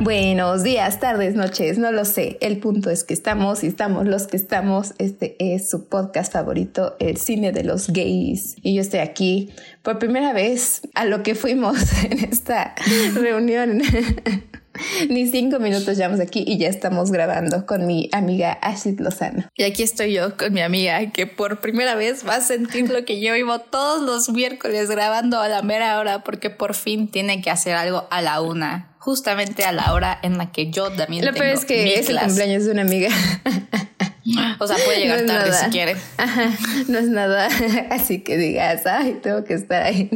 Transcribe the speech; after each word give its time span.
Buenos 0.00 0.62
días, 0.62 0.98
tardes, 0.98 1.34
noches, 1.34 1.76
no 1.76 1.92
lo 1.92 2.06
sé. 2.06 2.38
El 2.40 2.56
punto 2.56 2.88
es 2.88 3.04
que 3.04 3.12
estamos 3.12 3.62
y 3.62 3.66
estamos 3.66 4.06
los 4.06 4.26
que 4.26 4.38
estamos. 4.38 4.94
Este 4.96 5.36
es 5.38 5.68
su 5.68 5.88
podcast 5.90 6.32
favorito, 6.32 6.96
el 7.00 7.18
cine 7.18 7.52
de 7.52 7.64
los 7.64 7.88
gays. 7.88 8.56
Y 8.62 8.74
yo 8.74 8.80
estoy 8.80 9.00
aquí 9.00 9.50
por 9.82 9.98
primera 9.98 10.32
vez 10.32 10.80
a 10.94 11.04
lo 11.04 11.22
que 11.22 11.34
fuimos 11.34 11.76
en 12.10 12.24
esta 12.24 12.74
reunión. 13.12 13.82
Ni 15.10 15.26
cinco 15.26 15.58
minutos 15.58 15.98
llevamos 15.98 16.20
aquí 16.20 16.44
y 16.46 16.56
ya 16.56 16.68
estamos 16.68 17.12
grabando 17.12 17.66
con 17.66 17.86
mi 17.86 18.08
amiga 18.12 18.52
Ashley 18.62 18.96
Lozano. 18.96 19.44
Y 19.54 19.64
aquí 19.64 19.82
estoy 19.82 20.14
yo 20.14 20.34
con 20.38 20.54
mi 20.54 20.62
amiga 20.62 21.10
que 21.10 21.26
por 21.26 21.60
primera 21.60 21.94
vez 21.94 22.26
va 22.26 22.36
a 22.36 22.40
sentir 22.40 22.88
lo 22.88 23.04
que 23.04 23.20
yo 23.20 23.34
vivo 23.34 23.58
todos 23.58 24.00
los 24.00 24.34
miércoles 24.34 24.88
grabando 24.88 25.40
a 25.40 25.48
la 25.48 25.60
mera 25.60 25.98
hora 25.98 26.24
porque 26.24 26.48
por 26.48 26.72
fin 26.74 27.08
tiene 27.08 27.42
que 27.42 27.50
hacer 27.50 27.74
algo 27.74 28.08
a 28.10 28.22
la 28.22 28.40
una 28.40 28.89
justamente 29.00 29.64
a 29.64 29.72
la 29.72 29.92
hora 29.94 30.18
en 30.22 30.38
la 30.38 30.52
que 30.52 30.70
yo 30.70 30.92
también 30.92 31.24
Lo 31.24 31.32
peor 31.32 31.46
es 31.46 31.64
que 31.64 31.98
es 31.98 32.08
el 32.10 32.18
cumpleaños 32.18 32.66
de 32.66 32.72
una 32.72 32.82
amiga. 32.82 33.08
O 34.60 34.66
sea, 34.66 34.76
puede 34.84 35.00
llegar 35.00 35.24
tarde 35.26 35.52
si 35.52 35.70
quiere. 35.70 35.96
no 36.88 36.98
es 36.98 37.08
nada 37.08 37.48
así 37.90 38.20
que 38.20 38.36
digas, 38.36 38.86
ay, 38.86 39.18
tengo 39.22 39.42
que 39.42 39.54
estar 39.54 39.82
ahí. 39.82 40.10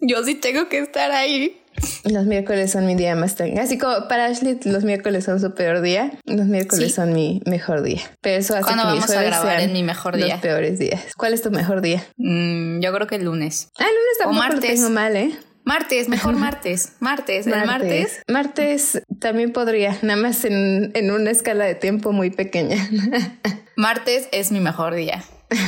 Yo 0.00 0.22
sí 0.24 0.36
tengo 0.36 0.68
que 0.68 0.78
estar 0.78 1.10
ahí. 1.10 1.60
Los 2.04 2.26
miércoles 2.26 2.70
son 2.72 2.86
mi 2.86 2.94
día 2.94 3.14
más 3.16 3.34
tranquilo. 3.34 3.60
Así 3.60 3.76
como 3.76 4.08
para 4.08 4.26
Ashley, 4.26 4.58
los 4.64 4.84
miércoles 4.84 5.24
son 5.24 5.40
su 5.40 5.54
peor 5.54 5.80
día. 5.80 6.12
Los 6.24 6.46
miércoles 6.46 6.94
son 6.94 7.12
mi 7.12 7.42
mejor 7.44 7.82
día. 7.82 8.00
Pero 8.20 8.38
eso 8.38 8.54
hace 8.54 8.62
¿Cuándo 8.62 8.84
que 8.84 8.88
vamos 8.88 9.10
a 9.10 9.22
grabar 9.22 9.60
en 9.60 9.72
mi 9.72 9.82
mejor 9.82 10.16
día? 10.16 10.28
Los 10.28 10.40
peores 10.40 10.78
días. 10.78 11.02
¿Cuál 11.16 11.34
es 11.34 11.42
tu 11.42 11.50
mejor 11.50 11.80
día? 11.80 12.04
Mm, 12.16 12.80
yo 12.80 12.92
creo 12.92 13.06
que 13.06 13.16
el 13.16 13.24
lunes. 13.24 13.68
Ah, 13.78 13.84
el 13.84 13.94
lunes 13.94 14.18
tampoco 14.18 14.38
o 14.38 14.48
martes. 14.48 14.70
tengo 14.74 14.90
mal, 14.90 15.16
¿eh? 15.16 15.36
Martes, 15.68 16.08
mejor 16.08 16.34
martes. 16.38 16.92
Martes, 16.98 17.46
el 17.46 17.66
martes. 17.66 18.22
Martes 18.26 19.02
también 19.18 19.52
podría, 19.52 19.98
nada 20.00 20.18
más 20.18 20.46
en, 20.46 20.92
en 20.94 21.10
una 21.10 21.30
escala 21.30 21.66
de 21.66 21.74
tiempo 21.74 22.12
muy 22.12 22.30
pequeña. 22.30 22.88
martes 23.76 24.30
es 24.32 24.50
mi 24.50 24.60
mejor 24.60 24.94
día. 24.94 25.22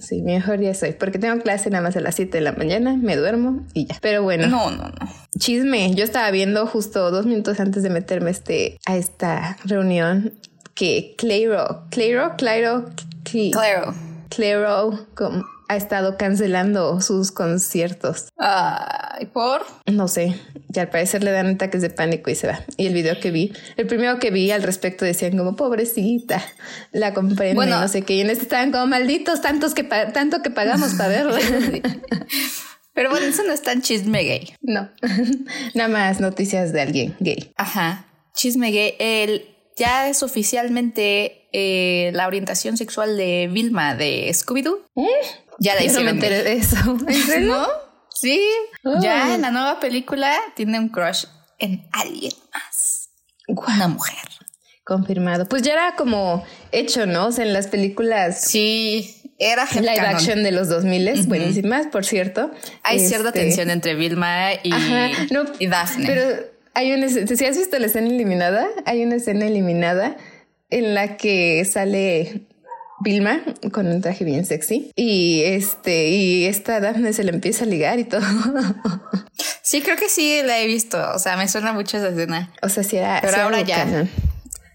Sí, 0.00 0.20
mi 0.22 0.32
mejor 0.32 0.58
día 0.58 0.74
soy, 0.74 0.92
porque 0.92 1.18
tengo 1.18 1.40
clase 1.40 1.70
nada 1.70 1.82
más 1.82 1.96
a 1.96 2.00
las 2.00 2.16
7 2.16 2.38
de 2.38 2.40
la 2.40 2.52
mañana, 2.52 2.96
me 2.96 3.14
duermo 3.14 3.64
y 3.72 3.86
ya. 3.86 3.96
Pero 4.00 4.22
bueno. 4.22 4.48
No, 4.48 4.70
no, 4.70 4.88
no. 4.88 5.12
Chisme, 5.38 5.94
yo 5.94 6.02
estaba 6.02 6.30
viendo 6.32 6.66
justo 6.66 7.10
dos 7.10 7.24
minutos 7.24 7.60
antes 7.60 7.82
de 7.84 7.90
meterme 7.90 8.30
este, 8.30 8.78
a 8.84 8.96
esta 8.96 9.58
reunión 9.64 10.32
que 10.74 11.14
Clairo, 11.16 11.84
Clairo, 11.90 12.34
Clairo, 12.36 12.86
Clairo, 13.22 13.94
Clairo, 14.28 15.06
como 15.14 15.44
ha 15.68 15.76
estado 15.76 16.16
cancelando 16.16 17.00
sus 17.00 17.32
conciertos. 17.32 18.28
Ay, 18.38 19.26
¿por? 19.26 19.62
No 19.86 20.08
sé, 20.08 20.40
y 20.72 20.78
al 20.78 20.88
parecer 20.88 21.24
le 21.24 21.32
dan 21.32 21.46
ataques 21.46 21.82
de 21.82 21.90
pánico 21.90 22.30
y 22.30 22.34
se 22.34 22.46
va. 22.46 22.60
Y 22.76 22.86
el 22.86 22.94
video 22.94 23.18
que 23.18 23.30
vi, 23.30 23.52
el 23.76 23.86
primero 23.86 24.18
que 24.18 24.30
vi 24.30 24.50
al 24.50 24.62
respecto 24.62 25.04
decían 25.04 25.36
como 25.36 25.56
pobrecita, 25.56 26.42
la 26.92 27.14
comprendo 27.14 27.56
bueno, 27.56 27.80
no 27.80 27.88
sé 27.88 28.02
qué. 28.02 28.14
Y 28.14 28.20
en 28.20 28.30
este 28.30 28.44
estaban 28.44 28.72
como 28.72 28.86
malditos, 28.86 29.40
tantos 29.40 29.74
que 29.74 29.84
tanto 29.84 30.42
que 30.42 30.50
pagamos 30.50 30.94
para 30.94 31.08
verlo. 31.08 31.34
Pero 32.94 33.10
bueno, 33.10 33.26
eso 33.26 33.42
no 33.42 33.52
es 33.52 33.62
tan 33.62 33.82
chisme 33.82 34.22
gay. 34.22 34.54
No, 34.62 34.90
nada 35.74 35.88
más 35.88 36.20
noticias 36.20 36.72
de 36.72 36.80
alguien 36.80 37.16
gay. 37.20 37.52
Ajá, 37.56 38.06
chisme 38.34 38.70
gay. 38.70 38.94
El, 38.98 39.46
ya 39.76 40.08
es 40.08 40.22
oficialmente 40.22 41.45
eh, 41.58 42.10
la 42.12 42.26
orientación 42.26 42.76
sexual 42.76 43.16
de 43.16 43.48
Vilma 43.50 43.94
de 43.94 44.28
Scooby-Doo. 44.28 44.78
¿Eh? 44.96 45.06
Ya 45.58 45.74
la 45.74 45.84
hicieron. 45.84 46.18
me 46.18 46.28
de 46.28 46.52
eso. 46.52 46.76
¿No? 47.40 47.66
Sí. 48.14 48.42
Ya 49.00 49.34
en 49.34 49.40
la 49.40 49.50
nueva 49.50 49.80
película 49.80 50.36
tiene 50.54 50.78
un 50.78 50.90
crush 50.90 51.24
en 51.58 51.88
alguien 51.92 52.34
más. 52.52 53.08
Una 53.48 53.88
mujer. 53.88 54.18
Confirmado. 54.84 55.48
Pues 55.48 55.62
ya 55.62 55.72
era 55.72 55.94
como 55.96 56.44
hecho, 56.72 57.06
¿no? 57.06 57.28
O 57.28 57.32
sea, 57.32 57.46
en 57.46 57.54
las 57.54 57.68
películas. 57.68 58.42
Sí, 58.42 59.32
era 59.38 59.66
live 59.72 59.98
action 59.98 60.42
de 60.42 60.52
los 60.52 60.68
2000 60.68 61.26
buenísimas, 61.26 61.86
por 61.86 62.04
cierto. 62.04 62.50
Hay 62.82 63.00
cierta 63.00 63.28
este, 63.28 63.40
tensión 63.40 63.70
entre 63.70 63.94
Vilma 63.94 64.52
y, 64.62 64.74
y 65.58 65.66
Daphne. 65.68 66.06
Pero 66.06 66.36
hay 66.74 66.92
una 66.92 67.08
si 67.08 67.46
has 67.46 67.56
visto 67.56 67.78
la 67.78 67.86
escena 67.86 68.08
eliminada, 68.08 68.68
hay 68.84 69.02
una 69.02 69.14
escena 69.16 69.46
eliminada 69.46 70.18
en 70.70 70.94
la 70.94 71.16
que 71.16 71.64
sale 71.64 72.46
Vilma 73.00 73.42
con 73.72 73.86
un 73.86 74.00
traje 74.00 74.24
bien 74.24 74.46
sexy 74.46 74.90
y 74.96 75.42
este 75.42 76.08
y 76.08 76.44
esta 76.46 76.80
Daphne 76.80 77.12
se 77.12 77.24
le 77.24 77.30
empieza 77.30 77.64
a 77.64 77.68
ligar 77.68 77.98
y 77.98 78.04
todo. 78.04 78.22
Sí, 79.66 79.82
creo 79.82 79.96
que 79.96 80.08
sí 80.08 80.42
la 80.44 80.60
he 80.60 80.66
visto. 80.68 80.96
O 81.12 81.18
sea, 81.18 81.36
me 81.36 81.48
suena 81.48 81.72
mucho 81.72 81.96
esa 81.96 82.10
escena. 82.10 82.52
O 82.62 82.68
sea, 82.68 82.84
sí 82.84 82.98
era. 82.98 83.18
Pero 83.20 83.38
ahora 83.38 83.62
ya. 83.62 84.06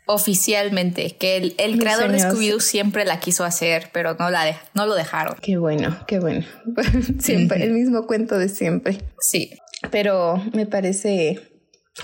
Oficialmente, 0.05 1.15
que 1.15 1.37
el, 1.37 1.55
el 1.57 1.79
creador 1.79 2.11
de 2.11 2.17
Scooby-Doo 2.17 2.59
siempre 2.59 3.05
la 3.05 3.21
quiso 3.21 3.45
hacer, 3.45 3.89
pero 3.93 4.15
no, 4.19 4.29
la 4.29 4.53
no 4.73 4.85
lo 4.85 4.95
dejaron. 4.95 5.37
Qué 5.41 5.55
bueno, 5.55 5.97
qué 6.07 6.19
bueno. 6.19 6.45
siempre, 7.19 7.63
el 7.63 7.71
mismo 7.71 8.05
cuento 8.05 8.37
de 8.37 8.49
siempre. 8.49 8.97
Sí. 9.21 9.57
Pero 9.91 10.43
me 10.53 10.65
parece 10.65 11.39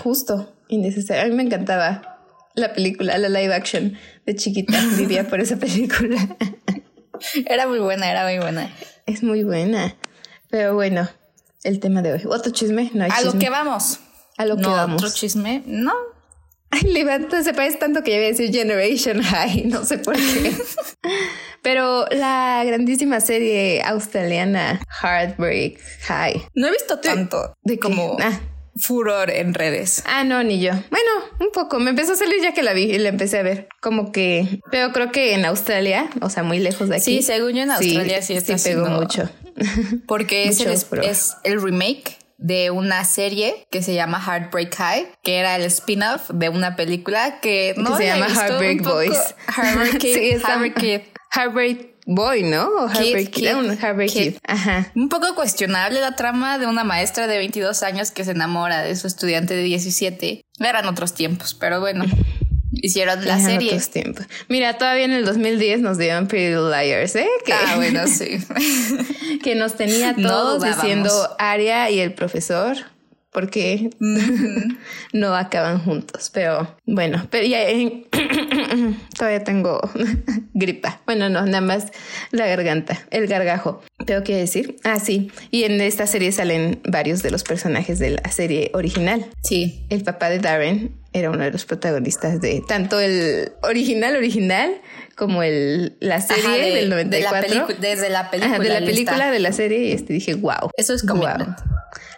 justo, 0.02 0.56
innecesario. 0.68 1.24
A 1.24 1.26
mí 1.26 1.34
me 1.34 1.42
encantaba 1.42 2.17
la 2.54 2.72
película, 2.72 3.18
la 3.18 3.28
live 3.28 3.54
action 3.54 3.96
de 4.26 4.34
chiquita. 4.34 4.80
Vivía 4.96 5.28
por 5.28 5.40
esa 5.40 5.56
película. 5.56 6.36
Era 7.46 7.66
muy 7.66 7.78
buena, 7.78 8.10
era 8.10 8.24
muy 8.24 8.38
buena. 8.38 8.70
Es 9.06 9.22
muy 9.22 9.44
buena. 9.44 9.94
Pero 10.50 10.74
bueno, 10.74 11.08
el 11.64 11.80
tema 11.80 12.02
de 12.02 12.12
hoy. 12.12 12.22
¿Otro 12.26 12.52
chisme? 12.52 12.90
No 12.94 13.04
hay 13.04 13.10
A 13.10 13.22
lo 13.22 13.38
que 13.38 13.50
vamos. 13.50 14.00
A 14.36 14.46
lo 14.46 14.56
que 14.56 14.66
vamos. 14.66 15.02
¿Otro 15.02 15.14
chisme? 15.14 15.62
No. 15.66 15.92
Ay, 16.70 16.82
levanta, 16.82 17.42
se 17.42 17.54
parece 17.54 17.78
tanto 17.78 18.02
que 18.02 18.10
ya 18.10 18.16
voy 18.18 18.26
a 18.26 18.28
decir 18.28 18.52
Generation 18.52 19.22
High, 19.22 19.64
no 19.66 19.84
sé 19.86 19.98
por 19.98 20.14
qué. 20.16 20.54
Pero 21.62 22.06
la 22.10 22.62
grandísima 22.66 23.20
serie 23.20 23.82
australiana 23.82 24.80
Heartbreak 25.02 25.80
High. 26.08 26.42
No 26.54 26.68
he 26.68 26.72
visto 26.72 26.98
tanto 26.98 27.54
de 27.62 27.78
como... 27.78 28.16
Ah 28.20 28.38
furor 28.78 29.30
en 29.30 29.54
redes. 29.54 30.02
Ah, 30.06 30.24
no, 30.24 30.42
ni 30.42 30.60
yo. 30.60 30.72
Bueno, 30.90 31.10
un 31.40 31.50
poco. 31.52 31.78
Me 31.78 31.90
empezó 31.90 32.12
a 32.12 32.16
salir 32.16 32.42
ya 32.42 32.52
que 32.52 32.62
la 32.62 32.72
vi 32.72 32.84
y 32.84 32.98
la 32.98 33.08
empecé 33.08 33.38
a 33.38 33.42
ver. 33.42 33.68
Como 33.80 34.12
que, 34.12 34.60
pero 34.70 34.92
creo 34.92 35.12
que 35.12 35.34
en 35.34 35.44
Australia, 35.44 36.08
o 36.20 36.30
sea, 36.30 36.42
muy 36.42 36.58
lejos 36.58 36.88
de 36.88 36.96
aquí. 36.96 37.04
Sí, 37.04 37.22
según 37.22 37.52
yo 37.52 37.62
en 37.62 37.70
Australia 37.70 38.22
sí, 38.22 38.34
está 38.34 38.58
sí 38.58 38.70
pegó 38.70 38.86
mucho. 38.88 39.28
Porque 40.06 40.48
es, 40.48 40.60
el, 40.60 41.00
es 41.02 41.36
el 41.44 41.60
remake 41.60 42.18
de 42.38 42.70
una 42.70 43.04
serie 43.04 43.66
que 43.70 43.82
se 43.82 43.94
llama 43.94 44.22
Heartbreak 44.24 44.74
High, 44.76 45.08
que 45.22 45.38
era 45.38 45.56
el 45.56 45.64
spin-off 45.64 46.30
de 46.32 46.48
una 46.48 46.76
película 46.76 47.40
que 47.40 47.74
no 47.76 47.96
se 47.96 48.06
llama 48.06 48.28
Heartbreak 48.28 48.82
Boys. 48.82 49.34
Heartbreak 49.56 49.98
Kid. 50.74 51.02
Heartbreak 51.30 51.97
Boy, 52.10 52.42
¿no? 52.42 52.68
O 52.68 52.88
Kid, 52.88 53.28
Kid, 53.28 53.50
Kid. 54.08 54.36
Ajá. 54.46 54.90
Un 54.94 55.10
poco 55.10 55.34
cuestionable 55.34 56.00
la 56.00 56.16
trama 56.16 56.58
de 56.58 56.66
una 56.66 56.82
maestra 56.82 57.26
de 57.26 57.36
22 57.36 57.82
años 57.82 58.10
que 58.10 58.24
se 58.24 58.30
enamora 58.30 58.80
de 58.80 58.96
su 58.96 59.06
estudiante 59.06 59.54
de 59.54 59.62
17. 59.62 60.40
Eran 60.58 60.86
otros 60.86 61.12
tiempos, 61.12 61.52
pero 61.52 61.80
bueno. 61.80 62.06
Hicieron 62.72 63.26
la 63.26 63.38
serie. 63.38 63.68
Otros 63.68 63.90
tiempos. 63.90 64.26
Mira, 64.48 64.78
todavía 64.78 65.04
en 65.04 65.12
el 65.12 65.26
2010 65.26 65.80
nos 65.80 65.98
dieron 65.98 66.28
Pretty 66.28 66.54
Liars, 66.54 67.14
¿eh? 67.14 67.28
Que, 67.44 67.52
ah, 67.52 67.74
bueno, 67.76 68.06
sí. 68.06 68.38
que 69.42 69.54
nos 69.54 69.76
tenía 69.76 70.16
todos 70.22 70.62
diciendo 70.62 71.10
Aria 71.38 71.90
y 71.90 72.00
el 72.00 72.14
profesor 72.14 72.78
porque 73.32 73.90
no 75.12 75.34
acaban 75.34 75.78
juntos. 75.78 76.30
Pero 76.32 76.76
bueno, 76.86 77.26
pero 77.30 77.46
ya 77.46 77.60
todavía 79.18 79.44
tengo 79.44 79.80
gripa. 80.54 81.00
Bueno, 81.06 81.28
no, 81.28 81.44
nada 81.44 81.60
más 81.60 81.86
la 82.30 82.46
garganta, 82.46 83.06
el 83.10 83.26
gargajo. 83.26 83.82
¿Tengo 84.06 84.22
que 84.22 84.36
decir? 84.36 84.76
Ah, 84.84 85.00
sí. 85.00 85.30
Y 85.50 85.64
en 85.64 85.80
esta 85.80 86.06
serie 86.06 86.32
salen 86.32 86.80
varios 86.84 87.22
de 87.22 87.30
los 87.30 87.44
personajes 87.44 87.98
de 87.98 88.10
la 88.10 88.30
serie 88.30 88.70
original. 88.74 89.26
Sí. 89.42 89.84
El 89.90 90.02
papá 90.02 90.30
de 90.30 90.38
Darren 90.38 90.96
era 91.12 91.30
uno 91.30 91.42
de 91.42 91.50
los 91.50 91.64
protagonistas 91.64 92.40
de 92.40 92.62
tanto 92.68 93.00
el 93.00 93.52
original 93.62 94.14
original 94.16 94.80
como 95.16 95.42
el 95.42 95.96
la 96.00 96.20
serie 96.20 96.74
del 96.74 96.90
94. 96.90 97.76
desde 97.80 98.08
la 98.10 98.30
película. 98.30 98.58
de 98.58 98.68
la 98.68 98.86
película, 98.86 99.30
de 99.30 99.38
la 99.40 99.52
serie 99.52 99.88
y 99.88 99.92
este 99.92 100.12
dije, 100.12 100.34
wow. 100.34 100.70
Eso 100.76 100.94
es 100.94 101.02
como 101.02 101.22
wow. 101.22 101.54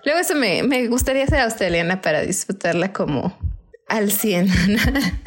Luego 0.05 0.21
eso 0.21 0.35
me, 0.35 0.63
me 0.63 0.87
gustaría 0.89 1.27
ser 1.27 1.41
australiana 1.41 2.01
para 2.01 2.23
disfrutarla 2.23 2.93
como 2.93 3.37
al 3.91 4.13
100. 4.13 4.49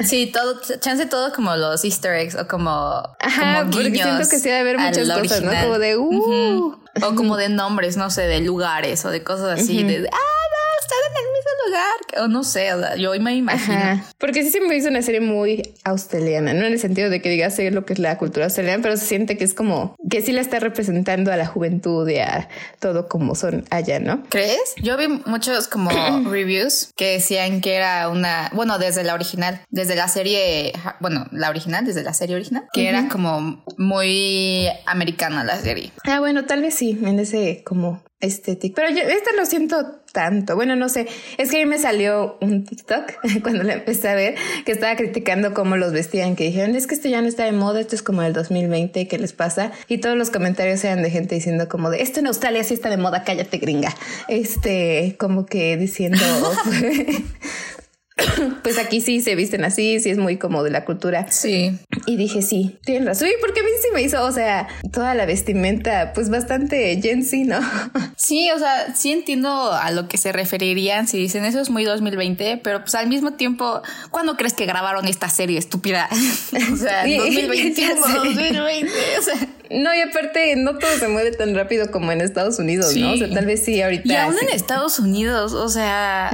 sí, 0.00 0.32
todo, 0.32 0.60
chance 0.80 1.06
todo 1.06 1.32
como 1.32 1.54
los 1.54 1.84
easter 1.84 2.14
eggs 2.14 2.34
o 2.34 2.48
como, 2.48 2.70
Ajá, 2.70 3.60
como 3.60 3.70
porque 3.70 3.92
siento 3.92 4.28
que 4.28 4.38
sí 4.38 4.48
debe 4.48 4.60
haber 4.60 4.78
muchas 4.78 5.08
cosas, 5.10 5.42
¿no? 5.42 5.52
Como 5.62 5.78
de, 5.78 5.96
uh. 5.96 6.80
O 7.02 7.14
como 7.14 7.36
de 7.36 7.48
nombres, 7.48 7.96
no 7.96 8.08
sé, 8.10 8.22
de 8.22 8.40
lugares 8.40 9.04
o 9.04 9.10
de 9.10 9.22
cosas 9.22 9.60
así, 9.60 9.82
de, 9.82 10.08
ah, 10.10 10.44
estar 10.84 10.98
en 11.10 11.16
el 11.24 11.32
mismo 11.32 11.50
lugar. 11.66 12.24
O 12.24 12.28
no 12.28 12.44
sé, 12.44 12.68
yo 12.98 13.12
me 13.20 13.34
imagino. 13.34 14.04
Porque 14.18 14.42
sí 14.42 14.50
se 14.50 14.60
me 14.60 14.76
hizo 14.76 14.88
una 14.88 15.02
serie 15.02 15.20
muy 15.20 15.74
australiana, 15.84 16.54
no 16.54 16.66
en 16.66 16.72
el 16.72 16.78
sentido 16.78 17.10
de 17.10 17.20
que 17.20 17.28
digas 17.28 17.58
lo 17.58 17.84
que 17.84 17.94
es 17.94 17.98
la 17.98 18.18
cultura 18.18 18.46
australiana, 18.46 18.82
pero 18.82 18.96
se 18.96 19.06
siente 19.06 19.36
que 19.36 19.44
es 19.44 19.54
como 19.54 19.96
que 20.10 20.22
sí 20.22 20.32
la 20.32 20.40
está 20.40 20.60
representando 20.60 21.32
a 21.32 21.36
la 21.36 21.46
juventud 21.46 22.08
y 22.08 22.18
a 22.18 22.48
todo 22.80 23.08
como 23.08 23.34
son 23.34 23.64
allá, 23.70 23.98
¿no? 23.98 24.22
¿Crees? 24.28 24.74
Yo 24.82 24.96
vi 24.96 25.08
muchos 25.26 25.68
como 25.68 25.90
reviews 26.30 26.90
que 26.96 27.12
decían 27.12 27.60
que 27.60 27.74
era 27.74 28.08
una, 28.08 28.50
bueno, 28.52 28.78
desde 28.78 29.04
la 29.04 29.14
original, 29.14 29.60
desde 29.70 29.94
la 29.94 30.08
serie, 30.08 30.72
bueno, 31.00 31.26
la 31.30 31.50
original, 31.50 31.84
desde 31.84 32.02
la 32.02 32.14
serie 32.14 32.36
original, 32.36 32.66
que 32.72 32.88
era 32.88 33.08
como 33.08 33.64
muy 33.76 34.68
americana 34.86 35.44
la 35.44 35.58
serie. 35.58 35.92
Ah, 36.04 36.20
bueno, 36.20 36.44
tal 36.44 36.62
vez 36.62 36.74
sí, 36.74 36.98
en 37.04 37.18
ese 37.18 37.62
como 37.64 38.02
estético. 38.24 38.74
Pero 38.76 38.90
yo 38.90 39.02
esta 39.02 39.32
lo 39.36 39.46
siento 39.46 40.00
tanto. 40.12 40.54
Bueno, 40.54 40.76
no 40.76 40.88
sé. 40.88 41.06
Es 41.38 41.50
que 41.50 41.60
a 41.60 41.64
mí 41.64 41.66
me 41.66 41.78
salió 41.78 42.38
un 42.40 42.64
TikTok 42.64 43.12
cuando 43.42 43.64
la 43.64 43.74
empecé 43.74 44.08
a 44.08 44.14
ver 44.14 44.36
que 44.64 44.72
estaba 44.72 44.96
criticando 44.96 45.52
cómo 45.52 45.76
los 45.76 45.92
vestían, 45.92 46.36
que 46.36 46.44
dijeron, 46.44 46.74
es 46.76 46.86
que 46.86 46.94
esto 46.94 47.08
ya 47.08 47.20
no 47.20 47.28
está 47.28 47.44
de 47.44 47.52
moda, 47.52 47.80
esto 47.80 47.96
es 47.96 48.02
como 48.02 48.22
el 48.22 48.32
2020, 48.32 49.06
¿qué 49.08 49.18
les 49.18 49.32
pasa? 49.32 49.72
Y 49.88 49.98
todos 49.98 50.16
los 50.16 50.30
comentarios 50.30 50.82
eran 50.84 51.02
de 51.02 51.10
gente 51.10 51.34
diciendo 51.34 51.68
como 51.68 51.90
de, 51.90 52.00
esto 52.00 52.20
en 52.20 52.28
Australia 52.28 52.64
sí 52.64 52.74
está 52.74 52.88
de 52.88 52.96
moda, 52.96 53.24
cállate 53.24 53.58
gringa. 53.58 53.94
Este, 54.28 55.16
como 55.18 55.46
que 55.46 55.76
diciendo... 55.76 56.24
pues 58.62 58.78
aquí 58.78 59.00
sí 59.00 59.20
se 59.20 59.34
visten 59.34 59.64
así, 59.64 59.98
sí 59.98 60.10
es 60.10 60.18
muy 60.18 60.36
como 60.36 60.62
de 60.62 60.70
la 60.70 60.84
cultura. 60.84 61.30
Sí. 61.30 61.76
Y 62.06 62.16
dije, 62.16 62.42
sí, 62.42 62.78
tienen 62.84 63.06
razón. 63.06 63.28
Y 63.28 63.40
porque 63.40 63.60
a 63.60 63.62
mí 63.62 63.70
sí 63.82 63.88
me 63.92 64.02
hizo, 64.02 64.22
o 64.22 64.30
sea, 64.30 64.68
toda 64.92 65.14
la 65.14 65.26
vestimenta, 65.26 66.12
pues 66.14 66.30
bastante 66.30 67.00
Gen 67.02 67.24
Z, 67.24 67.44
¿no? 67.46 67.60
Sí, 68.16 68.50
o 68.52 68.58
sea, 68.58 68.94
sí 68.94 69.12
entiendo 69.12 69.72
a 69.72 69.90
lo 69.90 70.08
que 70.08 70.16
se 70.16 70.32
referirían 70.32 71.08
si 71.08 71.18
dicen 71.18 71.44
eso 71.44 71.60
es 71.60 71.68
muy 71.68 71.84
2020, 71.84 72.60
pero 72.62 72.80
pues 72.80 72.94
al 72.94 73.08
mismo 73.08 73.32
tiempo, 73.32 73.82
¿cuándo 74.10 74.36
crees 74.36 74.54
que 74.54 74.64
grabaron 74.64 75.06
esta 75.06 75.28
serie 75.28 75.58
estúpida? 75.58 76.08
o 76.72 76.76
sea, 76.76 77.04
2021, 77.06 78.00
2020, 78.00 78.90
o 79.18 79.22
sea. 79.22 79.48
No, 79.74 79.92
y 79.92 80.00
aparte, 80.00 80.54
no 80.54 80.78
todo 80.78 80.96
se 80.98 81.08
mueve 81.08 81.32
tan 81.32 81.52
rápido 81.54 81.90
como 81.90 82.12
en 82.12 82.20
Estados 82.20 82.60
Unidos, 82.60 82.94
¿no? 82.96 83.12
O 83.12 83.16
sea, 83.16 83.28
tal 83.28 83.44
vez 83.44 83.64
sí 83.64 83.82
ahorita. 83.82 84.06
Y 84.06 84.14
aún 84.14 84.36
en 84.40 84.48
Estados 84.50 85.00
Unidos, 85.00 85.52
o 85.52 85.68
sea, 85.68 86.30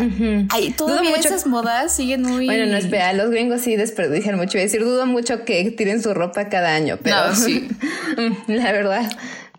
hay 0.50 0.70
todavía 0.72 1.16
esas 1.16 1.46
modas 1.46 1.94
siguen 1.94 2.22
muy. 2.22 2.44
Bueno, 2.44 2.66
no 2.66 2.76
espera, 2.76 3.14
los 3.14 3.30
gringos 3.30 3.62
sí 3.62 3.76
desperdician 3.76 4.36
mucho. 4.36 4.58
Es 4.58 4.64
decir, 4.64 4.84
dudo 4.84 5.06
mucho 5.06 5.44
que 5.46 5.70
tiren 5.70 6.02
su 6.02 6.12
ropa 6.12 6.50
cada 6.50 6.74
año, 6.74 6.98
pero. 7.02 7.28
No, 7.28 7.34
sí. 7.34 7.68
la 8.46 8.72
verdad, 8.72 9.10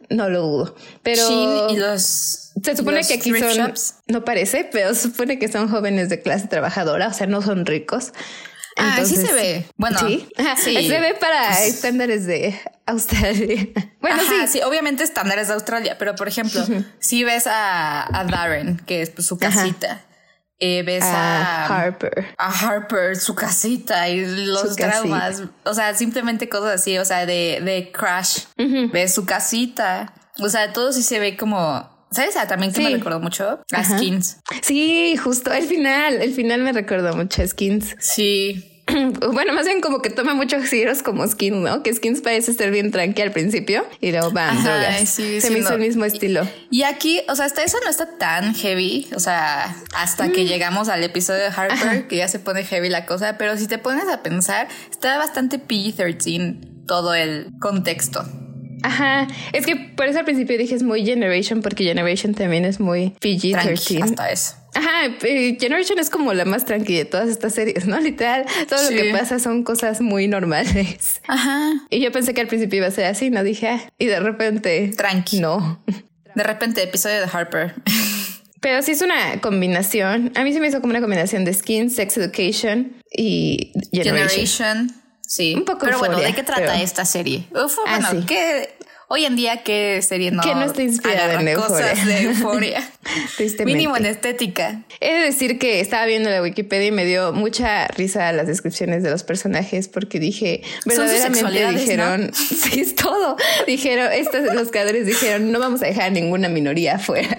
no 0.10 0.30
lo 0.30 0.42
dudo. 0.42 0.76
Pero. 1.02 1.70
y 1.72 1.78
los. 1.78 2.52
Se 2.64 2.78
supone 2.78 3.02
que 3.02 3.16
aquí 3.16 3.32
son. 3.32 3.74
No 4.08 4.24
parece, 4.24 4.70
pero 4.72 4.94
se 4.94 5.04
supone 5.04 5.40
que 5.40 5.48
son 5.48 5.68
jóvenes 5.70 6.10
de 6.10 6.22
clase 6.22 6.48
trabajadora, 6.48 7.08
o 7.08 7.14
sea, 7.14 7.26
no 7.26 7.42
son 7.42 7.66
ricos. 7.66 8.14
Ah, 8.82 9.06
sí 9.06 9.16
se 9.16 9.34
ve. 9.34 9.66
Bueno, 9.78 10.00
sí, 10.58 10.88
se 10.88 11.00
ve 11.00 11.16
para 11.20 11.48
pues 11.48 11.68
estándares 11.68 12.26
de 12.26 12.60
Australia. 12.86 13.68
Bueno, 14.02 14.20
sí. 14.28 14.48
sí, 14.48 14.62
obviamente 14.62 15.04
estándares 15.04 15.48
de 15.48 15.54
Australia, 15.54 15.96
pero 16.00 16.16
por 16.16 16.28
ejemplo, 16.28 16.66
si 16.98 17.24
ves 17.24 17.44
a, 17.46 18.26
Darren, 18.30 18.78
que 18.88 19.04
es 19.04 19.12
pues, 19.12 19.28
su 19.28 19.38
casita. 19.38 20.02
Eh, 20.58 20.82
ves 20.84 21.04
a, 21.04 21.68
Harper. 21.68 22.34
A 22.40 22.50
Harper, 22.50 23.16
su 23.16 23.36
casita 23.36 24.10
y 24.10 24.26
los 24.48 24.76
traumas. 24.76 25.44
O 25.66 25.76
sea, 25.76 25.94
simplemente 25.94 26.50
cosas 26.50 26.82
así, 26.82 26.98
o 26.98 27.06
sea, 27.06 27.28
de, 27.28 27.62
de 27.64 27.92
Crash. 27.92 28.46
Ves 28.92 29.14
su 29.14 29.26
casita. 29.26 30.14
O 30.40 30.50
sea, 30.50 30.74
todo 30.74 30.92
sí 30.92 31.04
se 31.04 31.20
ve 31.20 31.38
como 31.38 31.88
¿Sabes? 32.12 32.36
Ah, 32.36 32.46
también 32.46 32.74
que 32.74 32.82
me 32.82 32.90
recordó 32.90 33.22
mucho 33.22 33.62
a 33.72 33.84
Skins. 33.86 34.38
Sí, 34.62 35.16
justo 35.16 35.52
el 35.54 35.66
final. 35.66 36.16
El 36.22 36.34
final 36.34 36.62
me 36.62 36.74
recordó 36.74 37.16
mucho 37.16 37.42
a 37.42 37.48
Skins. 37.48 37.96
Sí. 38.00 38.71
Bueno, 39.34 39.54
más 39.54 39.66
bien 39.66 39.82
como 39.82 40.02
que 40.02 40.10
toma 40.10 40.34
muchos 40.34 40.64
giros 40.66 41.04
como 41.04 41.28
Skins, 41.28 41.58
¿no? 41.58 41.84
Que 41.84 41.94
Skins 41.94 42.22
parece 42.22 42.54
ser 42.54 42.72
bien 42.72 42.92
tranqui 42.92 43.22
al 43.22 43.32
principio 43.32 43.86
y 44.00 44.12
luego 44.12 44.32
van 44.32 44.64
drogas. 44.64 45.10
Se 45.10 45.50
me 45.52 45.60
hizo 45.60 45.74
el 45.74 45.80
mismo 45.80 46.06
estilo. 46.06 46.48
Y, 46.70 46.84
aquí, 46.84 47.22
o 47.30 47.36
sea, 47.36 47.46
hasta 47.46 47.64
eso 47.64 47.78
no 47.84 47.90
está 47.90 48.18
tan 48.18 48.54
heavy. 48.56 49.08
O 49.16 49.20
sea, 49.20 49.76
hasta 49.96 50.30
que 50.32 50.44
mm. 50.44 50.48
llegamos 50.48 50.90
al 50.90 51.04
episodio 51.04 51.42
de 51.42 51.48
Harper, 51.48 52.08
que 52.08 52.18
ya 52.18 52.28
se 52.28 52.40
pone 52.40 52.64
heavy 52.64 52.90
la 52.90 53.06
cosa. 53.06 53.38
Pero 53.38 53.58
si 53.58 53.68
te 53.68 53.78
pones 53.78 54.08
a 54.08 54.24
pensar, 54.24 54.68
está 54.90 55.18
bastante 55.18 55.60
PG-13 55.60 56.86
todo 56.86 57.14
el 57.14 57.52
contexto. 57.60 58.26
Ajá, 58.84 59.28
es 59.54 59.66
que 59.66 59.76
por 59.76 60.08
eso 60.08 60.20
al 60.20 60.26
principio 60.26 60.58
dije 60.58 60.74
es 60.74 60.84
muy 60.84 61.06
Generation, 61.06 61.62
porque 61.62 61.84
Generation 61.84 62.34
también 62.34 62.66
es 62.66 62.80
muy 62.80 63.14
PG-13. 63.22 64.04
Hasta 64.04 64.32
eso. 64.32 64.56
Ajá, 64.74 65.06
eh, 65.24 65.58
Generation 65.60 66.00
es 66.00 66.10
como 66.10 66.34
la 66.34 66.46
más 66.46 66.66
tranquila 66.66 67.00
de 67.00 67.06
todas 67.06 67.30
estas 67.30 67.54
series, 67.54 67.86
¿no? 67.86 68.00
Literal, 68.02 68.46
todo 68.70 68.82
lo 68.84 68.90
que 68.90 69.12
pasa 69.12 69.40
son 69.40 69.64
cosas 69.64 70.02
muy 70.02 70.28
normales. 70.28 71.22
Ajá. 71.28 71.72
Y 71.90 72.00
yo 72.00 72.12
pensé 72.12 72.34
que 72.34 72.42
al 72.42 72.48
principio 72.48 72.78
iba 72.78 72.88
a 72.88 72.92
ser 72.92 73.06
así, 73.06 73.30
no 73.30 73.44
dije, 73.44 73.68
ah", 73.68 73.82
y 73.98 74.06
de 74.06 74.20
repente. 74.20 74.94
Tranqui. 74.96 75.40
No. 75.40 75.84
De 76.36 76.44
repente, 76.44 76.82
episodio 76.84 77.20
de 77.20 77.28
Harper. 77.32 77.76
Pero 78.62 78.82
sí 78.84 78.92
es 78.92 79.02
una 79.02 79.42
combinación. 79.42 80.32
A 80.36 80.44
mí 80.44 80.54
se 80.54 80.60
me 80.60 80.68
hizo 80.68 80.82
como 80.82 80.92
una 80.92 81.02
combinación 81.02 81.44
de 81.46 81.54
Skin, 81.54 81.90
Sex 81.90 82.18
Education 82.18 82.94
y 83.12 83.74
Generation. 83.92 84.94
Sí. 85.26 85.56
Un 85.56 85.66
poco 85.66 85.86
Pero 85.86 85.98
bueno, 85.98 86.20
¿de 86.20 86.34
qué 86.34 86.44
trata 86.44 86.80
esta 86.82 87.04
serie? 87.06 87.48
Uf, 87.52 87.78
ah, 87.88 88.00
bueno, 88.00 88.26
¿qué, 88.28 88.76
hoy 89.12 89.26
en 89.26 89.36
día 89.36 89.58
qué 89.58 90.02
serie 90.02 90.32
no, 90.32 90.42
que 90.42 90.56
no 90.56 90.64
está 90.64 90.82
inspirada 90.84 91.42
en 91.42 91.56
cosas 91.56 92.06
de 92.06 92.22
euforia? 92.24 92.90
Mínimo 93.66 93.98
en 93.98 94.06
estética. 94.06 94.84
He 95.02 95.14
de 95.14 95.20
decir 95.26 95.60
que 95.60 95.82
estaba 95.82 96.06
viendo 96.06 96.30
la 96.30 96.42
Wikipedia 96.42 96.88
y 96.88 96.92
me 96.92 97.04
dio 97.04 97.34
mucha 97.34 97.90
risa 97.90 98.32
las 98.32 98.48
descripciones 98.48 99.04
de 99.04 99.12
los 99.12 99.24
personajes 99.24 99.90
porque 99.90 100.18
dije, 100.20 100.62
verdaderamente 100.86 101.74
dijeron, 101.74 102.32
sí, 102.34 102.80
es 102.80 102.96
todo. 102.96 103.36
Dijeron, 103.68 104.14
estos, 104.14 104.54
los 104.54 104.72
creadores 104.72 105.06
dijeron, 105.06 105.52
no 105.52 105.60
vamos 105.60 105.82
a 105.82 105.88
dejar 105.88 106.14
ninguna 106.14 106.48
minoría 106.48 106.96
afuera. 106.96 107.38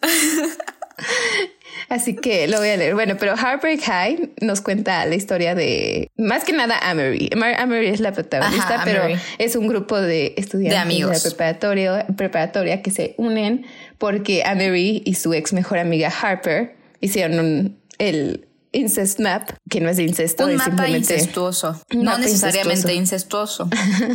Así 1.90 2.14
que 2.14 2.46
lo 2.46 2.58
voy 2.58 2.68
a 2.68 2.76
leer. 2.76 2.94
Bueno, 2.94 3.16
pero 3.18 3.36
Heartbreak 3.36 3.80
High 3.82 4.30
nos 4.42 4.60
cuenta 4.60 5.04
la 5.06 5.16
historia 5.16 5.56
de 5.56 6.08
más 6.16 6.44
que 6.44 6.52
nada 6.52 6.78
Amory. 6.78 7.30
Amory 7.58 7.88
es 7.88 7.98
la 7.98 8.12
protagonista, 8.12 8.82
pero 8.84 9.08
es 9.38 9.56
un 9.56 9.66
grupo 9.66 10.00
de 10.00 10.34
estudiantes 10.36 10.78
de, 10.78 10.82
amigos. 10.82 11.20
de 11.20 11.30
preparatoria, 11.30 12.06
preparatoria 12.16 12.80
que 12.80 12.92
se 12.92 13.16
unen 13.18 13.66
porque 13.98 14.44
Amory 14.44 15.02
y 15.04 15.14
su 15.14 15.34
ex 15.34 15.52
mejor 15.52 15.78
amiga 15.78 16.12
Harper 16.22 16.76
hicieron 17.00 17.40
un, 17.40 17.80
el 17.98 18.46
incest 18.72 19.18
map, 19.18 19.50
que 19.68 19.80
no 19.80 19.88
es 19.88 19.98
incesto, 19.98 20.44
un 20.44 20.52
es 20.52 20.58
mapa 20.58 20.70
simplemente 20.70 21.14
incestuoso, 21.14 21.80
no 21.90 22.18
necesariamente 22.18 22.94
incestuoso. 22.94 23.68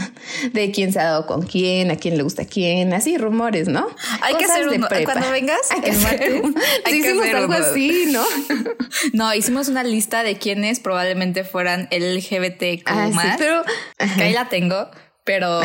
de 0.53 0.71
quién 0.71 0.93
se 0.93 0.99
ha 0.99 1.05
dado 1.05 1.25
con 1.25 1.41
quién, 1.41 1.91
a 1.91 1.97
quién 1.97 2.17
le 2.17 2.23
gusta 2.23 2.45
quién, 2.45 2.93
así 2.93 3.17
rumores, 3.17 3.67
¿no? 3.67 3.87
Hay 4.21 4.35
que 4.35 4.45
hacer 4.45 4.67
uno. 4.69 4.87
Cuando 5.03 5.31
vengas, 5.31 5.71
hay 5.71 5.81
que 5.81 5.91
hacer 5.91 6.41
sí, 6.89 6.97
hicimos 6.97 7.27
algo 7.27 7.53
así, 7.53 8.05
¿no? 8.07 8.23
no, 9.13 9.33
hicimos 9.33 9.67
una 9.67 9.83
lista 9.83 10.23
de 10.23 10.37
quienes 10.37 10.79
probablemente 10.79 11.43
fueran 11.43 11.89
LGBTQ 11.91 12.83
ah, 12.85 13.09
más. 13.13 13.25
Sí, 13.25 13.35
pero 13.37 13.63
que 14.15 14.23
ahí 14.23 14.33
la 14.33 14.47
tengo, 14.47 14.89
pero 15.23 15.61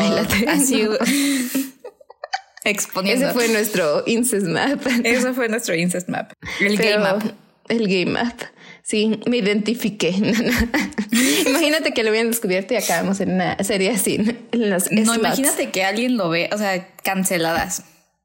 así 0.47 0.87
exponiendo. 2.63 3.25
Ese 3.27 3.33
fue 3.33 3.47
nuestro 3.47 4.03
incest 4.05 4.47
map. 4.47 4.85
Ese 5.03 5.33
fue 5.33 5.47
nuestro 5.47 5.75
incest 5.75 6.09
map. 6.09 6.33
El 6.59 6.77
game 6.77 6.99
map. 6.99 7.23
El 7.67 7.87
game 7.87 8.11
map. 8.11 8.41
Sí, 8.83 9.19
me 9.27 9.37
identifiqué. 9.37 10.09
imagínate 11.47 11.93
que 11.93 12.03
lo 12.03 12.09
hubieran 12.09 12.31
descubierto 12.31 12.73
y 12.73 12.77
acabamos 12.77 13.19
en 13.19 13.33
una 13.33 13.57
serie 13.63 13.91
así. 13.91 14.17
no, 14.53 15.15
imagínate 15.15 15.69
que 15.69 15.83
alguien 15.83 16.17
lo 16.17 16.29
ve, 16.29 16.49
o 16.51 16.57
sea, 16.57 16.87
canceladas 17.03 17.83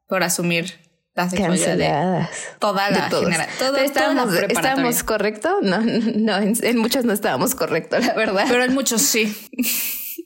por 0.08 0.22
asumir 0.22 0.74
la 1.14 1.30
sexualidad 1.30 1.66
canceladas. 1.66 2.30
de 2.30 2.36
toda 2.58 2.90
la 2.90 3.08
generación. 3.08 3.76
estábamos, 3.76 4.34
¿Estábamos 4.34 5.02
correctos? 5.02 5.54
No, 5.62 5.80
no, 5.80 6.36
en 6.36 6.78
muchos 6.78 7.04
no 7.04 7.12
estábamos 7.12 7.54
correctos, 7.54 8.04
la 8.04 8.14
verdad. 8.14 8.44
Pero 8.48 8.64
en 8.64 8.74
muchos 8.74 9.02
sí. 9.02 9.34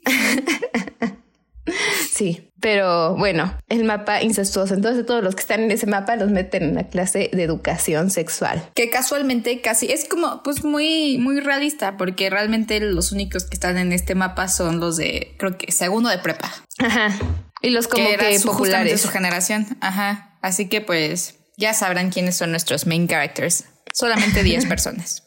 Sí, 2.13 2.51
pero 2.61 3.17
bueno, 3.17 3.57
el 3.69 3.85
mapa 3.85 4.23
incestuoso. 4.23 4.75
Entonces 4.75 5.07
todos 5.07 5.23
los 5.23 5.35
que 5.35 5.41
están 5.41 5.61
en 5.63 5.71
ese 5.71 5.87
mapa 5.87 6.17
los 6.17 6.31
meten 6.31 6.63
en 6.65 6.75
la 6.75 6.89
clase 6.89 7.31
de 7.33 7.43
educación 7.43 8.11
sexual. 8.11 8.69
Que 8.75 8.91
casualmente 8.91 9.61
casi 9.61 9.91
es 9.91 10.07
como 10.07 10.43
pues 10.43 10.65
muy, 10.65 11.17
muy 11.19 11.41
realista 11.41 11.97
porque 11.97 12.29
realmente 12.29 12.81
los 12.81 13.13
únicos 13.13 13.45
que 13.45 13.55
están 13.55 13.79
en 13.79 13.93
este 13.93 14.15
mapa 14.15 14.49
son 14.49 14.81
los 14.81 14.97
de, 14.97 15.35
creo 15.39 15.57
que 15.57 15.73
segundo 15.73 16.11
de 16.11 16.19
prepa. 16.19 16.53
Ajá. 16.79 17.17
Y 17.63 17.71
los 17.71 17.89
como 17.89 18.09
que, 18.19 18.39
su, 18.39 18.49
populares. 18.49 18.93
de 18.93 18.99
su 18.99 19.09
generación. 19.09 19.67
Ajá. 19.81 20.39
Así 20.43 20.69
que 20.69 20.81
pues 20.81 21.37
ya 21.57 21.73
sabrán 21.75 22.11
quiénes 22.11 22.37
son 22.37 22.51
nuestros 22.51 22.87
main 22.87 23.07
characters. 23.07 23.65
Solamente 23.93 24.43
10 24.43 24.67
personas. 24.69 25.25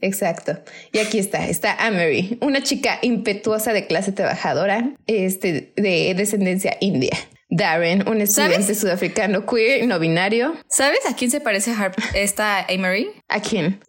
Exacto. 0.00 0.58
Y 0.92 0.98
aquí 0.98 1.18
está, 1.18 1.46
está 1.48 1.74
Amory, 1.74 2.38
una 2.40 2.62
chica 2.62 2.98
impetuosa 3.02 3.72
de 3.72 3.86
clase 3.86 4.12
trabajadora, 4.12 4.94
este, 5.06 5.72
de 5.76 6.14
descendencia 6.16 6.76
india. 6.80 7.16
Darren, 7.52 8.08
un 8.08 8.20
estudiante 8.20 8.76
sudafricano 8.76 9.44
queer 9.44 9.84
no 9.88 9.98
binario. 9.98 10.54
¿Sabes 10.68 11.00
a 11.08 11.16
quién 11.16 11.32
se 11.32 11.40
parece 11.40 11.72
Harp 11.72 11.96
esta 12.14 12.64
Amory? 12.66 13.10
¿A 13.28 13.40
quién? 13.40 13.80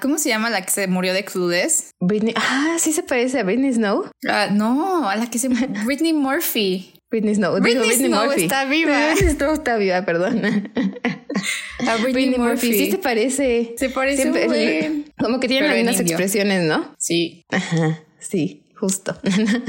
¿Cómo 0.00 0.16
se 0.16 0.30
llama 0.30 0.48
la 0.48 0.62
que 0.62 0.70
se 0.70 0.86
murió 0.86 1.12
de 1.12 1.24
Cludes? 1.24 1.90
Britney. 2.00 2.32
Ah, 2.36 2.76
sí 2.78 2.92
se 2.94 3.02
parece 3.02 3.40
a 3.40 3.42
Britney 3.42 3.74
Snow. 3.74 4.10
Ah, 4.26 4.48
no, 4.50 5.08
a 5.08 5.16
la 5.16 5.28
que 5.28 5.38
se 5.38 5.48
Britney 5.48 6.14
Murphy. 6.14 6.94
Britney 7.10 7.34
Snow. 7.34 7.58
Britney, 7.60 7.92
Snow 7.92 8.32
está 8.32 8.64
viva. 8.66 9.12
Britney 9.14 9.34
Snow 9.34 9.54
está 9.54 9.76
viva, 9.76 10.04
perdón. 10.04 10.72
A 11.88 11.96
Britney, 11.96 12.38
Murphy. 12.38 12.74
Sí 12.74 12.90
se 12.90 12.98
parece. 12.98 13.74
Se 13.78 13.88
parece 13.90 14.22
Siempre, 14.22 15.04
Como 15.18 15.40
que 15.40 15.48
tienen 15.48 15.70
algunas 15.70 16.00
expresiones, 16.00 16.64
¿no? 16.64 16.94
Sí. 16.98 17.44
Ajá, 17.50 18.00
sí. 18.18 18.64
Justo. 18.74 19.18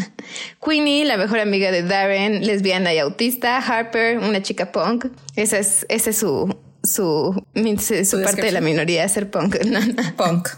Queenie, 0.63 1.03
la 1.05 1.17
mejor 1.17 1.39
amiga 1.39 1.71
de 1.71 1.81
Darren, 1.81 2.45
lesbiana 2.45 2.93
y 2.93 2.99
autista. 2.99 3.57
Harper, 3.57 4.19
una 4.19 4.41
chica 4.43 4.71
punk. 4.71 5.07
Esa 5.35 5.57
es, 5.57 5.85
ese 5.89 6.11
es 6.11 6.17
su, 6.17 6.55
su, 6.83 7.43
su, 8.03 8.21
parte 8.21 8.41
de 8.43 8.51
la 8.51 8.61
minoría, 8.61 9.07
ser 9.09 9.31
punk. 9.31 9.57
punk. 10.17 10.49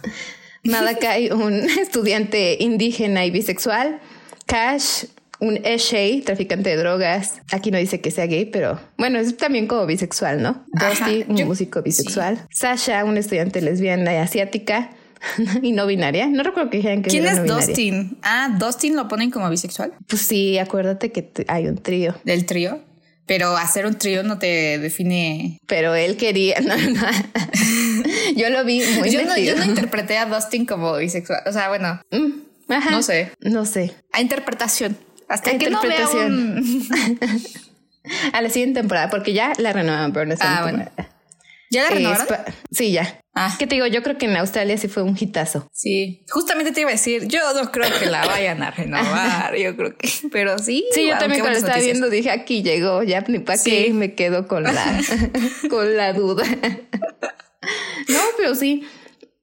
Malakai, 0.64 1.32
un 1.32 1.54
estudiante 1.54 2.58
indígena 2.60 3.26
y 3.26 3.32
bisexual. 3.32 4.02
Cash, 4.48 5.06
un 5.42 5.60
Eshay, 5.66 6.22
traficante 6.22 6.70
de 6.70 6.78
drogas. 6.78 7.42
Aquí 7.52 7.72
no 7.72 7.78
dice 7.78 8.00
que 8.00 8.12
sea 8.12 8.28
gay, 8.28 8.46
pero 8.46 8.80
bueno, 8.98 9.20
es 9.20 9.36
también 9.36 9.68
como 9.68 9.86
bisexual, 9.86 10.42
¿no? 10.42 10.64
Dusty, 10.68 11.26
un 11.28 11.48
músico 11.48 11.82
bisexual. 11.82 12.48
Sasha, 12.52 13.04
una 13.04 13.20
estudiante 13.20 13.60
lesbiana 13.62 14.14
y 14.14 14.18
asiática. 14.18 14.92
y 15.62 15.72
no 15.72 15.86
binaria. 15.88 16.28
No 16.28 16.44
recuerdo 16.44 16.70
que 16.70 16.78
dijeran 16.78 17.02
que 17.02 17.10
¿Quién 17.10 17.26
es 17.26 17.46
Dustin? 17.46 18.18
Ah, 18.22 18.56
Dustin 18.58 18.96
lo 18.96 19.08
ponen 19.08 19.32
como 19.32 19.50
bisexual. 19.50 19.94
Pues 20.08 20.22
sí, 20.22 20.58
acuérdate 20.58 21.12
que 21.12 21.32
hay 21.48 21.68
un 21.68 21.78
trío. 21.78 22.16
¿Del 22.24 22.46
trío? 22.46 22.80
Pero 23.26 23.56
hacer 23.56 23.86
un 23.86 23.96
trío 23.96 24.24
no 24.24 24.40
te 24.40 24.78
define. 24.80 25.60
Pero 25.68 25.96
él 25.96 26.18
quería. 26.18 26.56
yo 28.36 28.50
lo 28.50 28.64
vi 28.64 28.84
muy 28.98 29.10
yo 29.10 29.24
no, 29.26 29.38
yo 29.38 29.56
no 29.56 29.64
interpreté 29.64 30.18
a 30.18 30.26
Dustin 30.26 30.66
como 30.66 30.96
bisexual. 30.98 31.42
O 31.46 31.52
sea, 31.52 31.70
bueno. 31.70 32.02
Mm, 32.12 32.32
no 32.92 33.04
sé. 33.04 33.32
No 33.42 33.66
sé. 33.66 33.94
A 34.12 34.22
interpretación. 34.22 34.98
Hasta 35.32 35.58
que 35.58 35.70
no 35.70 35.82
vea 35.82 36.08
a 38.34 38.42
la 38.42 38.50
siguiente 38.50 38.80
temporada, 38.80 39.10
porque 39.10 39.34
ya 39.34 39.54
la 39.58 39.74
renovaron, 39.74 40.12
pero 40.12 40.26
no 40.26 40.36
ah, 40.40 40.60
bueno. 40.64 40.90
¿Ya 41.70 41.84
la 41.84 41.90
renovaron? 41.90 42.28
sí, 42.72 42.92
ya. 42.92 43.20
Ah. 43.34 43.56
¿Qué 43.58 43.66
te 43.66 43.76
digo? 43.76 43.88
Yo 43.88 44.04
creo 44.04 44.18
que 44.18 44.26
en 44.26 44.36
Australia 44.36 44.78
sí 44.78 44.90
fue 44.90 45.04
un 45.04 45.16
hitazo. 45.18 45.66
Sí, 45.72 46.26
justamente 46.30 46.74
te 46.74 46.82
iba 46.82 46.90
a 46.90 46.94
decir, 46.94 47.28
yo 47.28 47.40
no 47.54 47.72
creo 47.72 47.88
que 47.98 48.08
la 48.08 48.26
vayan 48.26 48.62
a 48.62 48.72
renovar, 48.72 49.56
yo 49.56 49.78
creo 49.78 49.98
que, 49.98 50.10
pero 50.32 50.60
sí. 50.60 50.86
Sí, 50.92 51.08
yo 51.08 51.18
también 51.18 51.40
cuando 51.40 51.58
estaba 51.58 51.80
viendo 51.80 52.10
dije, 52.10 52.30
aquí 52.30 52.62
llegó, 52.62 53.04
ya 53.04 53.24
ni 53.28 53.40
para 53.40 53.62
qué 53.64 53.94
me 53.94 54.16
quedo 54.16 54.50
con 54.50 54.64
la, 54.64 55.02
con 55.70 55.96
la 55.96 56.12
duda. 56.12 56.44
no, 58.10 58.20
pero 58.38 58.54
sí. 58.54 58.86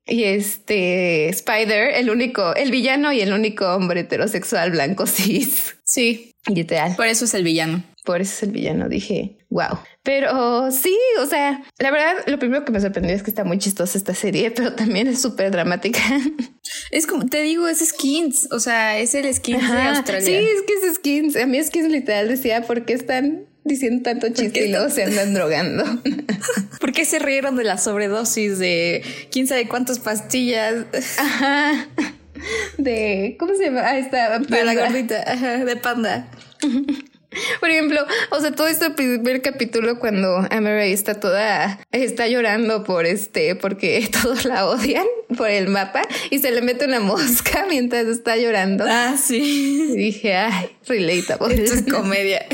Y 0.09 0.25
este 0.25 1.29
Spider, 1.29 1.95
el 1.95 2.11
único, 2.11 2.55
el 2.55 2.71
villano 2.71 3.13
y 3.13 3.21
el 3.21 3.33
único 3.33 3.67
hombre 3.75 4.01
heterosexual 4.01 4.71
blanco 4.71 5.07
cis. 5.07 5.77
Sí. 5.85 6.33
Literal. 6.47 6.97
Por 6.97 7.07
eso 7.07 7.27
es 7.27 7.35
el 7.35 7.45
villano 7.45 7.85
por 8.09 8.23
eso 8.23 8.33
es 8.33 8.43
el 8.45 8.53
villano. 8.53 8.89
Dije, 8.89 9.37
wow. 9.51 9.81
Pero 10.03 10.71
sí, 10.71 10.97
o 11.21 11.27
sea, 11.27 11.63
la 11.79 11.91
verdad, 11.91 12.15
lo 12.27 12.39
primero 12.39 12.65
que 12.65 12.73
me 12.73 12.81
sorprendió 12.81 13.15
es 13.15 13.23
que 13.23 13.29
está 13.29 13.45
muy 13.45 13.59
chistosa 13.59 13.99
esta 13.99 14.15
serie, 14.15 14.51
pero 14.57 14.73
también 14.73 15.09
es 15.09 15.21
súper 15.21 15.51
dramática. 15.51 16.01
Es 16.91 17.07
como, 17.07 17.27
te 17.27 17.43
digo, 17.43 17.69
es 17.69 17.87
Skins, 17.87 18.49
o 18.51 18.61
sea, 18.61 18.99
es 18.99 19.15
el 19.15 19.33
Skins 19.35 19.71
de 19.71 19.83
Australia. 19.83 20.25
Sí, 20.25 20.33
es 20.37 20.63
que 20.63 20.73
es 20.73 20.95
Skins. 20.95 21.37
A 21.37 21.45
mí 21.45 21.63
Skins 21.63 21.91
literal 21.91 22.29
decía, 22.29 22.63
¿por 22.63 22.87
qué 22.87 22.95
están 22.95 23.45
diciendo 23.65 24.03
tanto 24.03 24.29
chiste 24.31 24.67
y 24.67 24.71
luego 24.71 24.91
se 24.91 25.05
andan 25.05 25.35
drogando. 25.35 25.85
¿Por 26.81 26.93
qué 26.93 27.05
se 27.05 27.19
rieron 27.19 27.57
de 27.57 27.65
la 27.65 27.79
sobredosis 27.79 28.59
de 28.59 29.03
quién 29.31 29.47
sabe 29.47 29.69
cuántas 29.69 29.99
pastillas? 29.99 30.87
Ajá. 31.19 31.89
De, 32.77 33.37
¿cómo 33.39 33.55
se 33.55 33.67
llama? 33.67 33.83
Ah, 33.85 33.99
está. 33.99 34.39
De 34.39 34.65
la 34.65 34.75
gordita, 34.75 35.23
Ajá, 35.27 35.65
de 35.65 35.77
panda. 35.77 36.29
Por 37.61 37.69
ejemplo, 37.69 38.01
o 38.31 38.41
sea, 38.41 38.53
todo 38.53 38.69
este 38.69 38.91
primer 38.91 39.43
capítulo 39.43 39.99
cuando 39.99 40.47
Ameray 40.51 40.93
está 40.93 41.21
toda, 41.21 41.79
está 41.93 42.27
llorando 42.27 42.85
por 42.85 43.05
este, 43.05 43.55
porque 43.55 44.09
todos 44.23 44.45
la 44.45 44.67
odian 44.67 45.07
por 45.37 45.51
el 45.51 45.69
mapa 45.69 46.03
y 46.31 46.39
se 46.39 46.51
le 46.51 46.63
mete 46.63 46.87
una 46.87 47.01
mosca 47.01 47.67
mientras 47.69 48.07
está 48.07 48.37
llorando. 48.37 48.85
Ah, 48.89 49.17
sí. 49.23 49.91
Y 49.93 49.97
dije, 49.97 50.37
ay, 50.37 50.71
relatable. 50.87 51.63
Esto 51.63 51.75
es 51.75 51.93
comedia. 51.93 52.47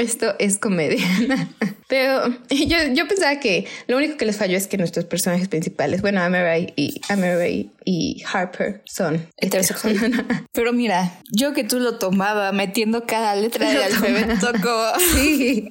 Esto 0.00 0.34
es 0.38 0.58
comedia. 0.58 1.04
Pero 1.88 2.22
yo, 2.48 2.76
yo 2.94 3.06
pensaba 3.06 3.38
que 3.38 3.66
lo 3.86 3.98
único 3.98 4.16
que 4.16 4.24
les 4.24 4.36
falló 4.36 4.56
es 4.56 4.66
que 4.66 4.78
nuestros 4.78 5.04
personajes 5.04 5.48
principales, 5.48 6.00
bueno, 6.00 6.22
Ameray 6.22 6.72
y 6.74 7.02
Ameray 7.10 7.70
y 7.84 8.22
Harper 8.32 8.80
son 8.86 9.28
heterosexuales. 9.36 10.00
Pero 10.52 10.72
mira, 10.72 11.20
yo 11.32 11.52
que 11.52 11.64
tú 11.64 11.80
lo 11.80 11.98
tomaba 11.98 12.52
metiendo 12.52 13.06
cada 13.06 13.34
letra 13.34 13.68
del 13.68 13.82
alfabeto 13.82 14.52
como, 14.62 14.98
sí. 15.12 15.70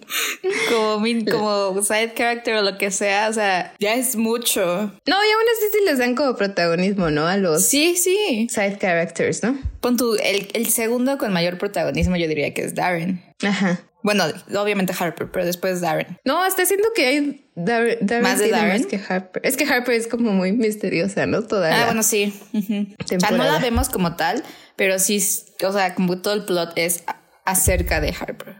como, 0.69 1.01
como 1.31 1.81
side 1.81 2.13
character 2.13 2.57
o 2.57 2.61
lo 2.61 2.77
que 2.77 2.91
sea, 2.91 3.29
o 3.29 3.33
sea, 3.33 3.73
ya 3.79 3.95
es 3.95 4.15
mucho. 4.15 4.61
No, 4.61 5.15
y 5.15 5.31
aún 5.31 5.45
así 5.57 5.65
sí 5.71 5.85
les 5.85 5.97
dan 5.97 6.13
como 6.13 6.35
protagonismo, 6.35 7.09
¿no? 7.09 7.27
A 7.27 7.37
los 7.37 7.65
sí, 7.65 7.95
sí. 7.95 8.47
side 8.47 8.77
characters, 8.77 9.41
¿no? 9.41 9.57
Pon 9.81 9.97
tu, 9.97 10.13
el, 10.15 10.49
el 10.53 10.67
segundo 10.67 11.17
con 11.17 11.33
mayor 11.33 11.57
protagonismo 11.57 12.15
yo 12.15 12.27
diría 12.27 12.53
que 12.53 12.61
es 12.61 12.75
Darren. 12.75 13.23
Ajá. 13.41 13.79
Bueno, 14.01 14.23
obviamente 14.57 14.93
Harper, 14.97 15.29
pero 15.29 15.45
después 15.45 15.81
Darren. 15.81 16.17
No, 16.23 16.45
está 16.45 16.63
haciendo 16.63 16.87
que 16.95 17.05
hay 17.05 17.45
Darren 17.55 17.97
más 18.21 18.39
de 18.39 18.49
Darren. 18.49 18.85
que 18.85 18.97
Harper. 18.97 19.45
Es 19.45 19.57
que 19.57 19.65
Harper 19.65 19.95
es 19.95 20.07
como 20.07 20.31
muy 20.31 20.53
misteriosa, 20.53 21.25
¿no? 21.25 21.43
Toda 21.43 21.81
ah, 21.81 21.85
bueno, 21.85 22.03
sí. 22.03 22.33
O 22.53 23.07
sea, 23.07 23.31
no 23.31 23.43
la 23.43 23.59
vemos 23.59 23.89
como 23.89 24.15
tal, 24.15 24.43
pero 24.75 24.99
sí, 24.99 25.21
o 25.63 25.73
sea, 25.73 25.95
como 25.95 26.21
todo 26.21 26.33
el 26.33 26.45
plot 26.45 26.73
es 26.77 27.03
acerca 27.45 27.99
de 27.99 28.15
Harper. 28.17 28.55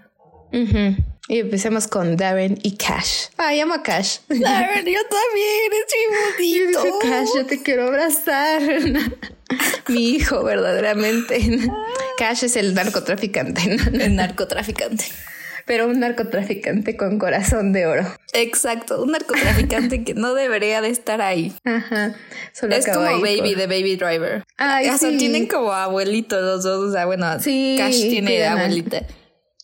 Y 1.29 1.37
empecemos 1.37 1.87
con 1.87 2.17
Darren 2.17 2.57
y 2.63 2.75
Cash. 2.75 3.27
Ay, 3.37 3.59
amo 3.59 3.75
a 3.75 3.83
Cash. 3.83 4.17
Darren, 4.29 4.83
yo 4.83 4.99
también, 5.03 5.71
es 5.71 6.39
muy 6.39 6.59
bonito. 6.61 6.85
Yo 6.85 6.99
Cash, 7.07 7.27
yo 7.35 7.45
te 7.45 7.61
quiero 7.61 7.83
abrazar. 7.83 8.59
Mi 9.89 10.09
hijo, 10.09 10.43
verdaderamente. 10.43 11.39
Cash 12.17 12.45
es 12.45 12.55
el 12.55 12.73
narcotraficante. 12.73 13.61
El 13.93 14.15
narcotraficante. 14.15 15.05
Pero 15.67 15.85
un 15.85 15.99
narcotraficante 15.99 16.97
con 16.97 17.19
corazón 17.19 17.73
de 17.73 17.85
oro. 17.85 18.11
Exacto, 18.33 19.03
un 19.03 19.11
narcotraficante 19.11 20.03
que 20.03 20.15
no 20.15 20.33
debería 20.33 20.81
de 20.81 20.89
estar 20.89 21.21
ahí. 21.21 21.53
Ajá. 21.63 22.15
es 22.71 22.87
como 22.87 23.21
Baby 23.21 23.53
de 23.53 23.67
Baby 23.67 23.97
Driver. 23.97 24.43
Ay, 24.57 24.89
sí. 24.97 25.15
tienen 25.19 25.45
como 25.45 25.73
abuelito 25.73 26.41
los 26.41 26.63
dos. 26.63 26.89
O 26.89 26.91
sea, 26.91 27.05
bueno, 27.05 27.39
sí, 27.39 27.75
Cash 27.77 28.01
tiene 28.01 28.47
abuelita. 28.47 29.05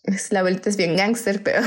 la 0.29 0.39
abuelita 0.39 0.69
es 0.69 0.77
bien 0.77 0.95
gángster, 0.95 1.41
pero. 1.43 1.61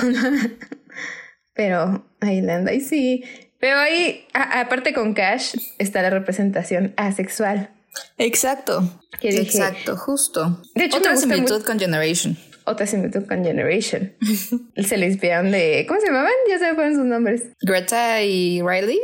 pero 1.55 2.07
ahí 2.21 2.39
anda. 2.39 2.73
Y 2.73 2.81
sí. 2.81 3.25
Pero 3.61 3.77
ahí, 3.79 4.27
aparte 4.35 4.93
con 4.93 5.15
Cash, 5.15 5.57
está 5.79 6.01
la 6.03 6.11
representación 6.11 6.95
asexual. 6.97 7.71
Exacto. 8.17 9.01
Exacto, 9.21 9.97
justo. 9.97 10.63
De 10.77 10.85
hecho, 10.85 10.99
otra 10.99 11.17
similitud 11.17 11.65
con 11.65 11.79
Generation. 11.79 12.37
Otra 12.65 12.87
similitud 12.87 13.27
con 13.27 13.43
Generation. 13.45 14.15
se 14.77 14.97
le 14.97 15.07
inspiraron 15.07 15.51
de. 15.51 15.85
¿Cómo 15.89 16.01
se 16.01 16.07
llamaban? 16.07 16.31
Ya 16.49 16.59
se 16.59 16.69
me 16.69 16.75
fueron 16.75 16.95
sus 16.95 17.05
nombres. 17.05 17.43
Greta 17.63 18.23
y 18.23 18.63
Riley. 18.63 19.01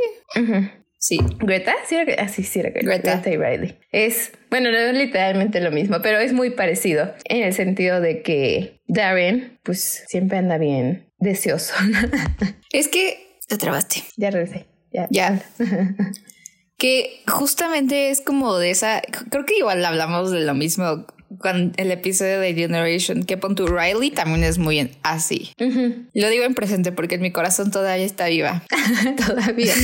Sí. 1.04 1.18
¿Greta? 1.38 1.74
Sí, 1.86 1.96
era, 1.96 2.14
ah, 2.22 2.28
sí, 2.28 2.42
sí 2.44 2.60
era 2.60 2.70
Greta. 2.70 3.20
Greta 3.20 3.30
y 3.30 3.36
Riley. 3.36 3.78
Es, 3.92 4.32
bueno, 4.48 4.72
no 4.72 4.78
es 4.78 4.94
literalmente 4.94 5.60
lo 5.60 5.70
mismo, 5.70 5.98
pero 6.00 6.18
es 6.18 6.32
muy 6.32 6.48
parecido 6.48 7.12
en 7.26 7.42
el 7.42 7.52
sentido 7.52 8.00
de 8.00 8.22
que 8.22 8.80
Darren, 8.86 9.60
pues 9.64 10.04
siempre 10.06 10.38
anda 10.38 10.56
bien 10.56 11.12
deseoso. 11.18 11.74
es 12.72 12.88
que 12.88 13.38
te 13.46 13.58
trabaste. 13.58 13.96
Ya 14.16 14.30
regresé. 14.30 14.64
Ya. 14.94 15.06
Ya. 15.10 15.42
que 16.78 17.22
justamente 17.26 18.08
es 18.08 18.22
como 18.22 18.56
de 18.56 18.70
esa, 18.70 19.02
creo 19.28 19.44
que 19.44 19.58
igual 19.58 19.84
hablamos 19.84 20.30
de 20.30 20.40
lo 20.40 20.54
mismo 20.54 21.04
con 21.38 21.72
el 21.76 21.90
episodio 21.90 22.40
de 22.40 22.54
Generation, 22.54 23.24
que 23.24 23.36
pon 23.36 23.54
tu 23.54 23.66
Riley 23.66 24.10
también 24.10 24.44
es 24.44 24.58
muy 24.58 24.90
así. 25.02 25.52
Lo 25.58 26.28
digo 26.28 26.44
en 26.44 26.54
presente 26.54 26.92
porque 26.92 27.16
en 27.16 27.22
mi 27.22 27.30
corazón 27.30 27.70
todavía 27.70 28.04
está 28.04 28.26
viva. 28.26 28.62
todavía 29.26 29.74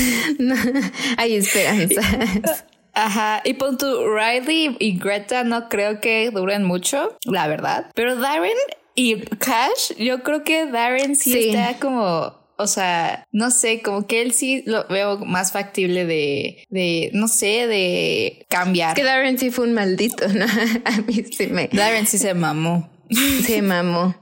hay 1.17 1.35
esperanza. 1.35 2.03
Ajá, 2.93 3.43
y 3.45 3.55
pon 3.55 3.79
tu 3.79 3.87
Riley 4.15 4.77
y 4.79 4.99
Greta 4.99 5.45
no 5.45 5.69
creo 5.69 6.01
que 6.01 6.31
duren 6.31 6.65
mucho, 6.65 7.17
la 7.25 7.47
verdad. 7.47 7.91
Pero 7.95 8.17
Darren 8.17 8.57
y 8.95 9.21
Cash, 9.21 9.95
yo 9.99 10.23
creo 10.23 10.43
que 10.45 10.67
Darren 10.67 11.17
sí. 11.17 11.51
está 11.51 11.79
como 11.79 12.40
o 12.61 12.67
sea, 12.67 13.27
no 13.33 13.51
sé, 13.51 13.83
como 13.83 14.07
que 14.07 14.23
él 14.23 14.33
sí 14.33 14.63
lo 14.67 14.87
veo 14.89 15.19
más 15.19 15.53
factible 15.53 16.05
de, 16.05 16.65
de 16.69 17.11
no 17.15 17.27
sé, 17.29 17.67
de 17.67 18.47
cambiar. 18.49 18.95
que 18.95 19.03
Darren 19.03 19.39
sí 19.39 19.51
fue 19.51 19.67
un 19.67 19.73
maldito, 19.73 20.29
¿no? 20.29 20.45
A 20.85 21.01
mí 21.07 21.25
sí 21.31 21.47
me. 21.47 21.69
Darren 21.73 22.07
sí 22.07 22.19
se 22.19 22.35
mamó. 22.35 22.91
Se 23.45 23.63
mamó. 23.63 24.15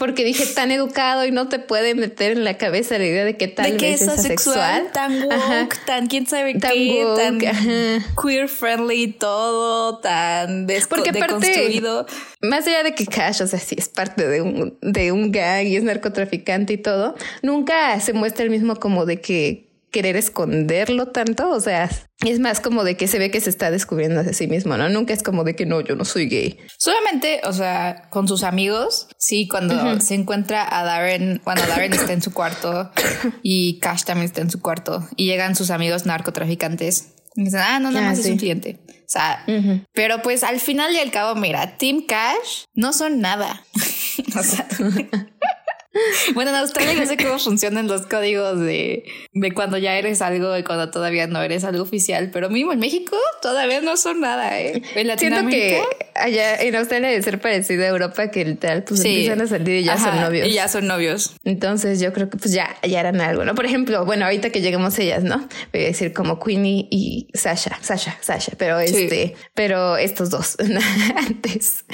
Porque 0.00 0.24
dije 0.24 0.46
tan 0.46 0.70
educado 0.70 1.26
y 1.26 1.30
no 1.30 1.50
te 1.50 1.58
puede 1.58 1.94
meter 1.94 2.32
en 2.32 2.42
la 2.42 2.56
cabeza 2.56 2.96
la 2.96 3.04
idea 3.04 3.22
de 3.22 3.36
que 3.36 3.48
tal 3.48 3.76
vez 3.76 4.00
es 4.00 4.08
asexual. 4.08 4.90
Tan 4.94 5.24
woke, 5.24 5.76
tan 5.84 6.06
quién 6.06 6.26
sabe 6.26 6.54
qué, 6.54 7.04
tan 7.16 7.38
queer 7.38 8.48
friendly 8.48 9.12
todo, 9.12 9.98
tan 9.98 10.66
porque 10.88 11.12
deconstruido. 11.12 12.06
más 12.40 12.66
allá 12.66 12.82
de 12.82 12.94
que 12.94 13.04
Cash, 13.04 13.42
o 13.42 13.46
sea, 13.46 13.58
sí 13.58 13.76
es 13.78 13.90
parte 13.90 14.26
de 14.26 14.40
un, 14.40 14.78
de 14.80 15.12
un 15.12 15.32
gang 15.32 15.66
y 15.66 15.76
es 15.76 15.82
narcotraficante 15.82 16.72
y 16.72 16.78
todo, 16.78 17.14
nunca 17.42 18.00
se 18.00 18.14
muestra 18.14 18.44
el 18.44 18.50
mismo 18.50 18.76
como 18.76 19.04
de 19.04 19.20
que 19.20 19.69
querer 19.90 20.16
esconderlo 20.16 21.08
tanto, 21.08 21.50
o 21.50 21.60
sea, 21.60 21.90
es 22.24 22.38
más 22.38 22.60
como 22.60 22.84
de 22.84 22.96
que 22.96 23.08
se 23.08 23.18
ve 23.18 23.30
que 23.30 23.40
se 23.40 23.50
está 23.50 23.70
descubriendo 23.70 24.20
a 24.20 24.24
sí 24.32 24.46
mismo, 24.46 24.76
¿no? 24.76 24.88
Nunca 24.88 25.12
es 25.12 25.22
como 25.22 25.44
de 25.44 25.56
que 25.56 25.66
no, 25.66 25.80
yo 25.80 25.96
no 25.96 26.04
soy 26.04 26.28
gay. 26.28 26.58
Solamente, 26.78 27.40
o 27.44 27.52
sea, 27.52 28.08
con 28.10 28.28
sus 28.28 28.42
amigos, 28.42 29.08
sí, 29.18 29.48
cuando 29.48 30.00
se 30.00 30.14
encuentra 30.14 30.66
a 30.70 30.84
Darren, 30.84 31.40
cuando 31.42 31.66
Darren 31.66 31.92
está 31.92 32.12
en 32.12 32.22
su 32.22 32.32
cuarto 32.32 32.90
y 33.42 33.78
Cash 33.80 34.04
también 34.04 34.26
está 34.26 34.40
en 34.40 34.50
su 34.50 34.60
cuarto 34.60 35.08
y 35.16 35.26
llegan 35.26 35.56
sus 35.56 35.70
amigos 35.70 36.06
narcotraficantes 36.06 37.14
y 37.36 37.44
dicen, 37.44 37.60
ah, 37.60 37.78
no, 37.78 37.90
nada 37.90 38.06
ah, 38.06 38.10
más 38.10 38.18
es 38.18 38.26
un 38.26 38.38
cliente. 38.38 38.80
O 38.88 39.12
sea, 39.12 39.44
pero 39.92 40.22
pues 40.22 40.44
al 40.44 40.60
final 40.60 40.94
y 40.94 40.98
al 40.98 41.10
cabo, 41.10 41.38
mira, 41.38 41.76
Team 41.78 42.06
Cash 42.06 42.64
no 42.74 42.92
son 42.92 43.20
nada. 43.20 43.64
o 44.38 44.42
sea, 44.42 44.68
bueno, 46.34 46.50
en 46.50 46.56
Australia 46.56 46.94
no 46.94 47.06
sé 47.06 47.16
cómo 47.16 47.38
funcionan 47.38 47.88
los 47.88 48.02
códigos 48.02 48.60
de, 48.60 49.04
de 49.32 49.52
cuando 49.52 49.76
ya 49.76 49.96
eres 49.96 50.22
algo 50.22 50.56
y 50.56 50.62
cuando 50.62 50.90
todavía 50.90 51.26
no 51.26 51.42
eres 51.42 51.64
algo 51.64 51.82
oficial, 51.82 52.30
pero 52.32 52.48
mismo 52.48 52.72
en 52.72 52.78
México 52.78 53.16
todavía 53.42 53.80
no 53.80 53.96
son 53.96 54.20
nada, 54.20 54.60
¿eh? 54.60 54.82
En 54.94 55.18
Siento 55.18 55.48
que 55.48 55.82
allá 56.14 56.60
en 56.60 56.76
Australia 56.76 57.08
debe 57.08 57.22
ser 57.22 57.40
parecido 57.40 57.82
a 57.84 57.88
Europa 57.88 58.30
que 58.30 58.44
tal, 58.54 58.84
pues 58.84 59.00
empiezan 59.04 59.40
a 59.40 59.46
salir 59.46 59.80
y 59.80 59.84
ya 59.84 59.98
son 59.98 60.20
novios. 60.20 60.46
Y 60.46 60.52
ya 60.52 60.68
son 60.68 60.86
novios. 60.86 61.34
Entonces 61.44 62.00
yo 62.00 62.12
creo 62.12 62.30
que 62.30 62.38
pues 62.38 62.52
ya, 62.52 62.76
ya 62.86 63.00
eran 63.00 63.20
algo, 63.20 63.44
¿no? 63.44 63.54
Por 63.54 63.66
ejemplo, 63.66 64.04
bueno, 64.04 64.26
ahorita 64.26 64.50
que 64.50 64.60
lleguemos 64.60 64.98
ellas, 64.98 65.24
¿no? 65.24 65.48
Voy 65.72 65.82
a 65.82 65.86
decir 65.86 66.12
como 66.12 66.38
Queenie 66.38 66.86
y 66.90 67.28
Sasha, 67.34 67.78
Sasha, 67.82 68.16
Sasha, 68.20 68.52
pero 68.56 68.78
este, 68.78 69.34
pero 69.54 69.96
estos 69.96 70.30
dos 70.30 70.56
antes. 71.16 71.84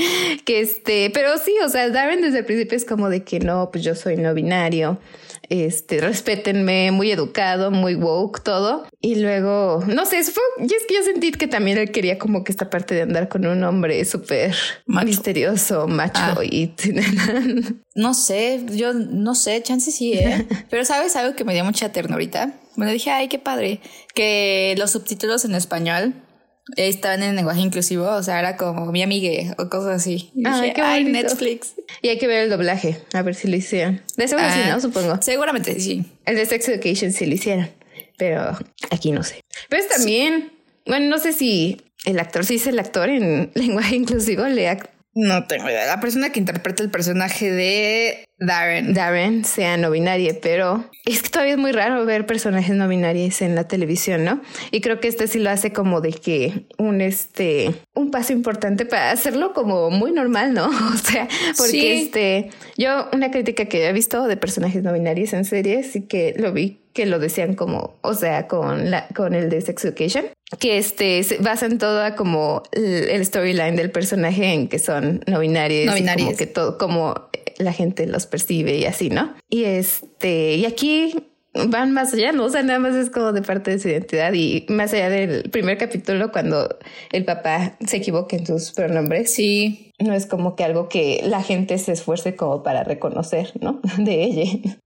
Que 0.45 0.61
este, 0.61 1.11
pero 1.11 1.39
sí, 1.39 1.55
o 1.65 1.69
sea, 1.69 1.89
Darren 1.89 2.21
desde 2.21 2.41
el 2.41 2.45
principio 2.45 2.77
es 2.77 2.85
como 2.85 3.09
de 3.09 3.25
que 3.25 3.41
no, 3.41 3.71
pues 3.71 3.86
yo 3.87 3.95
soy 3.95 4.17
no 4.17 4.35
binario, 4.35 4.99
este, 5.49 6.01
respétenme, 6.01 6.91
muy 6.91 7.13
educado, 7.13 7.71
muy 7.71 7.95
woke, 7.95 8.43
todo. 8.43 8.87
Y 9.01 9.17
luego, 9.17 9.83
no 9.87 10.05
sé, 10.05 10.23
fue, 10.25 10.43
y 10.59 10.65
es 10.65 10.85
que 10.89 10.95
yo 10.95 11.03
sentí 11.05 11.31
que 11.31 11.47
también 11.47 11.79
él 11.79 11.93
quería 11.93 12.19
como 12.19 12.43
que 12.43 12.51
esta 12.51 12.69
parte 12.69 12.95
de 12.95 13.03
andar 13.03 13.29
con 13.29 13.47
un 13.47 13.63
hombre 13.63 14.05
súper 14.05 14.55
misterioso, 14.87 15.87
macho 15.87 16.21
ah. 16.21 16.45
y... 16.45 16.75
no 17.95 18.15
sé, 18.15 18.65
yo 18.73 18.93
no 18.93 19.35
sé, 19.35 19.63
chance 19.63 19.93
sí, 19.93 20.15
¿eh? 20.15 20.47
Pero 20.71 20.85
sabes 20.85 21.15
algo 21.15 21.37
que 21.37 21.45
me 21.45 21.55
dio 21.55 21.65
mucha 21.65 21.93
ternurita. 21.93 22.53
Bueno, 22.75 22.93
dije, 22.93 23.11
ay, 23.11 23.29
qué 23.29 23.39
padre, 23.39 23.81
que 24.15 24.75
los 24.77 24.91
subtítulos 24.91 25.45
en 25.45 25.55
español 25.55 26.15
estaban 26.77 27.23
en 27.23 27.37
lenguaje 27.37 27.61
inclusivo, 27.61 28.07
o 28.09 28.23
sea, 28.23 28.41
era 28.41 28.57
como 28.57 28.87
mi 28.87 29.03
amigue 29.03 29.55
o 29.59 29.69
cosas 29.69 30.03
así. 30.03 30.33
Ay, 30.45 31.05
Netflix. 31.05 31.75
Y 32.03 32.09
hay 32.09 32.19
que 32.19 32.27
ver 32.27 32.45
el 32.45 32.51
doblaje, 32.51 33.01
a 33.13 33.23
ver 33.23 33.35
si 33.35 33.49
lo 33.49 33.57
hicieron. 33.57 34.03
De 34.17 34.27
seguro 34.27 34.49
sí, 34.51 34.61
ah, 34.65 34.71
¿no? 34.73 34.81
Supongo. 34.81 35.21
Seguramente 35.23 35.79
sí. 35.79 36.05
El 36.25 36.37
de 36.37 36.47
Sex 36.47 36.69
Education 36.69 37.13
sí 37.13 37.27
lo 37.27 37.35
hicieron, 37.35 37.71
pero 38.17 38.59
aquí 38.91 39.13
no 39.13 39.23
sé. 39.23 39.41
Pero 39.69 39.85
también, 39.89 40.53
bueno, 40.87 41.09
no 41.09 41.19
sé 41.19 41.33
si 41.33 41.81
el 42.05 42.19
actor, 42.19 42.45
si 42.45 42.57
es 42.57 42.67
el 42.67 42.79
actor 42.79 43.09
en 43.09 43.51
lenguaje 43.55 43.97
inclusivo, 43.97 44.45
le, 44.47 44.69
no 45.17 45.47
tengo 45.47 45.69
idea. 45.69 45.87
La 45.87 45.99
persona 45.99 46.31
que 46.31 46.39
interpreta 46.39 46.83
el 46.83 46.91
personaje 46.91 47.51
de 47.51 48.29
Darren. 48.39 48.93
Darren 48.93 49.47
sea 49.47 49.79
no 49.79 49.91
binaria, 49.91 50.35
pero 50.43 50.91
es 51.07 51.23
que 51.23 51.31
todavía 51.31 51.55
es 51.55 51.59
muy 51.59 51.73
raro 51.73 52.05
ver 52.05 52.27
personajes 52.27 52.77
no 52.77 52.87
binarios 52.87 53.41
en 53.41 53.55
la 53.55 53.67
televisión, 53.67 54.25
¿no? 54.25 54.43
Y 54.71 54.83
creo 54.83 55.01
que 55.01 55.09
este 55.09 55.27
sí 55.27 55.39
lo 55.39 55.49
hace 55.49 55.73
como 55.73 56.03
de 56.03 56.13
que 56.13 56.67
un 56.77 57.01
este 57.01 57.73
un 57.95 58.11
paso 58.11 58.35
importante 58.35 58.85
para 58.85 59.11
hacerlo 59.11 59.55
como 59.55 59.89
muy 59.89 60.13
normal, 60.13 60.53
¿no? 60.53 60.67
O 60.95 60.99
sea, 60.99 61.29
porque 61.57 62.03
este 62.03 62.51
yo 62.77 63.09
una 63.15 63.31
crítica 63.31 63.65
que 63.65 63.89
he 63.89 63.93
visto 63.95 64.27
de 64.27 64.37
personajes 64.37 64.83
no 64.83 64.93
binarios 64.93 65.33
en 65.33 65.47
series 65.47 65.97
y 65.97 66.03
que 66.03 66.35
lo 66.37 66.53
vi 66.53 66.79
que 66.97 67.05
lo 67.05 67.19
decían 67.19 67.55
como, 67.55 67.99
o 68.01 68.15
sea, 68.15 68.49
con 68.49 68.91
la 68.91 69.07
con 69.15 69.35
el 69.35 69.51
de 69.51 69.61
Sex 69.61 69.85
Education, 69.85 70.25
que 70.59 70.79
este 70.79 71.23
se 71.25 71.37
basan 71.37 71.77
todo 71.77 72.17
como 72.17 72.63
el, 72.73 73.23
storyline 73.25 73.77
del 73.77 73.91
personaje 73.91 74.55
en 74.55 74.69
que 74.69 74.79
son 74.79 75.23
no 75.27 75.39
binarios, 75.39 75.85
no 75.85 75.95
binarios. 75.95 76.29
como 76.29 76.39
que 76.39 76.47
todo 76.47 76.79
como 76.79 77.29
la 77.59 77.75
gente 77.75 78.07
los 78.07 78.27
percibe 78.27 78.79
y 78.79 78.87
así, 78.87 79.11
¿no? 79.11 79.35
Y 79.51 79.65
este, 79.65 80.55
y 80.55 80.65
aquí 80.65 81.15
van 81.69 81.93
más 81.93 82.13
allá, 82.15 82.33
¿no? 82.33 82.45
O 82.45 82.49
sea, 82.49 82.63
nada 82.63 82.79
más 82.79 82.95
es 82.95 83.11
como 83.11 83.33
de 83.33 83.43
parte 83.43 83.71
de 83.73 83.79
su 83.79 83.89
identidad 83.89 84.33
y 84.33 84.67
más 84.69 84.93
allá 84.93 85.09
del 85.09 85.51
primer 85.51 85.79
capítulo 85.79 86.33
cuando 86.33 86.79
el 87.13 87.25
papá 87.25 87.77
se 87.87 87.99
equivoca 87.99 88.37
en 88.37 88.47
sus 88.47 88.73
pronombres. 88.73 89.35
Sí. 89.35 89.93
No 89.99 90.13
es 90.13 90.27
como 90.27 90.57
que 90.57 90.65
algo 90.65 90.91
que 90.91 91.23
la 91.25 91.43
gente 91.43 91.79
se 91.79 91.93
esfuerce 91.93 92.37
como 92.37 92.63
para 92.63 92.85
reconocer, 92.85 93.53
¿no? 93.61 93.81
De 93.99 94.25
ella. 94.25 94.79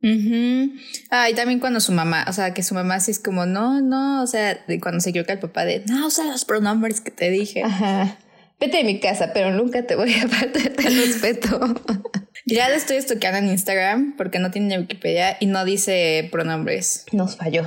Ah, 1.10 1.28
y 1.28 1.34
también 1.34 1.58
cuando 1.58 1.80
su 1.80 1.92
mamá, 1.92 2.24
o 2.28 2.32
sea, 2.32 2.54
que 2.54 2.62
su 2.62 2.74
mamá 2.74 3.00
sí 3.00 3.10
es 3.10 3.18
como, 3.18 3.44
no, 3.44 3.80
no, 3.80 4.22
o 4.22 4.26
sea, 4.26 4.64
cuando 4.80 5.00
se 5.00 5.10
equivoca 5.10 5.32
el 5.32 5.40
papá 5.40 5.64
de, 5.64 5.84
no, 5.88 6.06
usa 6.06 6.24
los 6.26 6.44
pronombres 6.44 7.00
que 7.00 7.10
te 7.10 7.30
dije. 7.30 7.64
Ajá. 7.64 8.18
Vete 8.60 8.76
de 8.76 8.84
mi 8.84 9.00
casa, 9.00 9.32
pero 9.32 9.50
nunca 9.50 9.86
te 9.86 9.96
voy 9.96 10.12
a 10.12 10.28
faltar 10.28 10.72
el 10.86 10.96
respeto. 10.96 11.60
Ya 12.46 12.68
le 12.68 12.74
estoy 12.74 12.96
estoqueando 12.96 13.38
en 13.38 13.48
Instagram 13.48 14.16
porque 14.16 14.40
no 14.40 14.50
tiene 14.50 14.78
Wikipedia 14.78 15.36
y 15.38 15.46
no 15.46 15.64
dice 15.64 16.28
pronombres. 16.32 17.06
Nos 17.12 17.36
falló. 17.36 17.64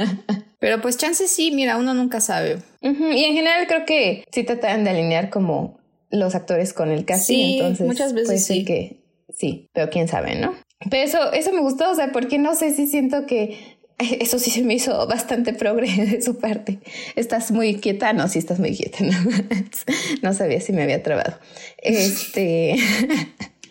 Pero 0.58 0.80
pues 0.80 0.96
chances 0.96 1.30
sí, 1.30 1.50
mira, 1.50 1.76
uno 1.76 1.92
nunca 1.92 2.20
sabe. 2.20 2.58
Y 2.80 3.24
en 3.24 3.34
general 3.34 3.66
creo 3.66 3.84
que 3.84 4.24
sí 4.30 4.44
tratan 4.44 4.84
de 4.84 4.90
alinear 4.90 5.28
como 5.28 5.80
los 6.08 6.34
actores 6.34 6.72
con 6.72 6.90
el 6.90 7.04
casting. 7.04 7.34
Sí, 7.34 7.58
entonces 7.58 7.86
muchas 7.86 8.14
veces 8.14 8.46
sí. 8.46 8.64
que 8.64 9.02
sí, 9.28 9.68
pero 9.74 9.90
quién 9.90 10.08
sabe, 10.08 10.36
¿no? 10.36 10.54
Pero 10.88 11.02
eso, 11.02 11.32
eso 11.32 11.52
me 11.52 11.60
gustó, 11.60 11.90
o 11.90 11.94
sea, 11.94 12.12
porque 12.12 12.38
no 12.38 12.54
sé 12.54 12.72
si 12.72 12.86
siento 12.86 13.26
que 13.26 13.58
eso 14.20 14.38
sí 14.38 14.50
se 14.50 14.62
me 14.62 14.74
hizo 14.74 15.06
bastante 15.06 15.52
progre 15.52 15.88
de 16.06 16.22
su 16.22 16.38
parte. 16.38 16.78
Estás 17.16 17.50
muy 17.50 17.76
quieta, 17.76 18.12
no, 18.12 18.28
sí 18.28 18.38
estás 18.38 18.58
muy 18.58 18.76
quieta. 18.76 18.98
No, 20.22 20.30
no 20.30 20.34
sabía 20.34 20.60
si 20.60 20.72
me 20.72 20.82
había 20.82 21.02
trabado. 21.02 21.38
Este, 21.78 22.76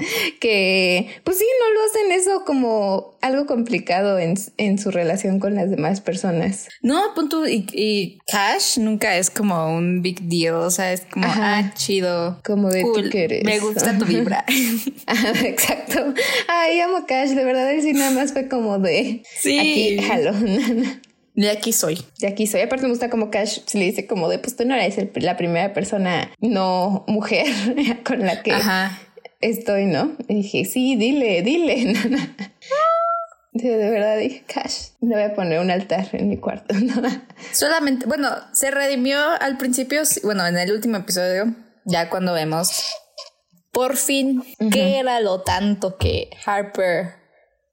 que 0.39 1.07
pues 1.23 1.37
sí, 1.37 1.45
no 1.59 1.73
lo 1.73 1.85
hacen 1.85 2.11
eso 2.11 2.43
como 2.45 3.17
algo 3.21 3.45
complicado 3.45 4.19
en, 4.19 4.35
en 4.57 4.77
su 4.77 4.91
relación 4.91 5.39
con 5.39 5.55
las 5.55 5.69
demás 5.69 6.01
personas. 6.01 6.67
No, 6.81 7.13
punto, 7.15 7.47
y, 7.47 7.65
y, 7.73 8.19
Cash 8.31 8.79
nunca 8.79 9.17
es 9.17 9.29
como 9.29 9.75
un 9.75 10.01
big 10.01 10.21
deal, 10.21 10.55
o 10.55 10.71
sea, 10.71 10.93
es 10.93 11.01
como, 11.01 11.25
ah, 11.27 11.71
chido. 11.75 12.39
Como 12.43 12.69
de 12.69 12.83
tú 12.83 13.09
que 13.09 13.25
eres. 13.25 13.43
Me 13.43 13.59
gusta 13.59 13.97
tu 13.97 14.05
vibra. 14.05 14.45
exacto. 15.43 16.13
Ay, 16.47 16.79
amo 16.79 17.05
Cash, 17.07 17.29
de 17.29 17.43
verdad, 17.43 17.71
sí 17.81 17.93
nada 17.93 18.11
más 18.11 18.33
fue 18.33 18.47
como 18.47 18.79
de... 18.79 19.23
Sí. 19.39 19.59
Aquí, 19.59 19.97
jalo. 20.01 20.33
De 21.33 21.49
aquí 21.49 21.71
soy. 21.71 21.97
De 22.19 22.27
aquí 22.27 22.45
soy. 22.45 22.61
Aparte 22.61 22.83
me 22.83 22.89
gusta 22.89 23.09
como 23.09 23.31
Cash 23.31 23.59
se 23.65 23.77
le 23.77 23.85
dice 23.85 24.05
como 24.05 24.27
de, 24.27 24.37
pues 24.37 24.55
tú 24.57 24.65
no 24.65 24.75
eres 24.75 24.97
la 25.15 25.37
primera 25.37 25.73
persona 25.73 26.29
no 26.41 27.05
mujer 27.07 27.47
con 28.03 28.19
la 28.19 28.43
que 28.43 28.51
Ajá 28.51 28.99
estoy, 29.41 29.85
¿no? 29.85 30.15
Y 30.27 30.35
dije, 30.35 30.65
sí, 30.65 30.95
dile, 30.95 31.41
dile. 31.41 31.93
de 33.53 33.89
verdad 33.89 34.17
dije, 34.17 34.43
Cash, 34.47 34.89
le 35.01 35.15
voy 35.15 35.23
a 35.23 35.33
poner 35.33 35.59
un 35.59 35.71
altar 35.71 36.07
en 36.13 36.29
mi 36.29 36.37
cuarto. 36.37 36.73
Solamente, 37.51 38.05
bueno, 38.05 38.29
se 38.53 38.71
redimió 38.71 39.19
al 39.39 39.57
principio, 39.57 40.01
bueno, 40.23 40.47
en 40.47 40.57
el 40.57 40.71
último 40.71 40.97
episodio, 40.97 41.53
ya 41.85 42.09
cuando 42.09 42.33
vemos 42.33 42.95
por 43.71 43.95
fin 43.95 44.43
qué 44.71 44.99
era 44.99 45.19
lo 45.21 45.41
tanto 45.41 45.97
que 45.97 46.29
Harper 46.45 47.15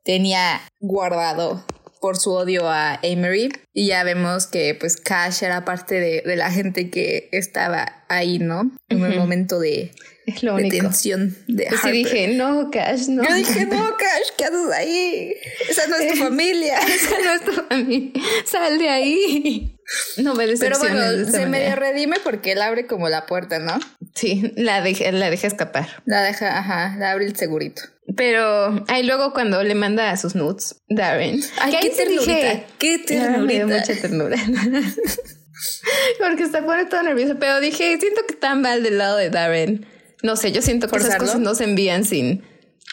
tenía 0.05 0.61
guardado 0.81 1.65
por 2.01 2.17
su 2.17 2.33
odio 2.33 2.69
a 2.69 3.01
Amory 3.03 3.53
y 3.73 3.89
ya 3.89 4.05
vemos 4.05 4.47
que 4.47 4.75
pues 4.75 4.97
Cash 4.97 5.43
era 5.43 5.65
parte 5.65 6.01
de, 6.01 6.37
la 6.37 6.51
gente 6.51 6.91
que 6.91 7.29
estaba 7.33 8.05
ahí, 8.09 8.39
¿no? 8.39 8.71
En 8.89 9.05
el 9.05 9.19
momento 9.19 9.59
de 9.59 9.93
es 10.29 10.43
lo 10.43 10.55
único. 10.57 10.77
tensión 10.77 11.35
de 11.47 11.67
Harper. 11.67 11.81
Sí 11.81 11.91
dije, 11.91 12.29
no, 12.29 12.71
Cash, 12.71 13.09
no. 13.09 13.27
Yo 13.27 13.35
dije, 13.35 13.65
no, 13.65 13.97
Cash, 13.97 14.29
¿qué 14.37 14.45
haces 14.45 14.71
ahí? 14.75 15.35
Esa 15.69 15.87
no 15.87 15.97
es 15.97 16.13
tu 16.13 16.19
familia. 16.25 16.79
Esa 16.81 17.17
no 17.25 17.33
es 17.33 17.45
tu 17.45 17.53
familia. 17.53 18.13
Sal 18.45 18.79
de 18.79 18.89
ahí. 18.91 19.79
No 20.19 20.35
me 20.35 20.47
Pero 20.59 20.79
bueno, 20.79 21.25
se 21.31 21.47
medio 21.47 21.75
redime 21.77 22.19
porque 22.23 22.53
él 22.53 22.61
abre 22.61 22.87
como 22.87 23.09
la 23.09 23.25
puerta, 23.25 23.59
¿no? 23.59 23.79
Sí, 24.15 24.53
la 24.57 24.83
deja, 24.83 25.11
la 25.13 25.31
deja 25.31 25.47
escapar. 25.47 26.03
La 26.05 26.23
deja, 26.23 26.59
ajá, 26.59 26.95
la 26.99 27.13
abre 27.13 27.25
el 27.25 27.35
segurito. 27.35 27.83
Pero 28.17 28.85
ahí 28.89 29.03
luego 29.03 29.33
cuando 29.33 29.63
le 29.63 29.75
manda 29.75 30.11
a 30.11 30.17
sus 30.17 30.35
nudes, 30.35 30.83
Darren. 30.89 31.41
Ay, 31.61 31.77
qué 31.81 31.91
ternurita. 31.91 32.67
qué 32.79 32.99
ternurita. 32.99 33.41
Me 33.41 33.55
dio 33.55 33.69
mucha 33.69 33.95
ternura. 34.01 34.37
Porque 36.19 36.45
está 36.45 36.65
pone 36.65 36.87
todo 36.87 37.03
nervioso. 37.03 37.37
Pero 37.39 37.61
dije, 37.61 37.99
siento 38.01 38.23
que 38.27 38.35
está 38.35 38.55
mal 38.55 38.83
del 38.83 38.99
lado 38.99 39.17
de 39.17 39.31
Darren. 39.31 39.87
No 40.23 40.37
sé, 40.37 40.53
yo 40.53 40.63
siento 40.63 40.89
que 40.89 40.97
esas 40.97 41.17
cosas 41.17 41.41
no 41.41 41.55
se 41.55 41.65
envían 41.65 42.05
sin 42.05 42.45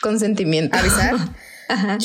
consentimiento. 0.01 0.77
¿Avisar? 0.77 1.15
Ajá. 1.69 1.97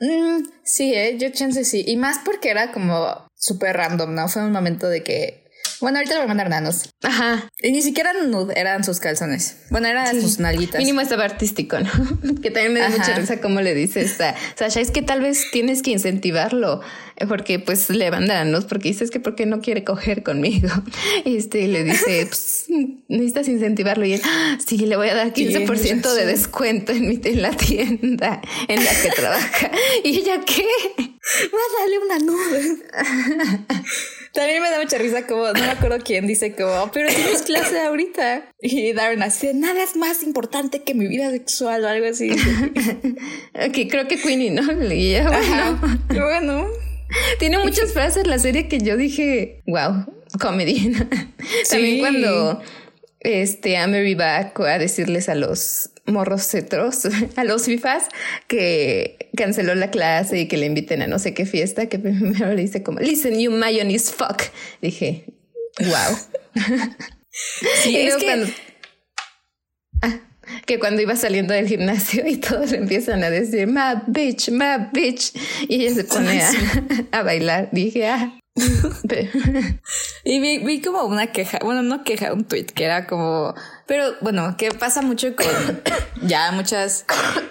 Mm, 0.00 0.44
sí, 0.62 0.94
eh, 0.94 1.16
yo 1.18 1.30
chance 1.30 1.64
sí. 1.64 1.84
Y 1.86 1.96
más 1.96 2.18
porque 2.24 2.50
era 2.50 2.72
como 2.72 3.26
súper 3.34 3.76
random, 3.76 4.14
¿no? 4.14 4.28
Fue 4.28 4.42
un 4.42 4.52
momento 4.52 4.88
de 4.88 5.02
que 5.02 5.45
bueno, 5.80 5.98
ahorita 5.98 6.14
le 6.14 6.20
voy 6.20 6.24
a 6.24 6.28
mandar 6.28 6.48
nanos. 6.48 6.94
Ajá. 7.02 7.50
Y 7.62 7.72
ni 7.72 7.82
siquiera 7.82 8.12
nude, 8.12 8.58
eran 8.58 8.84
sus 8.84 9.00
calzones. 9.00 9.56
Bueno, 9.70 9.88
eran 9.88 10.20
sus 10.20 10.38
nalguitas. 10.38 10.78
Mínimo 10.78 11.00
estaba 11.00 11.24
artístico, 11.24 11.78
¿no? 11.78 11.90
que 12.42 12.50
también 12.50 12.72
me 12.72 12.80
da 12.80 12.88
mucha 12.88 13.14
risa 13.14 13.40
cómo 13.40 13.60
le 13.60 13.74
dices 13.74 14.20
a 14.20 14.34
Sasha, 14.54 14.80
es 14.80 14.90
que 14.90 15.02
tal 15.02 15.20
vez 15.20 15.50
tienes 15.50 15.82
que 15.82 15.90
incentivarlo, 15.90 16.80
eh, 17.16 17.26
porque 17.26 17.58
pues 17.58 17.90
le 17.90 18.10
van 18.10 18.26
nanos, 18.26 18.64
porque 18.64 18.88
dices 18.88 19.10
que 19.10 19.20
porque 19.20 19.46
no 19.46 19.60
quiere 19.60 19.84
coger 19.84 20.22
conmigo. 20.22 20.68
Este, 21.24 21.66
le 21.66 21.84
dice, 21.84 22.26
pues 22.28 22.66
necesitas 23.08 23.48
incentivarlo. 23.48 24.06
Y 24.06 24.14
él, 24.14 24.22
ah, 24.24 24.58
sí, 24.64 24.78
le 24.78 24.96
voy 24.96 25.08
a 25.08 25.14
dar 25.14 25.32
15% 25.32 26.14
de 26.14 26.26
descuento 26.26 26.92
en, 26.92 27.08
mi, 27.08 27.20
en 27.22 27.42
la 27.42 27.50
tienda 27.50 28.40
en 28.68 28.84
la 28.84 28.90
que 29.02 29.10
trabaja. 29.10 29.70
¿Y 30.04 30.18
ella 30.18 30.40
qué? 30.44 30.64
Va 30.98 31.58
a 31.58 31.80
darle 31.80 31.98
una 31.98 32.18
nube. 32.18 32.78
También 34.36 34.62
me 34.62 34.70
da 34.70 34.82
mucha 34.82 34.98
risa 34.98 35.26
como, 35.26 35.46
no 35.46 35.54
me 35.54 35.70
acuerdo 35.70 35.96
quién 36.04 36.26
dice 36.26 36.54
como, 36.54 36.90
pero 36.92 37.08
tienes 37.08 37.40
clase 37.40 37.80
ahorita. 37.80 38.50
Y 38.60 38.92
Darren 38.92 39.22
así, 39.22 39.48
nada 39.54 39.82
es 39.82 39.96
más 39.96 40.22
importante 40.22 40.82
que 40.82 40.92
mi 40.92 41.08
vida 41.08 41.30
sexual 41.30 41.82
o 41.82 41.88
algo 41.88 42.06
así. 42.06 42.30
ok, 43.54 43.90
creo 43.90 44.06
que 44.06 44.18
Queenie, 44.18 44.50
¿no? 44.50 44.60
Y 44.92 45.16
bueno. 45.22 45.80
bueno. 46.10 46.66
Tiene 47.38 47.58
muchas 47.60 47.94
frases 47.94 48.26
la 48.26 48.38
serie 48.38 48.68
que 48.68 48.78
yo 48.78 48.98
dije, 48.98 49.62
wow, 49.66 50.04
comedy. 50.38 50.92
También 51.70 52.00
cuando 52.00 52.60
este, 53.26 53.76
a 53.76 53.86
Mary 53.86 54.14
va 54.14 54.52
a 54.56 54.78
decirles 54.78 55.28
a 55.28 55.34
los 55.34 55.90
morros 56.06 56.46
cetros, 56.46 57.06
a 57.36 57.44
los 57.44 57.64
FIFAs, 57.64 58.04
que 58.46 59.30
canceló 59.36 59.74
la 59.74 59.90
clase 59.90 60.40
y 60.40 60.48
que 60.48 60.56
le 60.56 60.66
inviten 60.66 61.02
a 61.02 61.06
no 61.06 61.18
sé 61.18 61.34
qué 61.34 61.46
fiesta, 61.46 61.86
que 61.86 61.98
primero 62.00 62.52
le 62.54 62.62
dice 62.62 62.82
como, 62.82 63.00
listen, 63.00 63.38
you 63.38 63.50
mayonnaise 63.50 64.12
fuck. 64.12 64.42
Dije, 64.80 65.24
wow. 65.80 66.16
sí, 67.82 67.96
es 67.96 68.16
que... 68.16 68.26
Cuando, 68.26 68.46
ah, 70.02 70.20
que 70.64 70.78
cuando 70.78 71.02
iba 71.02 71.16
saliendo 71.16 71.54
del 71.54 71.66
gimnasio 71.66 72.26
y 72.26 72.36
todos 72.36 72.70
le 72.70 72.78
empiezan 72.78 73.24
a 73.24 73.30
decir, 73.30 73.66
ma 73.66 74.04
bitch, 74.06 74.50
ma 74.50 74.90
bitch, 74.92 75.32
y 75.68 75.82
ella 75.84 75.94
se 75.94 76.04
pone 76.04 76.40
a, 76.40 76.52
a 77.12 77.22
bailar, 77.22 77.68
dije, 77.72 78.06
ah, 78.06 78.38
y 80.24 80.40
vi, 80.40 80.58
vi, 80.58 80.80
como 80.80 81.04
una 81.04 81.28
queja, 81.28 81.58
bueno, 81.62 81.82
no 81.82 82.04
queja, 82.04 82.32
un 82.32 82.44
tweet 82.44 82.66
que 82.66 82.84
era 82.84 83.06
como, 83.06 83.54
pero 83.86 84.14
bueno, 84.22 84.56
que 84.56 84.70
pasa 84.72 85.02
mucho 85.02 85.36
con 85.36 85.46
ya 86.26 86.50
muchas 86.52 87.04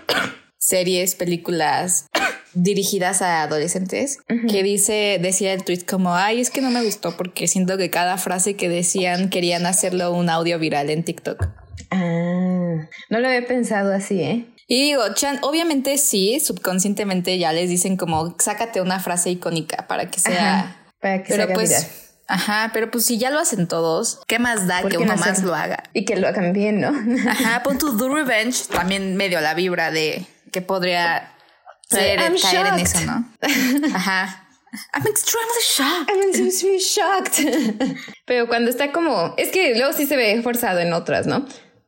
series, 0.57 1.15
películas 1.15 2.07
dirigidas 2.53 3.21
a 3.21 3.43
adolescentes, 3.43 4.17
que 4.49 4.63
dice, 4.63 5.19
decía 5.21 5.53
el 5.53 5.63
tweet 5.63 5.81
como, 5.85 6.15
ay, 6.15 6.39
es 6.39 6.49
que 6.49 6.61
no 6.61 6.71
me 6.71 6.83
gustó 6.83 7.15
porque 7.17 7.47
siento 7.47 7.77
que 7.77 7.89
cada 7.89 8.17
frase 8.17 8.55
que 8.55 8.69
decían 8.69 9.29
querían 9.29 9.65
hacerlo 9.65 10.11
un 10.11 10.29
audio 10.29 10.57
viral 10.57 10.89
en 10.89 11.03
TikTok. 11.03 11.49
Ah, 11.91 12.87
no 13.09 13.19
lo 13.19 13.27
había 13.27 13.45
pensado 13.45 13.93
así, 13.93 14.21
¿eh? 14.21 14.45
Y 14.67 14.81
digo, 14.81 15.03
Chan, 15.13 15.39
obviamente 15.43 15.97
sí, 15.97 16.39
subconscientemente 16.39 17.37
ya 17.37 17.53
les 17.53 17.69
dicen 17.69 17.97
como, 17.97 18.35
sácate 18.39 18.81
una 18.81 18.99
frase 18.99 19.29
icónica 19.29 19.85
para 19.87 20.09
que 20.09 20.19
sea 20.19 20.84
pero 21.27 21.47
pues, 21.53 22.05
Ajá, 22.27 22.71
pero 22.73 22.89
pues 22.89 23.05
si 23.05 23.17
ya 23.17 23.29
lo 23.29 23.39
hacen 23.39 23.67
todos, 23.67 24.21
¿qué 24.27 24.39
más 24.39 24.67
da 24.67 24.81
que 24.83 24.97
uno 24.97 25.15
más 25.15 25.43
lo 25.43 25.53
haga? 25.53 25.83
Y 25.93 26.05
que 26.05 26.15
lo 26.15 26.27
hagan 26.27 26.53
bien, 26.53 26.81
¿no? 26.81 26.89
Ajá, 27.29 27.61
pon 27.63 27.77
tu 27.77 27.91
Do 27.91 28.09
Revenge 28.09 28.67
también 28.67 29.15
medio 29.15 29.39
la 29.41 29.53
vibra 29.53 29.91
de 29.91 30.25
que 30.51 30.61
podría 30.61 31.31
ser 31.87 32.19
caer 32.41 32.67
en 32.67 32.79
eso, 32.79 32.99
¿no? 33.01 33.25
Ajá. 33.95 34.41
I'm 34.93 35.07
extremely 35.07 35.61
shocked. 35.63 36.09
I'm 36.09 36.43
extremely 36.43 36.79
shocked. 36.79 37.97
Pero 38.25 38.47
cuando 38.47 38.69
está 38.69 38.91
como, 38.91 39.33
es 39.37 39.49
que 39.49 39.75
luego 39.75 39.93
sí 39.93 40.05
se 40.05 40.17
ve 40.17 40.41
forzado 40.41 40.79
en 40.79 40.91
otras, 40.91 41.27
¿no? 41.27 41.45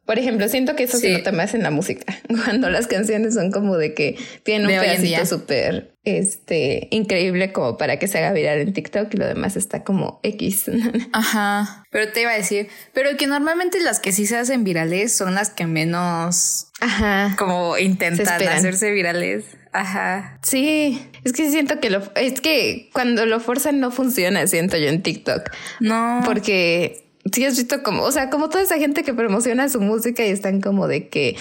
Por 0.07 0.17
ejemplo, 0.17 0.47
siento 0.47 0.77
que 0.77 0.83
eso 0.83 0.97
se 0.99 1.11
nota 1.11 1.33
más 1.33 1.53
en 1.53 1.63
la 1.63 1.69
música, 1.69 2.17
cuando 2.45 2.69
las 2.69 2.87
canciones 2.87 3.33
son 3.33 3.51
como 3.51 3.75
de 3.75 3.93
que 3.93 4.17
tienen 4.43 4.65
un 4.65 4.79
pedacito 4.79 5.25
súper 5.25 5.91
este, 6.05 6.87
increíble 6.91 7.51
como 7.51 7.77
para 7.77 7.99
que 7.99 8.07
se 8.07 8.17
haga 8.17 8.31
viral 8.31 8.59
en 8.59 8.71
TikTok 8.71 9.13
y 9.13 9.17
lo 9.17 9.27
demás 9.27 9.57
está 9.57 9.83
como 9.83 10.21
X. 10.23 10.71
Ajá. 11.11 11.83
Pero 11.91 12.09
te 12.13 12.21
iba 12.21 12.31
a 12.31 12.35
decir, 12.35 12.69
pero 12.93 13.17
que 13.17 13.27
normalmente 13.27 13.81
las 13.81 13.99
que 13.99 14.13
sí 14.13 14.25
se 14.25 14.37
hacen 14.37 14.63
virales 14.63 15.13
son 15.13 15.35
las 15.35 15.49
que 15.49 15.67
menos 15.67 16.67
Ajá. 16.79 17.35
como 17.37 17.77
intentan 17.77 18.47
hacerse 18.47 18.91
virales. 18.91 19.43
Ajá. 19.73 20.39
Sí, 20.41 21.05
es 21.25 21.33
que 21.33 21.51
siento 21.51 21.81
que 21.81 21.89
lo 21.89 22.01
es 22.15 22.39
que 22.39 22.89
cuando 22.93 23.25
lo 23.25 23.41
forzan 23.41 23.81
no 23.81 23.91
funciona, 23.91 24.47
siento 24.47 24.77
yo 24.77 24.87
en 24.87 25.03
TikTok. 25.03 25.51
No. 25.81 26.21
Porque 26.23 27.06
sí 27.31 27.45
has 27.45 27.57
visto 27.57 27.83
como, 27.83 28.03
o 28.03 28.11
sea, 28.11 28.29
como 28.29 28.49
toda 28.49 28.63
esa 28.63 28.77
gente 28.77 29.03
que 29.03 29.13
promociona 29.13 29.69
su 29.69 29.81
música 29.81 30.25
y 30.25 30.29
están 30.29 30.61
como 30.61 30.87
de 30.87 31.09
que 31.09 31.35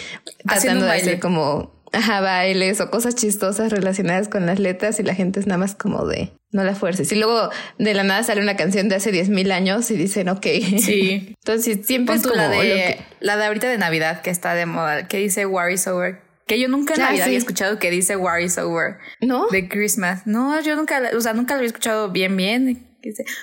tratando 0.47 0.87
de 0.87 0.93
hacer 0.93 1.21
como 1.21 1.77
ajá, 1.93 2.21
bailes 2.21 2.81
o 2.81 2.91
cosas 2.91 3.15
chistosas 3.15 3.73
relacionadas 3.73 4.29
con 4.29 4.47
las 4.47 4.59
letras 4.59 5.01
y 5.01 5.03
la 5.03 5.15
gente 5.15 5.41
es 5.41 5.47
nada 5.47 5.59
más 5.59 5.75
como 5.75 6.07
de 6.07 6.33
no 6.53 6.65
la 6.65 6.75
fuerces. 6.75 7.11
Y 7.13 7.17
luego 7.17 7.51
de 7.79 7.95
la 7.95 8.03
nada 8.03 8.23
sale 8.23 8.41
una 8.41 8.57
canción 8.57 8.89
de 8.89 8.97
hace 8.97 9.13
10 9.13 9.29
mil 9.31 9.53
años 9.53 9.91
y 9.91 9.97
dicen, 9.97 10.29
ok. 10.29 10.47
Sí. 10.79 11.35
Entonces 11.45 11.87
siempre 11.87 12.17
es 12.17 12.23
como 12.23 12.35
la 12.35 12.49
de, 12.49 12.99
la 13.21 13.37
de 13.37 13.45
ahorita 13.45 13.69
de 13.69 13.79
Navidad 13.79 14.23
que 14.23 14.31
está 14.31 14.55
de 14.55 14.67
moda, 14.67 15.09
que 15.09 15.19
dice 15.19 15.47
War 15.47 15.71
is 15.71 15.87
over. 15.87 16.21
Que 16.47 16.61
yo 16.61 16.69
nunca 16.69 16.95
en 16.95 17.03
ah, 17.03 17.07
Navidad 17.07 17.27
había 17.27 17.39
escuchado 17.39 17.79
que 17.79 17.91
dice 17.91 18.17
War 18.17 18.41
is 18.41 18.57
over. 18.59 18.99
¿No? 19.21 19.49
De 19.49 19.69
Christmas. 19.69 20.27
No, 20.27 20.61
yo 20.61 20.77
nunca, 20.77 21.03
o 21.17 21.21
sea, 21.21 21.33
nunca 21.33 21.55
lo 21.55 21.59
había 21.59 21.69
escuchado 21.69 22.11
bien, 22.11 22.37
bien. 22.37 22.87
Que 23.03 23.11
dice 23.11 23.25
es 23.25 23.37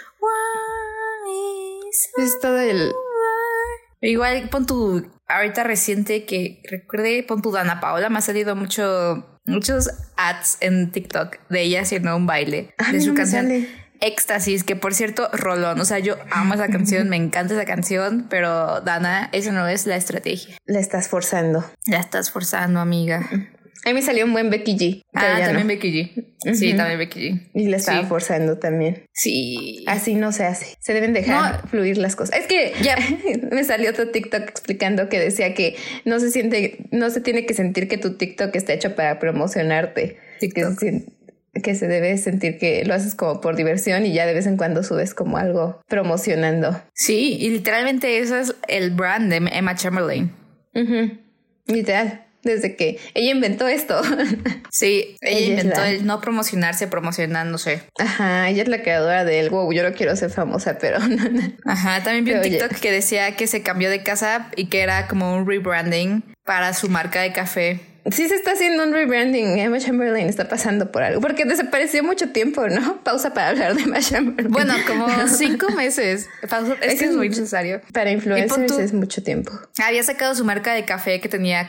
todo 2.41 2.59
el. 2.59 2.91
Igual 4.01 4.49
pon 4.49 4.65
tu. 4.65 5.11
Ahorita 5.27 5.63
reciente 5.63 6.25
que 6.25 6.61
recuerde, 6.69 7.23
pon 7.23 7.41
tu 7.41 7.51
Dana 7.51 7.79
Paola. 7.79 8.09
Me 8.09 8.19
ha 8.19 8.21
salido 8.21 8.55
mucho, 8.55 9.39
muchos 9.45 9.89
ads 10.17 10.57
en 10.59 10.91
TikTok 10.91 11.37
de 11.49 11.61
ella 11.61 11.81
haciendo 11.81 12.15
un 12.15 12.25
baile 12.25 12.73
de 12.91 13.01
su 13.01 13.13
canción. 13.13 13.49
Éxtasis, 14.01 14.65
que 14.65 14.75
por 14.75 14.93
cierto, 14.93 15.29
rolón. 15.31 15.79
O 15.79 15.85
sea, 15.85 15.99
yo 15.99 16.17
amo 16.29 16.55
esa 16.55 16.67
canción, 16.67 17.07
me 17.07 17.15
encanta 17.15 17.53
esa 17.53 17.63
canción, 17.65 18.27
pero 18.29 18.81
Dana, 18.81 19.29
esa 19.31 19.53
no 19.53 19.65
es 19.67 19.85
la 19.85 19.95
estrategia. 19.95 20.57
La 20.65 20.81
estás 20.81 21.07
forzando. 21.07 21.63
La 21.85 21.99
estás 21.99 22.29
forzando, 22.29 22.81
amiga. 22.81 23.29
A 23.85 23.89
mí 23.89 23.95
me 23.95 24.01
salió 24.01 24.25
un 24.25 24.31
buen 24.31 24.49
Becky 24.49 24.77
G. 24.77 25.03
Ah, 25.13 25.41
también 25.43 25.67
Becky 25.67 25.91
G. 25.91 26.55
Sí, 26.55 26.73
también 26.73 26.99
Becky 26.99 27.31
G. 27.31 27.49
Y 27.53 27.67
le 27.67 27.77
estaba 27.77 28.05
forzando 28.05 28.57
también. 28.57 29.05
Sí. 29.11 29.83
Así 29.87 30.15
no 30.15 30.31
se 30.31 30.45
hace. 30.45 30.77
Se 30.79 30.93
deben 30.93 31.13
dejar 31.13 31.67
fluir 31.67 31.97
las 31.97 32.15
cosas. 32.15 32.39
Es 32.39 32.47
que 32.47 32.73
ya 32.81 32.95
me 33.51 33.63
salió 33.63 33.89
otro 33.89 34.09
TikTok 34.09 34.43
explicando 34.43 35.09
que 35.09 35.19
decía 35.19 35.53
que 35.53 35.75
no 36.05 36.19
se 36.19 36.31
siente, 36.31 36.77
no 36.91 37.09
se 37.09 37.19
tiene 37.19 37.45
que 37.45 37.53
sentir 37.53 37.89
que 37.89 37.97
tu 37.97 38.15
TikTok 38.15 38.55
está 38.55 38.73
hecho 38.73 38.95
para 38.95 39.19
promocionarte. 39.19 40.17
TikTok. 40.39 40.79
Que, 40.79 41.03
que 41.61 41.75
se 41.75 41.87
debe 41.87 42.17
sentir 42.17 42.57
que 42.57 42.83
lo 42.85 42.93
haces 42.93 43.15
como 43.15 43.41
por 43.41 43.55
diversión 43.55 44.05
y 44.05 44.13
ya 44.13 44.25
de 44.25 44.33
vez 44.33 44.47
en 44.47 44.57
cuando 44.57 44.81
subes 44.83 45.13
como 45.13 45.37
algo 45.37 45.81
promocionando. 45.87 46.81
Sí, 46.93 47.37
y 47.39 47.49
literalmente 47.49 48.17
eso 48.19 48.37
es 48.37 48.55
el 48.67 48.91
brand 48.91 49.29
de 49.29 49.37
Emma 49.55 49.75
Chamberlain. 49.75 50.31
Literal 51.67 52.23
desde 52.43 52.75
que 52.75 52.99
ella 53.13 53.31
inventó 53.31 53.67
esto. 53.67 54.01
Sí, 54.69 55.17
ella, 55.21 55.61
inventó 55.61 55.83
el 55.83 56.05
no 56.05 56.19
promocionarse 56.19 56.87
promocionándose. 56.87 57.83
Ajá, 57.99 58.49
ella 58.49 58.63
es 58.63 58.67
la 58.67 58.81
creadora 58.81 59.23
del 59.23 59.51
wow, 59.51 59.71
yo 59.71 59.83
no 59.83 59.93
quiero 59.95 60.15
ser 60.15 60.31
famosa, 60.31 60.79
pero 60.79 60.97
Ajá, 61.65 62.01
también 62.01 62.25
vi 62.25 62.31
un 62.33 62.41
TikTok 62.41 62.79
que 62.79 62.91
decía 62.91 63.35
que 63.35 63.45
se 63.45 63.61
cambió 63.61 63.91
de 63.91 64.01
casa 64.01 64.49
y 64.55 64.65
que 64.65 64.81
era 64.81 65.07
como 65.07 65.35
un 65.35 65.47
rebranding 65.47 66.23
para 66.43 66.73
su 66.73 66.89
marca 66.89 67.21
de 67.21 67.33
café 67.33 67.92
sí 68.11 68.27
se 68.27 68.35
está 68.35 68.51
haciendo 68.51 68.83
un 68.83 68.91
rebranding. 68.91 69.57
Emma 69.59 69.79
Chamberlain 69.79 70.27
está 70.27 70.47
pasando 70.49 70.91
por 70.91 71.03
algo. 71.03 71.21
Porque 71.21 71.45
desapareció 71.45 72.03
mucho 72.03 72.29
tiempo, 72.29 72.67
¿no? 72.67 72.97
Pausa 73.03 73.33
para 73.33 73.49
hablar 73.49 73.75
de 73.75 73.83
Emma 73.83 73.99
Chamberlain. 73.99 74.51
Bueno, 74.51 74.73
como 74.87 75.07
cinco 75.27 75.69
meses. 75.71 76.29
es 76.81 76.99
que 76.99 77.05
es 77.05 77.15
muy 77.15 77.29
necesario. 77.29 77.81
Para 77.93 78.11
influencers 78.11 78.77
es 78.77 78.93
mucho 78.93 79.23
tiempo. 79.23 79.51
Había 79.83 80.03
sacado 80.03 80.35
su 80.35 80.45
marca 80.45 80.73
de 80.73 80.85
café 80.85 81.21
que 81.21 81.29
tenía 81.29 81.67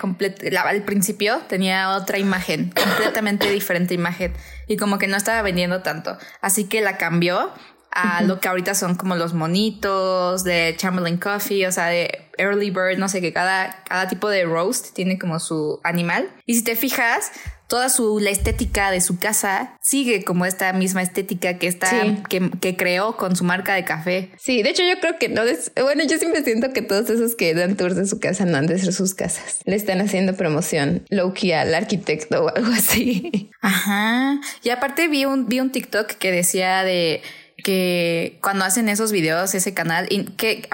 al 0.64 0.82
principio 0.82 1.40
tenía 1.48 1.90
otra 1.90 2.18
imagen, 2.18 2.72
completamente 2.74 3.50
diferente 3.50 3.94
imagen. 3.94 4.32
Y 4.66 4.76
como 4.76 4.98
que 4.98 5.06
no 5.06 5.16
estaba 5.16 5.42
vendiendo 5.42 5.82
tanto. 5.82 6.16
Así 6.40 6.64
que 6.64 6.80
la 6.80 6.96
cambió 6.96 7.52
a 7.94 8.22
lo 8.22 8.40
que 8.40 8.48
ahorita 8.48 8.74
son 8.74 8.96
como 8.96 9.14
los 9.14 9.34
monitos 9.34 10.42
de 10.42 10.74
Chamberlain 10.76 11.16
Coffee, 11.16 11.66
o 11.66 11.72
sea, 11.72 11.86
de 11.86 12.23
early 12.38 12.70
bird, 12.70 12.98
no 12.98 13.08
sé, 13.08 13.20
que 13.20 13.32
cada, 13.32 13.82
cada 13.84 14.08
tipo 14.08 14.28
de 14.28 14.44
roast 14.44 14.94
tiene 14.94 15.18
como 15.18 15.38
su 15.40 15.80
animal. 15.84 16.30
Y 16.46 16.54
si 16.54 16.64
te 16.64 16.76
fijas, 16.76 17.30
toda 17.66 17.88
su 17.88 18.20
la 18.20 18.30
estética 18.30 18.90
de 18.90 19.00
su 19.00 19.18
casa 19.18 19.76
sigue 19.80 20.22
como 20.22 20.46
esta 20.46 20.72
misma 20.72 21.02
estética 21.02 21.58
que 21.58 21.66
está 21.66 21.90
que, 22.28 22.50
que, 22.60 22.76
creó 22.76 23.16
con 23.16 23.36
su 23.36 23.44
marca 23.44 23.74
de 23.74 23.84
café. 23.84 24.30
Sí, 24.38 24.62
de 24.62 24.70
hecho 24.70 24.82
yo 24.82 25.00
creo 25.00 25.18
que 25.18 25.28
no 25.28 25.42
es, 25.42 25.72
bueno, 25.80 26.04
yo 26.04 26.18
siempre 26.18 26.44
siento 26.44 26.72
que 26.72 26.82
todos 26.82 27.08
esos 27.10 27.34
que 27.34 27.54
dan 27.54 27.76
tours 27.76 27.96
de 27.96 28.06
su 28.06 28.20
casa 28.20 28.44
no 28.44 28.58
han 28.58 28.66
de 28.66 28.78
ser 28.78 28.92
sus 28.92 29.14
casas. 29.14 29.60
Le 29.64 29.76
están 29.76 30.00
haciendo 30.00 30.36
promoción 30.36 31.04
low 31.10 31.32
key 31.32 31.52
al 31.52 31.74
arquitecto 31.74 32.44
o 32.44 32.48
algo 32.54 32.72
así. 32.72 33.50
Ajá. 33.60 34.40
Y 34.62 34.70
aparte 34.70 35.08
vi 35.08 35.24
un 35.24 35.48
vi 35.48 35.60
un 35.60 35.72
TikTok 35.72 36.12
que 36.12 36.30
decía 36.30 36.84
de 36.84 37.22
que 37.62 38.38
cuando 38.42 38.64
hacen 38.64 38.88
esos 38.88 39.10
videos 39.10 39.54
ese 39.54 39.74
canal 39.74 40.08
que 40.36 40.66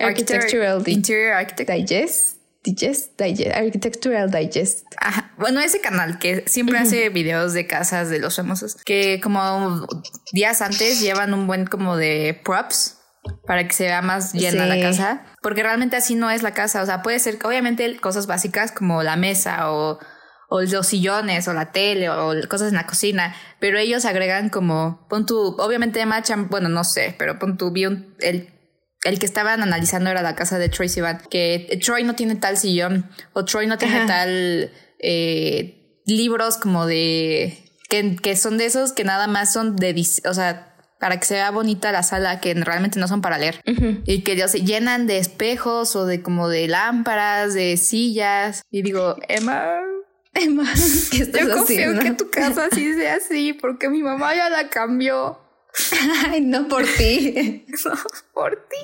Architectural 0.00 0.82
Interior 0.86 1.32
Architect 1.34 1.70
Digest 1.70 2.40
Digest, 2.62 3.18
Digest, 3.18 3.56
Architectural 3.56 4.30
Digest. 4.30 4.86
Ajá. 4.98 5.32
Bueno, 5.38 5.60
ese 5.60 5.80
canal 5.80 6.18
que 6.18 6.44
siempre 6.46 6.78
hace 6.78 7.08
videos 7.08 7.54
de 7.54 7.66
casas 7.66 8.10
de 8.10 8.18
los 8.18 8.36
famosos, 8.36 8.76
que 8.84 9.18
como 9.22 9.86
días 10.32 10.60
antes 10.60 11.00
llevan 11.00 11.32
un 11.32 11.46
buen 11.46 11.64
como 11.66 11.96
de 11.96 12.38
props 12.44 12.98
para 13.46 13.66
que 13.66 13.72
se 13.72 13.84
vea 13.84 14.02
más 14.02 14.34
llena 14.34 14.66
la 14.66 14.80
casa, 14.80 15.24
porque 15.42 15.62
realmente 15.62 15.96
así 15.96 16.14
no 16.14 16.30
es 16.30 16.42
la 16.42 16.52
casa, 16.52 16.82
o 16.82 16.86
sea, 16.86 17.02
puede 17.02 17.18
ser 17.18 17.38
obviamente 17.44 17.96
cosas 17.96 18.26
básicas 18.26 18.72
como 18.72 19.02
la 19.02 19.16
mesa 19.16 19.72
o, 19.72 19.98
o 20.50 20.60
los 20.60 20.86
sillones 20.86 21.48
o 21.48 21.54
la 21.54 21.72
tele 21.72 22.10
o 22.10 22.34
cosas 22.48 22.68
en 22.68 22.74
la 22.74 22.86
cocina, 22.86 23.34
pero 23.58 23.78
ellos 23.78 24.04
agregan 24.04 24.50
como, 24.50 25.06
pon 25.08 25.24
tu, 25.24 25.38
obviamente 25.58 26.04
machan, 26.04 26.48
bueno, 26.48 26.68
no 26.68 26.84
sé, 26.84 27.14
pero 27.18 27.38
pon 27.38 27.56
tu, 27.56 27.70
vi 27.70 27.84
el 27.84 28.59
el 29.04 29.18
que 29.18 29.26
estaban 29.26 29.62
analizando 29.62 30.10
era 30.10 30.22
la 30.22 30.34
casa 30.34 30.58
de 30.58 30.68
Troy 30.68 30.88
Sivan, 30.88 31.22
que 31.30 31.78
Troy 31.84 32.04
no 32.04 32.14
tiene 32.14 32.36
tal 32.36 32.56
sillón 32.56 33.10
o 33.32 33.44
Troy 33.44 33.66
no 33.66 33.78
tiene 33.78 34.06
tal 34.06 34.70
eh, 34.98 36.00
libros 36.06 36.56
como 36.56 36.86
de 36.86 37.64
que, 37.88 38.16
que, 38.16 38.36
son 38.36 38.58
de 38.58 38.66
esos 38.66 38.92
que 38.92 39.04
nada 39.04 39.26
más 39.26 39.52
son 39.52 39.76
de, 39.76 39.94
o 40.28 40.34
sea, 40.34 40.70
para 41.00 41.18
que 41.18 41.26
se 41.26 41.34
vea 41.34 41.50
bonita 41.50 41.90
la 41.92 42.02
sala, 42.02 42.40
que 42.40 42.52
realmente 42.54 43.00
no 43.00 43.08
son 43.08 43.22
para 43.22 43.38
leer. 43.38 43.62
Y 44.04 44.22
que 44.22 44.46
se 44.48 44.60
llenan 44.60 45.06
de 45.06 45.16
espejos 45.16 45.96
o 45.96 46.04
de 46.04 46.22
como 46.22 46.48
de 46.48 46.68
lámparas, 46.68 47.54
de 47.54 47.78
sillas. 47.78 48.62
Y 48.70 48.82
digo, 48.82 49.16
Emma, 49.26 49.80
Emma, 50.34 50.70
¿qué 51.10 51.22
estás 51.22 51.40
yo 51.40 51.56
confío 51.56 51.98
que 51.98 52.12
tu 52.12 52.30
casa 52.30 52.68
sí 52.72 52.94
sea 52.94 53.16
así, 53.16 53.54
porque 53.54 53.88
mi 53.88 54.02
mamá 54.02 54.34
ya 54.34 54.50
la 54.50 54.68
cambió. 54.68 55.38
Ay, 56.30 56.40
no 56.40 56.68
por 56.68 56.84
ti. 56.84 57.64
por 58.34 58.56
ti. 58.56 58.76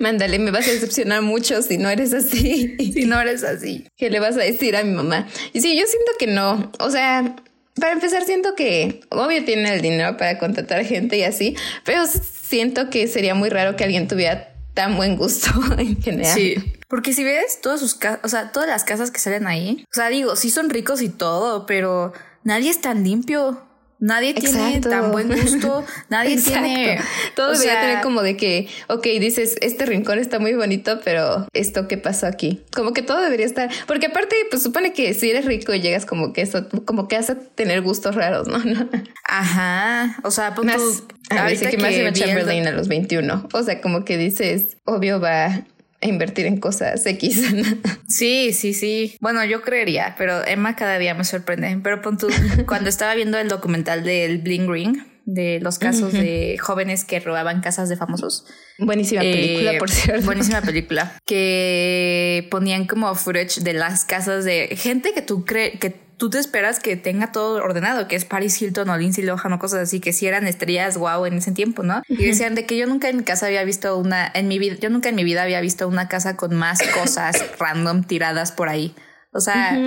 Mándale, 0.00 0.38
me 0.38 0.50
vas 0.50 0.66
a 0.68 0.72
decepcionar 0.72 1.22
mucho 1.22 1.62
si 1.62 1.78
no 1.78 1.88
eres 1.88 2.12
así. 2.12 2.76
Si 2.90 3.04
no 3.06 3.20
eres 3.20 3.44
así. 3.44 3.86
¿Qué 3.96 4.10
le 4.10 4.20
vas 4.20 4.36
a 4.36 4.40
decir 4.40 4.76
a 4.76 4.82
mi 4.82 4.92
mamá? 4.92 5.28
Y 5.52 5.60
sí, 5.60 5.78
yo 5.78 5.86
siento 5.86 6.12
que 6.18 6.26
no. 6.26 6.70
O 6.80 6.90
sea, 6.90 7.36
para 7.78 7.92
empezar, 7.92 8.24
siento 8.24 8.54
que 8.54 9.00
obvio 9.10 9.44
tiene 9.44 9.72
el 9.72 9.80
dinero 9.80 10.16
para 10.16 10.38
contratar 10.38 10.84
gente 10.84 11.16
y 11.16 11.22
así, 11.22 11.56
pero 11.84 12.04
siento 12.06 12.90
que 12.90 13.06
sería 13.06 13.34
muy 13.34 13.48
raro 13.48 13.76
que 13.76 13.84
alguien 13.84 14.08
tuviera 14.08 14.54
tan 14.74 14.96
buen 14.96 15.16
gusto 15.16 15.50
en 15.78 16.00
general. 16.02 16.34
Sí. 16.34 16.56
Porque 16.88 17.12
si 17.12 17.22
ves 17.22 17.60
todas 17.60 17.80
sus 17.80 17.94
casas, 17.94 18.20
o 18.24 18.28
sea, 18.28 18.50
todas 18.50 18.68
las 18.68 18.84
casas 18.84 19.10
que 19.10 19.20
salen 19.20 19.46
ahí, 19.46 19.84
o 19.90 19.94
sea, 19.94 20.08
digo, 20.08 20.34
sí 20.36 20.50
son 20.50 20.70
ricos 20.70 21.02
y 21.02 21.08
todo, 21.08 21.64
pero 21.64 22.12
nadie 22.42 22.70
es 22.70 22.80
tan 22.80 23.04
limpio. 23.04 23.62
Nadie 24.00 24.32
tiene 24.32 24.80
tan 24.80 25.12
buen 25.12 25.28
gusto, 25.28 25.84
nadie 26.08 26.36
tiene... 26.42 26.98
Todo 27.36 27.52
debería 27.52 27.80
tener 27.80 28.00
como 28.00 28.22
de 28.22 28.36
que, 28.36 28.68
ok, 28.88 29.04
dices, 29.20 29.56
este 29.60 29.84
rincón 29.84 30.18
está 30.18 30.38
muy 30.38 30.54
bonito, 30.54 31.00
pero 31.04 31.46
esto 31.52 31.86
qué 31.86 31.98
pasó 31.98 32.26
aquí. 32.26 32.62
Como 32.74 32.94
que 32.94 33.02
todo 33.02 33.20
debería 33.20 33.44
estar, 33.44 33.70
porque 33.86 34.06
aparte, 34.06 34.34
pues 34.50 34.62
supone 34.62 34.94
que 34.94 35.12
si 35.12 35.30
eres 35.30 35.44
rico 35.44 35.74
y 35.74 35.80
llegas 35.80 36.06
como 36.06 36.32
que 36.32 36.40
eso, 36.40 36.66
como 36.86 37.08
que 37.08 37.16
hace 37.16 37.34
tener 37.34 37.82
gustos 37.82 38.14
raros, 38.14 38.48
¿no? 38.48 38.58
Ajá, 39.28 40.16
o 40.22 40.30
sea, 40.30 40.54
pues 40.54 40.66
más, 40.66 41.02
a 41.28 41.44
veces 41.44 41.68
que, 41.68 41.76
más 41.76 41.92
iba 41.92 42.12
Chamberlain 42.12 42.66
a 42.66 42.72
los 42.72 42.88
21. 42.88 43.48
O 43.52 43.62
sea, 43.62 43.80
como 43.80 44.04
que 44.04 44.16
dices, 44.16 44.78
obvio 44.84 45.20
va 45.20 45.64
a 46.02 46.06
invertir 46.06 46.46
en 46.46 46.58
cosas 46.58 47.04
X. 47.04 47.42
sí, 48.08 48.52
sí, 48.52 48.74
sí. 48.74 49.16
Bueno, 49.20 49.44
yo 49.44 49.62
creería, 49.62 50.14
pero 50.16 50.46
Emma 50.46 50.76
cada 50.76 50.98
día 50.98 51.14
me 51.14 51.24
sorprende. 51.24 51.78
Pero 51.82 52.02
pon 52.02 52.16
tú, 52.16 52.28
cuando 52.66 52.88
estaba 52.88 53.14
viendo 53.14 53.38
el 53.38 53.48
documental 53.48 54.04
del 54.04 54.38
Bling 54.38 54.70
Ring, 54.70 54.96
de 55.26 55.60
los 55.60 55.78
casos 55.78 56.12
de 56.12 56.58
jóvenes 56.58 57.04
que 57.04 57.20
robaban 57.20 57.60
casas 57.60 57.88
de 57.88 57.96
famosos. 57.96 58.46
Buenísima 58.78 59.20
película, 59.20 59.78
por 59.78 59.90
cierto. 59.90 60.24
Buenísima 60.24 60.60
película. 60.62 61.12
Que 61.24 62.48
ponían 62.50 62.86
como 62.86 63.14
footage 63.14 63.60
de 63.60 63.74
las 63.74 64.04
casas 64.04 64.44
de 64.44 64.76
gente 64.76 65.12
que 65.12 65.22
tú 65.22 65.44
crees 65.44 65.78
que 65.78 66.09
tú 66.20 66.28
te 66.28 66.38
esperas 66.38 66.80
que 66.80 66.96
tenga 66.96 67.32
todo 67.32 67.64
ordenado, 67.64 68.06
que 68.06 68.14
es 68.14 68.26
Paris 68.26 68.60
Hilton 68.60 68.90
o 68.90 68.98
Lindsay 68.98 69.24
Lohan 69.24 69.54
o 69.54 69.58
cosas 69.58 69.80
así, 69.80 70.00
que 70.00 70.12
si 70.12 70.26
eran 70.26 70.46
estrellas 70.46 70.98
wow 70.98 71.24
en 71.24 71.38
ese 71.38 71.50
tiempo, 71.52 71.82
¿no? 71.82 72.02
Y 72.08 72.26
decían 72.26 72.54
de 72.54 72.66
que 72.66 72.76
yo 72.76 72.86
nunca 72.86 73.08
en 73.08 73.16
mi 73.16 73.22
casa 73.24 73.46
había 73.46 73.64
visto 73.64 73.96
una, 73.96 74.30
en 74.34 74.46
mi 74.46 74.58
vida, 74.58 74.76
yo 74.78 74.90
nunca 74.90 75.08
en 75.08 75.14
mi 75.14 75.24
vida 75.24 75.42
había 75.42 75.62
visto 75.62 75.88
una 75.88 76.08
casa 76.08 76.36
con 76.36 76.54
más 76.54 76.82
cosas 76.92 77.42
random 77.58 78.04
tiradas 78.04 78.52
por 78.52 78.68
ahí. 78.68 78.94
O 79.32 79.40
sea, 79.40 79.78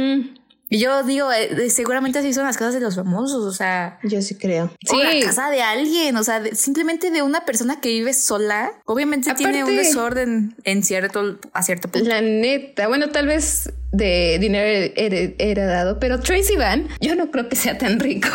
y 0.74 0.80
yo 0.80 1.04
digo, 1.04 1.32
eh, 1.32 1.70
seguramente 1.70 2.18
así 2.18 2.34
son 2.34 2.46
las 2.46 2.58
casas 2.58 2.74
de 2.74 2.80
los 2.80 2.96
famosos, 2.96 3.44
o 3.44 3.52
sea. 3.52 4.00
Yo 4.02 4.24
sí 4.24 4.34
creo. 4.34 4.72
Sí. 4.84 4.98
la 4.98 5.24
casa 5.24 5.52
de 5.52 5.62
alguien, 5.62 6.18
o 6.18 6.24
sea, 6.24 6.44
simplemente 6.56 7.12
de 7.12 7.22
una 7.22 7.46
persona 7.46 7.80
que 7.80 7.90
vive 7.90 8.12
sola. 8.16 8.72
Obviamente 8.86 9.36
tiene 9.36 9.64
un 9.64 9.76
desorden 9.76 10.56
en 10.64 10.82
cierto, 10.82 11.38
a 11.54 11.62
cierto 11.62 11.90
punto. 11.90 12.10
La 12.10 12.22
neta, 12.22 12.88
bueno, 12.88 13.10
tal 13.10 13.28
vez 13.28 13.72
de 13.92 14.40
dinero 14.40 14.92
heredado, 14.96 16.00
pero 16.00 16.20
Tracy 16.20 16.56
Van, 16.56 16.88
yo 17.00 17.16
no 17.16 17.30
creo 17.30 17.50
que 17.50 17.56
sea 17.56 17.78
tan 17.78 18.00
rico. 18.00 18.30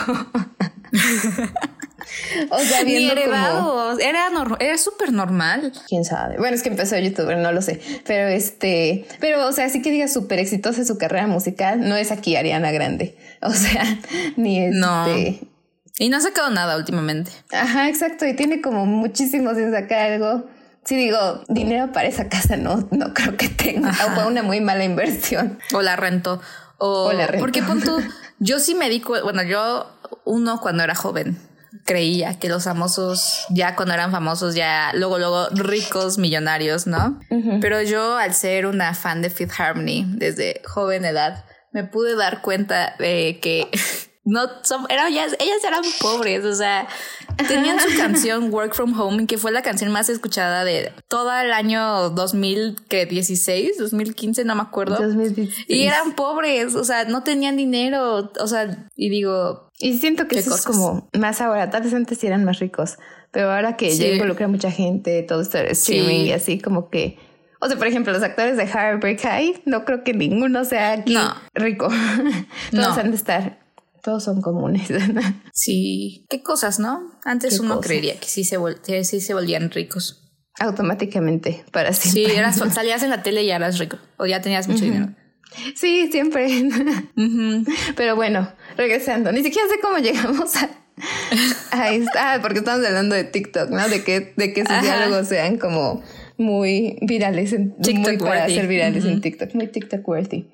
O 2.50 2.58
sea, 2.58 2.84
viendo 2.84 3.14
como... 3.14 3.98
Era, 3.98 4.28
era 4.60 4.78
súper 4.78 5.12
normal. 5.12 5.72
Quién 5.88 6.04
sabe. 6.04 6.36
Bueno, 6.38 6.54
es 6.54 6.62
que 6.62 6.68
empezó 6.68 6.96
youtuber, 6.98 7.38
no 7.38 7.52
lo 7.52 7.62
sé. 7.62 7.80
Pero 8.06 8.28
este, 8.28 9.06
pero 9.20 9.46
o 9.46 9.52
sea, 9.52 9.66
así 9.66 9.82
que 9.82 9.90
diga 9.90 10.08
súper 10.08 10.38
exitosa 10.38 10.84
su 10.84 10.98
carrera 10.98 11.26
musical, 11.26 11.80
no 11.88 11.96
es 11.96 12.10
aquí 12.10 12.36
Ariana 12.36 12.70
Grande. 12.70 13.16
O 13.42 13.50
sea, 13.50 13.84
ni 14.36 14.64
este. 14.64 14.78
No. 14.78 15.48
Y 16.00 16.10
no 16.10 16.16
ha 16.16 16.20
sacado 16.20 16.50
nada 16.50 16.76
últimamente. 16.76 17.32
Ajá, 17.52 17.88
exacto. 17.88 18.24
Y 18.24 18.34
tiene 18.34 18.60
como 18.60 18.86
muchísimo 18.86 19.54
sin 19.54 19.72
sacar 19.72 20.12
algo. 20.12 20.46
Si 20.84 20.94
digo, 20.94 21.18
dinero 21.48 21.92
para 21.92 22.08
esa 22.08 22.28
casa 22.28 22.56
no, 22.56 22.88
no 22.92 23.12
creo 23.14 23.36
que 23.36 23.48
tenga. 23.48 23.90
O 23.90 24.14
fue 24.14 24.26
una 24.26 24.42
muy 24.42 24.60
mala 24.60 24.84
inversión. 24.84 25.58
O 25.74 25.82
la 25.82 25.96
rentó. 25.96 26.40
O, 26.78 27.12
la 27.12 27.26
rentó. 27.26 27.40
Porque 27.40 27.62
punto, 27.62 27.98
yo 28.38 28.60
sí 28.60 28.76
me 28.76 28.88
di 28.88 29.00
bueno, 29.00 29.42
yo 29.42 29.90
uno 30.24 30.60
cuando 30.60 30.84
era 30.84 30.94
joven 30.94 31.36
creía 31.84 32.38
que 32.38 32.48
los 32.48 32.64
famosos, 32.64 33.46
ya 33.50 33.76
cuando 33.76 33.94
eran 33.94 34.10
famosos, 34.10 34.54
ya 34.54 34.92
luego, 34.94 35.18
luego 35.18 35.48
ricos, 35.50 36.18
millonarios, 36.18 36.86
¿no? 36.86 37.20
Pero 37.60 37.82
yo, 37.82 38.16
al 38.16 38.34
ser 38.34 38.66
una 38.66 38.94
fan 38.94 39.22
de 39.22 39.30
Fifth 39.30 39.60
Harmony 39.60 40.04
desde 40.06 40.62
joven 40.66 41.04
edad, 41.04 41.44
me 41.72 41.84
pude 41.84 42.16
dar 42.16 42.42
cuenta 42.42 42.94
de 42.98 43.38
que 43.40 43.68
no 44.28 44.42
son, 44.62 44.84
era, 44.90 45.08
ellas, 45.08 45.34
ellas 45.40 45.64
eran 45.66 45.82
pobres, 46.00 46.44
o 46.44 46.54
sea, 46.54 46.86
tenían 47.48 47.80
su 47.80 47.88
canción 47.96 48.52
Work 48.52 48.74
From 48.74 48.98
Home, 49.00 49.26
que 49.26 49.38
fue 49.38 49.50
la 49.52 49.62
canción 49.62 49.90
más 49.90 50.10
escuchada 50.10 50.64
de 50.64 50.92
todo 51.08 51.32
el 51.40 51.50
año 51.50 52.10
2016, 52.10 53.78
2015, 53.78 54.44
no 54.44 54.54
me 54.54 54.62
acuerdo. 54.62 54.98
Y 55.66 55.84
eran 55.84 56.12
pobres, 56.14 56.74
o 56.74 56.84
sea, 56.84 57.04
no 57.06 57.22
tenían 57.22 57.56
dinero, 57.56 58.30
o 58.38 58.46
sea, 58.46 58.86
y 58.94 59.08
digo... 59.08 59.70
Y 59.78 59.96
siento 59.96 60.28
que 60.28 60.38
eso 60.38 60.54
es 60.54 60.62
como 60.62 61.08
más 61.18 61.40
ahora, 61.40 61.70
tal 61.70 61.82
vez 61.82 61.94
antes 61.94 62.22
eran 62.22 62.44
más 62.44 62.58
ricos, 62.58 62.98
pero 63.30 63.50
ahora 63.50 63.76
que 63.76 63.96
ya 63.96 64.08
involucra 64.08 64.46
mucha 64.46 64.70
gente, 64.70 65.22
todo 65.22 65.40
esto 65.40 65.56
de 65.56 65.70
streaming 65.70 66.26
y 66.26 66.32
así 66.32 66.60
como 66.60 66.90
que... 66.90 67.18
O 67.60 67.66
sea, 67.66 67.78
por 67.78 67.86
ejemplo, 67.86 68.12
los 68.12 68.22
actores 68.22 68.56
de 68.56 68.66
Heartbreak 68.66 69.20
High, 69.22 69.62
no 69.64 69.84
creo 69.84 70.04
que 70.04 70.12
ninguno 70.12 70.64
sea 70.64 70.92
aquí 70.92 71.16
rico. 71.54 71.88
Todos 72.70 72.98
han 72.98 73.10
de 73.10 73.16
estar 73.16 73.67
todos 74.08 74.24
son 74.24 74.40
comunes. 74.40 74.88
sí, 75.52 76.24
qué 76.30 76.42
cosas, 76.42 76.78
¿no? 76.78 77.20
Antes 77.24 77.60
uno 77.60 77.78
creería 77.78 78.18
que 78.18 78.26
sí 78.26 78.42
se, 78.42 78.56
sí 79.04 79.20
se 79.20 79.34
volvían 79.34 79.70
ricos. 79.70 80.32
Automáticamente, 80.58 81.62
para 81.72 81.92
siempre. 81.92 82.32
Sí, 82.32 82.38
eras, 82.38 82.56
salías 82.72 83.02
en 83.02 83.10
la 83.10 83.22
tele 83.22 83.42
y 83.42 83.48
ya 83.48 83.56
eras 83.56 83.78
rico, 83.78 83.98
o 84.16 84.24
ya 84.24 84.40
tenías 84.40 84.66
mucho 84.66 84.86
dinero. 84.86 85.10
Sí, 85.74 86.08
siempre. 86.10 86.48
Pero 87.96 88.16
bueno, 88.16 88.50
regresando, 88.78 89.30
ni 89.30 89.42
siquiera 89.42 89.68
sé 89.68 89.74
cómo 89.78 89.98
llegamos 89.98 90.56
a... 90.56 90.70
Ahí 91.72 91.96
está, 91.98 92.38
porque 92.40 92.60
estamos 92.60 92.86
hablando 92.86 93.14
de 93.14 93.24
TikTok, 93.24 93.68
¿no? 93.68 93.90
De 93.90 94.04
que, 94.04 94.32
de 94.38 94.54
que 94.54 94.64
sus 94.64 94.80
diálogos 94.80 95.28
sean 95.28 95.58
como 95.58 96.02
muy 96.38 96.96
virales, 97.02 97.52
en, 97.52 97.76
TikTok 97.76 98.06
muy 98.06 98.16
para 98.16 98.48
ser 98.48 98.68
virales 98.68 99.04
en 99.04 99.20
TikTok, 99.20 99.54
muy 99.54 99.66
TikTok 99.66 100.08
worthy. 100.08 100.48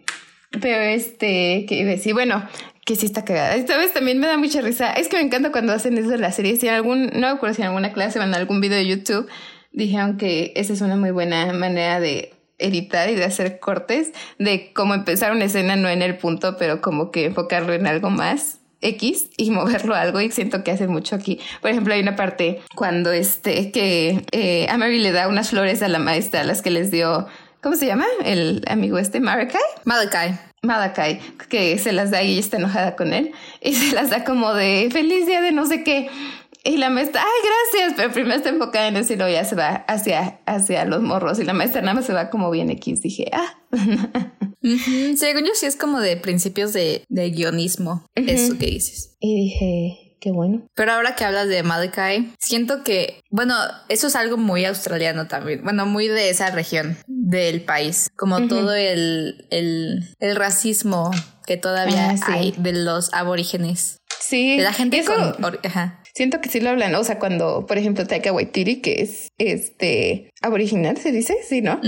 Pero 0.61 0.83
este, 0.83 1.67
que 1.69 1.77
iba 1.77 1.91
a 1.91 1.95
decir, 1.95 2.15
bueno, 2.15 2.49
que 2.85 2.97
sí 2.97 3.07
está 3.07 3.25
cagada. 3.25 3.55
Esta 3.55 3.77
vez 3.77 3.93
también 3.93 4.19
me 4.19 4.27
da 4.27 4.37
mucha 4.37 4.61
risa. 4.61 4.93
Es 4.93 5.09
que 5.09 5.17
me 5.17 5.23
encanta 5.23 5.53
cuando 5.53 5.73
hacen 5.73 5.97
eso 5.97 6.15
en 6.15 6.21
las 6.21 6.37
series. 6.37 6.61
Si 6.61 6.69
algún, 6.69 7.11
no 7.15 7.33
recuerdo 7.33 7.55
si 7.55 7.63
en 7.63 7.69
alguna 7.69 7.93
clase 7.93 8.19
o 8.19 8.23
en 8.23 8.35
algún 8.35 8.61
video 8.61 8.79
de 8.79 8.87
YouTube 8.87 9.29
dijeron 9.73 10.17
que 10.17 10.53
esa 10.57 10.73
es 10.73 10.81
una 10.81 10.97
muy 10.97 11.11
buena 11.11 11.53
manera 11.53 11.99
de 12.01 12.35
editar 12.59 13.11
y 13.11 13.15
de 13.15 13.25
hacer 13.25 13.59
cortes, 13.59 14.13
de 14.39 14.73
cómo 14.73 14.95
empezar 14.95 15.33
una 15.33 15.47
escena 15.47 15.77
no 15.77 15.89
en 15.89 16.03
el 16.03 16.17
punto, 16.17 16.57
pero 16.57 16.81
como 16.81 17.11
que 17.11 17.25
enfocarlo 17.27 17.73
en 17.73 17.87
algo 17.87 18.11
más. 18.11 18.61
X 18.81 19.31
y 19.39 19.51
moverlo 19.51 19.95
a 19.95 20.03
algo 20.03 20.21
y 20.21 20.31
siento 20.31 20.63
que 20.63 20.71
hace 20.71 20.87
mucho 20.87 21.17
aquí. 21.17 21.41
Por 21.63 21.71
ejemplo, 21.71 21.95
hay 21.95 22.01
una 22.01 22.17
parte 22.17 22.61
cuando 22.77 23.13
este 23.13 23.73
que 23.73 24.27
eh, 24.31 24.69
le 24.71 25.13
da 25.13 25.29
unas 25.29 25.51
flores 25.51 25.83
a 25.83 25.89
la 25.89 25.99
maestra, 25.99 26.45
las 26.45 26.61
que 26.61 26.71
les 26.71 26.91
dio, 26.91 27.27
¿cómo 27.63 27.77
se 27.77 27.87
llama? 27.87 28.05
El 28.27 28.63
amigo 28.69 28.99
este, 28.99 29.21
Malakai. 29.21 29.63
Malakai. 29.85 30.39
Malakai, 30.65 31.21
que 31.49 31.79
se 31.79 31.93
las 31.93 32.11
da 32.11 32.23
y 32.23 32.33
ella 32.33 32.41
está 32.41 32.57
enojada 32.57 32.97
con 32.97 33.13
él 33.13 33.33
y 33.61 33.75
se 33.75 33.95
las 33.95 34.11
da 34.11 34.25
como 34.25 34.55
de 34.55 34.89
feliz 34.91 35.27
día 35.27 35.41
de 35.41 35.53
no 35.53 35.67
sé 35.67 35.85
qué. 35.85 36.09
Y 36.67 36.79
la 36.79 36.89
maestra, 36.89 37.21
ay, 37.23 37.51
gracias, 37.77 37.93
pero 37.95 38.11
primero 38.11 38.37
está 38.37 38.49
enfocada 38.49 38.89
en 38.89 38.95
luego 38.95 39.29
ya 39.29 39.45
se 39.45 39.55
va 39.55 39.85
hacia, 39.87 40.41
hacia 40.47 40.87
los 40.87 41.03
morros. 41.03 41.39
Y 41.39 41.45
la 41.45 41.53
maestra 41.53 41.83
nada 41.83 41.93
más 41.93 42.07
se 42.07 42.15
va 42.15 42.31
como 42.31 42.51
bien 42.51 42.71
X. 42.71 43.03
Dije, 43.03 43.31
ah. 43.35 43.59
Según 44.63 45.45
yo, 45.45 45.51
sí 45.53 45.67
es 45.67 45.77
como 45.77 46.01
de 46.01 46.17
principios 46.17 46.73
de, 46.73 47.05
de 47.11 47.31
guionismo, 47.31 48.07
eso 48.15 48.57
que 48.57 48.67
dices. 48.67 49.15
Y 49.21 49.37
dije, 49.37 50.04
qué 50.25 50.33
bueno. 50.33 50.67
Pero 50.75 50.93
ahora 50.93 51.15
que 51.15 51.25
hablas 51.25 51.49
de 51.49 51.63
Malakai, 51.63 52.33
siento 52.39 52.83
que, 52.83 53.21
bueno, 53.31 53.55
eso 53.91 54.07
es 54.07 54.17
algo 54.17 54.39
muy 54.39 54.65
australiano 54.65 55.29
también. 55.29 55.63
Bueno, 55.63 55.85
muy 55.85 56.09
de 56.09 56.31
esa 56.31 56.51
región 56.51 56.97
del 57.07 57.61
país. 57.61 58.09
Como 58.17 58.49
todo 58.49 58.75
el, 58.75 59.47
el, 59.51 60.09
el, 60.21 60.37
racismo 60.37 61.11
que 61.47 61.59
todavía 61.59 62.11
ah, 62.11 62.27
hay 62.29 62.55
de 62.57 62.73
los 62.73 63.13
aborígenes. 63.13 63.99
Sí. 64.19 64.57
De 64.57 64.63
la 64.63 64.73
gente 64.73 65.05
con. 65.05 65.59
Ajá. 65.63 66.01
Siento 66.15 66.41
que 66.41 66.49
sí 66.49 66.61
lo 66.61 66.71
hablan, 66.71 66.95
o 66.95 67.05
sea, 67.05 67.19
cuando, 67.19 67.67
por 67.67 67.77
ejemplo, 67.77 68.07
Taika 68.07 68.33
Waititi, 68.33 68.81
que 68.81 69.03
es 69.03 69.29
este 69.37 70.31
aboriginal, 70.41 70.97
se 70.97 71.11
dice, 71.13 71.37
sí, 71.47 71.61
¿no? 71.61 71.81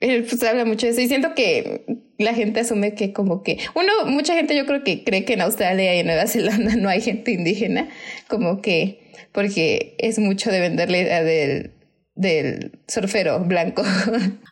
Él 0.00 0.24
pues 0.28 0.42
habla 0.44 0.64
mucho 0.64 0.86
de 0.86 0.92
eso 0.92 1.00
y 1.00 1.08
siento 1.08 1.34
que 1.34 1.84
la 2.18 2.34
gente 2.34 2.60
asume 2.60 2.94
que 2.94 3.12
como 3.12 3.42
que 3.42 3.58
uno, 3.74 4.06
mucha 4.06 4.34
gente 4.34 4.56
yo 4.56 4.66
creo 4.66 4.84
que 4.84 5.04
cree 5.04 5.24
que 5.24 5.34
en 5.34 5.40
Australia 5.40 5.94
y 5.94 6.00
en 6.00 6.06
Nueva 6.06 6.26
Zelanda 6.26 6.76
no 6.76 6.88
hay 6.88 7.00
gente 7.00 7.32
indígena, 7.32 7.88
como 8.28 8.60
que 8.62 9.00
porque 9.32 9.94
es 9.98 10.18
mucho 10.18 10.50
de 10.50 10.60
vender 10.60 10.90
la 10.90 11.22
del, 11.22 11.72
del 12.14 12.72
surfero 12.86 13.40
blanco. 13.40 13.82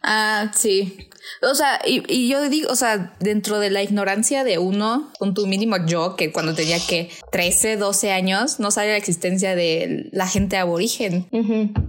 Ah, 0.08 0.52
sí. 0.54 0.96
O 1.42 1.54
sea, 1.54 1.80
y, 1.84 2.28
yo 2.28 2.48
digo, 2.48 2.70
o 2.70 2.76
sea, 2.76 3.14
dentro 3.20 3.58
de 3.58 3.70
la 3.70 3.82
ignorancia 3.82 4.44
de 4.44 4.58
uno, 4.58 5.10
con 5.18 5.34
tu 5.34 5.46
mínimo 5.46 5.76
yo, 5.86 6.16
que 6.16 6.32
cuando 6.32 6.54
tenía 6.54 6.78
que 6.78 7.10
13, 7.32 7.76
12 7.76 8.12
años, 8.12 8.60
no 8.60 8.70
sabía 8.70 8.92
la 8.92 8.96
existencia 8.98 9.54
de 9.54 10.08
la 10.12 10.26
gente 10.26 10.56
aborigen 10.56 11.26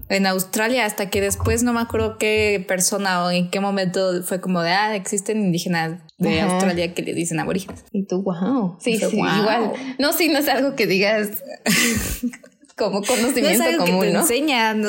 en 0.09 0.25
Australia, 0.27 0.85
hasta 0.85 1.09
que 1.09 1.21
después 1.21 1.63
no 1.63 1.73
me 1.73 1.81
acuerdo 1.81 2.17
qué 2.17 2.63
persona 2.67 3.25
o 3.25 3.31
en 3.31 3.49
qué 3.49 3.59
momento 3.59 4.23
fue 4.23 4.41
como 4.41 4.61
de, 4.61 4.71
ah, 4.71 4.95
existen 4.95 5.41
indígenas 5.41 6.01
de 6.17 6.41
Australia 6.41 6.93
que 6.93 7.01
le 7.01 7.13
dicen 7.13 7.39
aborígenes. 7.39 7.83
Y 7.91 8.03
tú, 8.03 8.23
wow. 8.23 8.77
Sí, 8.79 8.97
sí, 8.97 9.17
igual. 9.17 9.73
No, 9.99 10.13
sí, 10.13 10.29
no 10.29 10.39
es 10.39 10.47
algo 10.47 10.75
que 10.75 10.87
digas. 10.87 11.43
como 12.77 13.01
conocimiento 13.01 13.63
no 13.63 13.69
es 13.69 13.77
común, 13.77 14.01
que 14.01 14.07
te 14.07 14.13
¿no? 14.13 14.19
enseñan, 14.21 14.83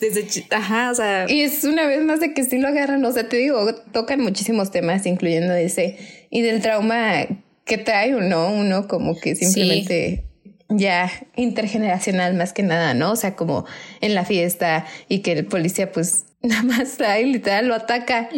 desde 0.00 0.46
ajá, 0.50 0.90
o 0.90 0.94
sea. 0.94 1.26
Y 1.28 1.40
es 1.40 1.64
una 1.64 1.86
vez 1.86 2.02
más 2.04 2.20
de 2.20 2.34
que 2.34 2.44
sí 2.44 2.58
lo 2.58 2.68
agarran, 2.68 3.04
o 3.04 3.10
sea, 3.10 3.28
te 3.28 3.38
digo, 3.38 3.74
tocan 3.92 4.20
muchísimos 4.20 4.70
temas, 4.70 5.06
incluyendo 5.06 5.54
ese, 5.54 5.96
y 6.30 6.42
del 6.42 6.60
trauma 6.60 7.26
que 7.64 7.78
trae 7.78 8.14
uno, 8.14 8.52
uno 8.52 8.86
como 8.86 9.18
que 9.18 9.34
simplemente 9.34 10.24
ya 10.68 11.10
intergeneracional 11.36 12.34
más 12.34 12.52
que 12.52 12.62
nada, 12.62 12.92
¿no? 12.92 13.12
O 13.12 13.16
sea, 13.16 13.34
como 13.34 13.64
en 14.02 14.14
la 14.14 14.26
fiesta 14.26 14.84
y 15.08 15.20
que 15.20 15.32
el 15.32 15.46
policía 15.46 15.90
pues 15.90 16.26
nada 16.42 16.62
más 16.62 17.00
ahí 17.00 17.24
literal 17.32 17.66
lo 17.66 17.74
ataca. 17.74 18.28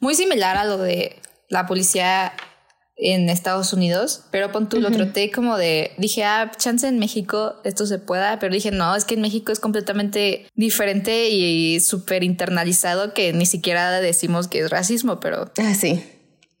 Muy 0.00 0.14
similar 0.16 0.56
a 0.56 0.64
lo 0.64 0.78
de 0.78 1.14
la 1.48 1.66
policía 1.66 2.32
en 2.98 3.30
Estados 3.30 3.72
Unidos, 3.72 4.24
pero 4.30 4.50
pon 4.50 4.68
tú 4.68 4.80
lo 4.80 4.90
traté 4.90 5.30
como 5.30 5.56
de, 5.56 5.92
dije, 5.98 6.24
ah, 6.24 6.50
chance 6.56 6.86
en 6.86 6.98
México 6.98 7.54
esto 7.64 7.86
se 7.86 7.98
pueda, 7.98 8.38
pero 8.40 8.52
dije, 8.52 8.72
no, 8.72 8.94
es 8.96 9.04
que 9.04 9.14
en 9.14 9.20
México 9.20 9.52
es 9.52 9.60
completamente 9.60 10.46
diferente 10.54 11.28
y 11.30 11.78
súper 11.80 12.24
internalizado 12.24 13.14
que 13.14 13.32
ni 13.32 13.46
siquiera 13.46 14.00
decimos 14.00 14.48
que 14.48 14.60
es 14.60 14.70
racismo, 14.70 15.20
pero... 15.20 15.50
Ah, 15.58 15.74
sí. 15.74 16.02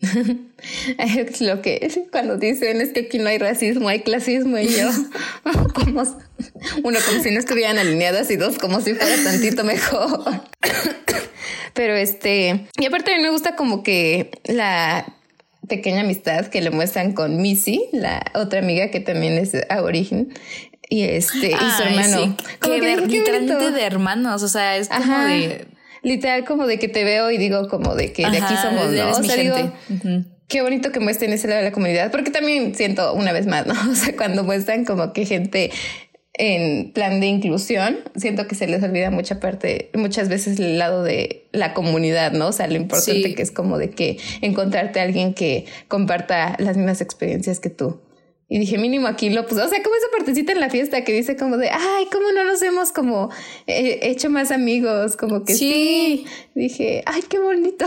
es 0.98 1.40
lo 1.40 1.60
que 1.60 2.06
cuando 2.12 2.36
dicen 2.36 2.80
es 2.80 2.90
que 2.92 3.00
aquí 3.00 3.18
no 3.18 3.28
hay 3.28 3.38
racismo, 3.38 3.88
hay 3.88 4.02
clasismo 4.02 4.58
y 4.58 4.68
yo, 4.68 4.88
como 5.74 6.02
uno 6.84 6.98
como 7.04 7.22
si 7.22 7.32
no 7.32 7.40
estuvieran 7.40 7.78
alineadas 7.78 8.30
y 8.30 8.36
dos 8.36 8.58
como 8.58 8.80
si 8.80 8.94
fuera 8.94 9.16
tantito 9.24 9.64
mejor. 9.64 10.42
Pero 11.74 11.96
este, 11.96 12.66
y 12.78 12.86
aparte 12.86 13.12
a 13.12 13.16
mí 13.16 13.22
me 13.22 13.30
gusta 13.30 13.56
como 13.56 13.82
que 13.82 14.30
la 14.44 15.17
pequeña 15.68 16.00
amistad 16.00 16.46
que 16.46 16.60
le 16.60 16.70
muestran 16.70 17.12
con 17.12 17.40
Missy, 17.40 17.84
la 17.92 18.22
otra 18.34 18.58
amiga 18.60 18.90
que 18.90 19.00
también 19.00 19.34
es 19.34 19.52
aborigen. 19.68 20.32
Y 20.88 21.02
este, 21.02 21.48
y 21.48 21.70
su 21.76 21.82
hermano. 21.82 22.36
que, 22.60 23.06
literalmente 23.06 23.70
de 23.70 23.82
hermanos, 23.82 24.42
o 24.42 24.48
sea, 24.48 24.76
es 24.76 24.88
como 24.88 25.18
de. 25.24 25.66
Literal, 26.02 26.44
como 26.44 26.66
de 26.66 26.78
que 26.78 26.88
te 26.88 27.02
veo 27.04 27.30
y 27.30 27.38
digo, 27.38 27.68
como 27.68 27.94
de 27.94 28.12
que 28.12 28.22
de 28.22 28.38
aquí 28.38 28.54
somos, 28.62 28.92
¿no? 28.92 29.10
O 29.10 29.22
sea, 29.22 29.36
digo, 29.36 29.56
qué 30.46 30.62
bonito 30.62 30.92
que 30.92 31.00
muestren 31.00 31.32
ese 31.32 31.48
lado 31.48 31.60
de 31.60 31.66
la 31.66 31.72
comunidad, 31.72 32.10
porque 32.10 32.30
también 32.30 32.74
siento 32.74 33.12
una 33.12 33.32
vez 33.32 33.46
más, 33.46 33.66
¿no? 33.66 33.74
O 33.90 33.94
sea, 33.94 34.16
cuando 34.16 34.44
muestran 34.44 34.84
como 34.84 35.12
que 35.12 35.26
gente 35.26 35.70
en 36.38 36.92
plan 36.92 37.20
de 37.20 37.26
inclusión, 37.26 37.98
siento 38.14 38.46
que 38.46 38.54
se 38.54 38.68
les 38.68 38.82
olvida 38.82 39.10
mucha 39.10 39.40
parte, 39.40 39.90
muchas 39.94 40.28
veces 40.28 40.58
el 40.60 40.78
lado 40.78 41.02
de 41.02 41.48
la 41.52 41.74
comunidad, 41.74 42.32
¿no? 42.32 42.48
O 42.48 42.52
sea, 42.52 42.68
lo 42.68 42.76
importante 42.76 43.34
que 43.34 43.42
es 43.42 43.50
como 43.50 43.76
de 43.76 43.90
que 43.90 44.18
encontrarte 44.40 45.00
a 45.00 45.02
alguien 45.02 45.34
que 45.34 45.66
comparta 45.88 46.54
las 46.58 46.76
mismas 46.76 47.00
experiencias 47.00 47.58
que 47.58 47.70
tú. 47.70 48.00
Y 48.48 48.58
dije, 48.58 48.78
mínimo 48.78 49.08
aquí 49.08 49.28
lo 49.28 49.46
pues, 49.46 49.60
o 49.60 49.68
sea, 49.68 49.82
como 49.82 49.94
esa 49.96 50.06
partecita 50.16 50.52
en 50.52 50.60
la 50.60 50.70
fiesta 50.70 51.04
que 51.04 51.12
dice 51.12 51.36
como 51.36 51.58
de, 51.58 51.68
ay, 51.70 52.06
¿cómo 52.10 52.30
no 52.32 52.44
nos 52.44 52.62
hemos 52.62 52.92
como 52.92 53.30
eh, 53.66 53.98
hecho 54.02 54.30
más 54.30 54.50
amigos? 54.50 55.16
Como 55.16 55.44
que 55.44 55.54
sí. 55.54 56.24
Dije, 56.54 57.02
ay, 57.04 57.22
qué 57.28 57.38
bonito. 57.38 57.84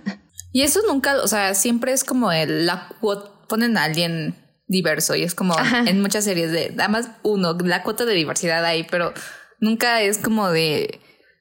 y 0.52 0.62
eso 0.62 0.80
nunca, 0.86 1.22
o 1.22 1.28
sea, 1.28 1.54
siempre 1.54 1.92
es 1.92 2.04
como 2.04 2.30
el, 2.30 2.66
la 2.66 2.94
ponen 3.48 3.78
a 3.78 3.84
alguien 3.84 4.34
diverso 4.66 5.14
y 5.14 5.22
es 5.22 5.34
como 5.34 5.54
en 5.86 6.00
muchas 6.00 6.24
series 6.24 6.50
de, 6.50 6.74
además 6.78 7.10
uno, 7.22 7.56
la 7.64 7.82
cuota 7.82 8.04
de 8.04 8.14
diversidad 8.14 8.64
ahí, 8.64 8.86
pero 8.90 9.12
nunca 9.60 10.02
es 10.02 10.18
como 10.18 10.50
de, 10.50 11.00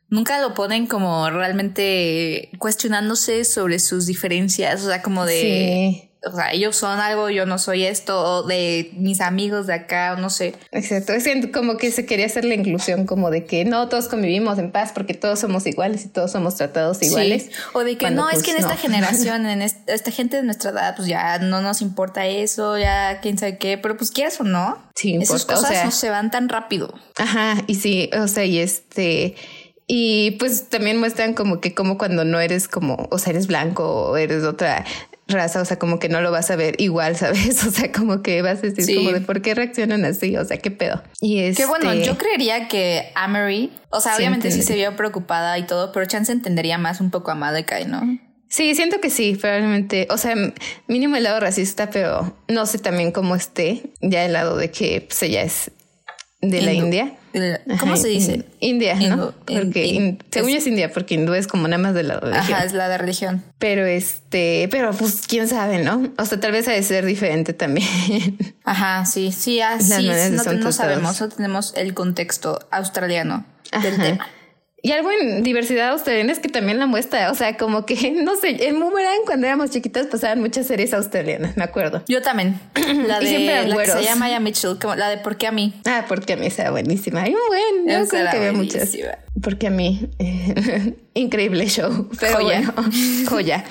nunca 0.10 0.42
lo 0.42 0.54
ponen 0.54 0.88
como 0.88 1.30
realmente 1.30 2.52
cuestionándose 2.60 3.46
sobre 3.46 3.80
sus 3.80 4.06
diferencias, 4.06 4.84
o 4.84 4.88
sea, 4.88 5.02
como 5.02 5.26
de 5.26 6.11
o 6.24 6.36
sea, 6.36 6.52
ellos 6.52 6.76
son 6.76 7.00
algo, 7.00 7.30
yo 7.30 7.48
no 7.48 7.58
soy 7.58 7.84
esto, 7.84 8.44
de 8.44 8.92
mis 8.94 9.22
amigos 9.22 9.66
de 9.66 9.74
acá, 9.74 10.16
no 10.18 10.30
sé. 10.30 10.54
Exacto, 10.72 11.14
es 11.14 11.28
como 11.52 11.78
que 11.78 11.92
se 11.92 12.06
quería 12.06 12.28
hacer 12.28 12.46
la 12.46 12.54
inclusión, 12.54 13.08
como 13.08 13.32
de 13.32 13.46
que 13.46 13.66
no, 13.66 13.90
todos 13.90 14.08
convivimos 14.08 14.60
en 14.60 14.72
paz 14.72 14.92
porque 14.94 15.16
todos 15.16 15.40
somos 15.40 15.66
iguales 15.66 16.06
y 16.06 16.10
todos 16.10 16.32
somos 16.32 16.56
tratados 16.56 17.02
iguales. 17.02 17.50
O 17.74 17.84
de 17.84 17.98
que 17.98 18.12
no, 18.12 18.30
es 18.30 18.44
que 18.44 18.52
en 18.52 18.58
pues, 18.58 18.72
esta 18.72 18.78
generación, 18.82 19.48
en 19.48 19.62
esta 19.64 20.12
gente 20.12 20.38
de 20.38 20.44
nuestra 20.44 20.70
edad, 20.72 20.96
pues 20.96 21.08
ya 21.08 21.40
no 21.40 21.62
nos 21.62 21.82
importa 21.82 22.28
eso, 22.28 22.78
ya 22.78 23.20
quién 23.22 23.40
sabe 23.40 23.58
qué, 23.58 23.80
pero 23.80 23.98
pues 23.98 24.12
quieras 24.12 24.40
o 24.40 24.44
no, 24.44 24.78
sí, 24.96 25.18
esas 25.20 25.46
cosas 25.46 25.86
no 25.86 25.92
se 25.92 26.12
van 26.12 26.30
tan 26.30 26.50
rápido. 26.50 26.94
Ajá, 27.18 27.56
y 27.66 27.76
sí, 27.76 28.10
o 28.18 28.28
sea, 28.28 28.46
y 28.46 28.60
este... 28.60 29.36
Y 29.94 30.32
pues 30.40 30.70
también 30.70 31.00
muestran 31.00 31.34
como 31.34 31.60
que 31.60 31.74
como 31.74 31.98
cuando 31.98 32.24
no 32.24 32.40
eres 32.40 32.70
como, 32.70 33.10
o 33.12 33.18
sea, 33.18 33.32
eres 33.32 33.48
blanco 33.48 33.84
o 33.84 34.16
eres 34.16 34.46
otra 34.46 34.86
raza, 35.32 35.62
o 35.62 35.65
sea, 35.65 35.80
como 35.80 36.00
que 36.00 36.10
no 36.10 36.22
lo 36.22 36.32
vas 36.32 36.52
a 36.52 36.56
ver 36.56 36.76
igual, 36.80 37.15
¿sabes? 37.17 37.63
O 37.65 37.72
sea, 37.72 37.91
como 37.91 38.22
que 38.22 38.41
vas 38.41 38.60
a 38.60 38.67
decir 38.67 38.96
como 38.96 39.12
de 39.12 39.22
por 39.22 39.41
qué 39.41 39.56
reaccionan 39.56 40.06
así, 40.06 40.36
o 40.38 40.46
sea, 40.46 40.58
qué 40.58 40.72
pedo. 40.72 41.02
Y 41.20 41.39
es 41.39 41.58
Qué 41.58 41.65
bueno, 41.65 41.91
este 41.91 42.06
yo 42.06 42.17
creería 42.17 42.67
que 42.67 43.12
Amory, 43.15 43.72
o 43.89 44.00
sea, 44.00 44.15
obviamente 44.15 44.52
sí 44.52 44.62
se 44.62 44.76
vio 44.76 44.96
preocupada 44.96 45.58
y 45.58 45.65
todo, 45.65 45.91
pero 45.91 46.06
Chance 46.06 46.32
entendería 46.32 46.78
más 46.78 47.02
un 47.02 47.12
poco 47.12 47.32
a 47.32 47.36
Madekai, 47.36 47.86
¿no? 47.86 48.02
Sí, 48.52 48.76
siento 48.76 49.00
que 49.00 49.10
sí, 49.10 49.38
probablemente. 49.39 50.08
O 50.10 50.17
sea, 50.17 50.36
mínimo 50.88 51.15
el 51.15 51.24
lado 51.24 51.39
racista, 51.39 51.89
pero 51.89 52.36
no 52.50 52.65
sé 52.65 52.80
también 52.80 53.13
cómo 53.13 53.38
esté 53.38 53.94
ya 54.02 54.26
el 54.26 54.34
lado 54.34 54.58
de 54.58 54.70
que 54.70 55.06
pues, 55.08 55.24
ella 55.24 55.41
es 55.44 55.72
de 56.41 56.62
la 56.62 56.74
India. 56.74 57.13
¿Cómo 57.80 57.98
se 57.98 58.08
dice? 58.08 58.46
India, 58.60 58.96
¿no? 58.96 59.34
porque 59.46 60.17
según 60.32 60.50
yo 60.52 60.58
es 60.58 60.67
India, 60.67 60.91
porque 60.91 61.15
hindú 61.15 61.34
es 61.34 61.48
como 61.48 61.67
nada 61.67 61.82
más 61.82 61.94
de 61.94 62.04
la 62.04 62.20
religión. 62.20 62.56
Ajá, 62.56 62.65
es 62.65 62.74
la 62.74 62.89
de 62.89 62.98
religión. 62.98 63.44
Pero 63.58 63.86
este, 63.86 64.67
pero 64.72 64.91
pues 64.91 65.22
quién 65.28 65.48
sabe, 65.48 65.80
¿no? 65.80 66.12
O 66.17 66.26
sea, 66.26 66.39
tal 66.39 66.52
vez 66.52 66.67
ha 66.67 66.72
de 66.72 66.84
ser 66.84 67.06
diferente 67.06 67.54
también. 67.54 68.38
Ajá, 68.63 69.06
sí, 69.06 69.32
sí, 69.32 69.62
así 69.62 70.08
no, 70.32 70.54
no 70.54 70.72
sabemos, 70.72 71.20
no 71.22 71.30
tenemos 71.30 71.74
el 71.76 71.94
contexto 71.94 72.60
australiano 72.72 73.46
del 73.82 73.98
tema. 73.98 74.28
Y 74.84 74.91
algo 74.94 75.12
en 75.12 75.44
diversidad 75.44 75.89
australiana 75.89 76.32
es 76.32 76.39
que 76.39 76.50
también 76.50 76.80
la 76.80 76.88
muestra, 76.88 77.30
o 77.32 77.36
sea, 77.36 77.56
como 77.56 77.86
que, 77.86 78.12
no 78.24 78.36
sé, 78.36 78.68
en 78.68 78.80
Boomerang 78.80 79.26
cuando 79.26 79.45
éramos 79.45 79.70
chiquitas 79.70 80.08
pasaban 80.08 80.39
muchas 80.39 80.68
series 80.68 80.93
australianas, 80.93 81.56
me 81.56 81.64
acuerdo. 81.64 82.03
Yo 82.08 82.22
también. 82.22 82.60
La 83.08 83.20
de 83.20 83.66
la 83.68 83.78
que 83.78 83.86
se 83.88 84.03
llama 84.03 84.22
Maya 84.22 84.39
Mitchell, 84.39 84.78
como 84.80 84.95
la 84.95 85.10
de 85.10 85.18
¿Por 85.18 85.38
qué 85.38 85.47
a 85.47 85.51
mí? 85.51 85.74
Ah, 85.86 86.06
porque 86.08 86.34
a 86.34 86.38
mí 86.38 86.49
sea 86.51 86.72
buenísima. 86.72 87.24
Hay 87.24 87.34
un 87.34 87.39
buen, 87.47 88.01
yo 88.01 88.08
creo 88.08 88.32
que 88.32 88.39
veo 88.39 88.53
muchas. 88.53 88.95
Porque 89.41 89.68
a 89.68 89.70
mí, 89.70 90.10
increíble 91.14 91.68
show. 91.68 92.10
Pero 92.20 92.38
joya. 92.38 92.74
Bueno, 92.76 92.91
joya. 93.30 93.64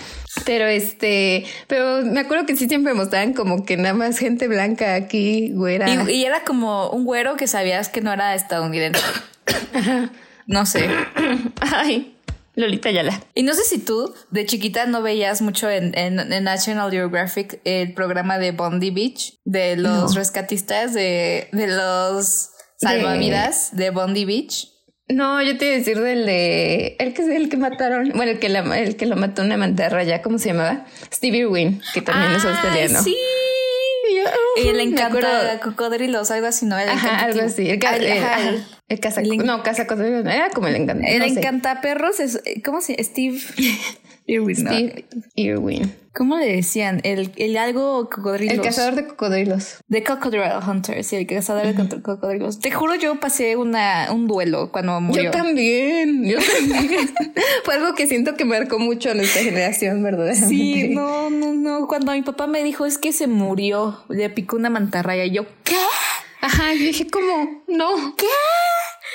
Pero 0.45 0.67
este, 0.67 1.45
pero 1.67 2.03
me 2.05 2.21
acuerdo 2.21 2.47
que 2.47 2.57
sí 2.57 2.69
siempre 2.69 2.95
mostraban 2.95 3.35
como 3.35 3.65
que 3.65 3.77
nada 3.77 3.95
más 3.95 4.19
gente 4.19 4.49
blanca 4.49 4.95
aquí, 4.95 5.53
güera. 5.53 5.89
Y, 5.89 6.13
y 6.13 6.25
era 6.25 6.45
como 6.45 6.91
un 6.91 7.05
güero 7.05 7.37
que 7.37 7.47
sabías 7.47 7.89
que 7.89 8.01
no 8.01 8.13
era 8.13 8.35
estadounidense. 8.35 9.01
No 10.51 10.67
sé. 10.67 10.91
Ay, 11.61 12.17
Lolita 12.57 12.91
Yala. 12.91 13.23
Y 13.35 13.45
no 13.45 13.55
sé 13.55 13.63
si 13.63 13.79
tú 13.79 14.13
de 14.31 14.47
chiquita 14.47 14.85
no 14.87 15.01
veías 15.01 15.43
mucho 15.43 15.71
en, 15.71 15.97
en, 15.97 16.17
National 16.43 16.91
Geographic 16.91 17.61
el 17.65 17.95
programa 17.95 18.39
de 18.39 18.51
Bondi 18.51 18.91
Beach, 18.91 19.39
de 19.45 19.77
los 19.77 20.17
rescatistas, 20.17 20.93
de, 20.93 21.49
de 21.53 21.69
los 21.69 22.51
salvavidas 22.79 23.77
de... 23.77 23.91
Bondi 23.91 24.25
Beach. 24.25 24.69
No, 25.07 25.41
yo 25.41 25.57
te 25.57 25.67
iba 25.67 25.75
a 25.75 25.79
decir 25.79 26.01
del 26.01 26.27
de. 26.27 26.97
El 26.99 27.15
que, 27.15 27.37
el 27.37 27.49
que 27.49 27.57
mataron. 27.57 28.11
Bueno, 28.15 28.33
el 28.33 28.39
que, 28.41 28.49
la, 28.49 28.61
el 28.79 28.97
que 28.97 29.07
lo 29.07 29.17
mató 29.17 29.43
una 29.43 29.57
mantarraya, 29.57 30.21
¿cómo 30.21 30.39
se 30.39 30.49
llamaba? 30.49 30.85
Stevie 31.13 31.47
Wynn, 31.47 31.81
que 31.95 32.03
también 32.03 32.33
es 32.33 32.45
australiano. 32.45 33.03
Sí. 33.03 33.17
Y 34.57 34.73
le 34.73 34.83
encanta 34.85 35.61
cocodrilos, 35.61 36.31
algo 36.31 36.47
así, 36.47 36.67
¿no? 36.67 36.79
El 36.79 36.89
ajá, 36.89 37.21
algo 37.21 37.41
así. 37.43 37.69
El, 37.69 37.85
el, 37.85 38.65
el, 38.89 39.01
caza, 39.01 39.23
no, 39.23 39.63
era 40.31 40.51
como 40.51 40.69
el 40.69 40.77
encanta. 40.77 41.07
El 41.07 41.23
encanta 41.23 41.81
perros 41.81 42.21
es, 42.21 42.41
¿cómo 42.65 42.81
se 42.81 43.03
Steve 43.03 43.41
Irwin. 44.27 44.57
Steve 44.57 45.05
Irwin. 45.35 45.95
¿Cómo 46.13 46.37
le 46.39 46.57
decían? 46.57 47.01
El, 47.05 47.31
el 47.37 47.57
algo 47.57 48.11
cocodrilos. 48.11 48.55
El 48.55 48.63
cazador 48.63 48.97
de 48.97 49.07
cocodrilos. 49.07 49.79
The 49.89 50.03
Crocodile 50.03 50.51
Hunter, 50.67 51.05
sí, 51.05 51.17
el 51.17 51.27
cazador 51.27 51.73
de 51.73 52.03
cocodrilos. 52.03 52.59
Te 52.59 52.73
juro, 52.73 52.97
yo 52.97 53.21
pasé 53.21 53.57
una, 53.57 54.09
un 54.13 54.27
duelo 54.27 54.73
cuando 54.73 55.01
murió. 55.01 55.25
Yo 55.25 55.31
también, 55.31 56.25
yo 56.25 56.39
también. 56.59 57.11
Fue 57.65 57.75
algo 57.75 57.95
que 57.95 58.09
siento 58.09 58.35
que 58.35 58.45
marcó 58.45 58.81
mucho 58.81 59.11
a 59.11 59.15
nuestra 59.15 59.43
generación, 59.43 60.03
¿verdad? 60.03 60.35
Sí, 60.35 60.89
no, 60.89 61.31
no, 61.31 61.53
no. 61.55 61.87
Cuando 61.87 62.13
mi 62.13 62.23
papá 62.23 62.49
me 62.49 62.65
dijo 62.65 62.87
es 62.87 62.99
que 62.99 63.13
se 63.13 63.29
murió, 63.29 64.03
le 64.09 64.31
picó 64.31 64.57
una 64.57 64.69
mantarraya, 64.69 65.25
y 65.25 65.31
yo, 65.31 65.47
¿qué? 65.63 65.77
Ajá, 66.41 66.73
yo 66.75 66.81
dije, 66.81 67.07
¿cómo? 67.09 67.63
No. 67.69 68.17
¿Qué? 68.17 68.27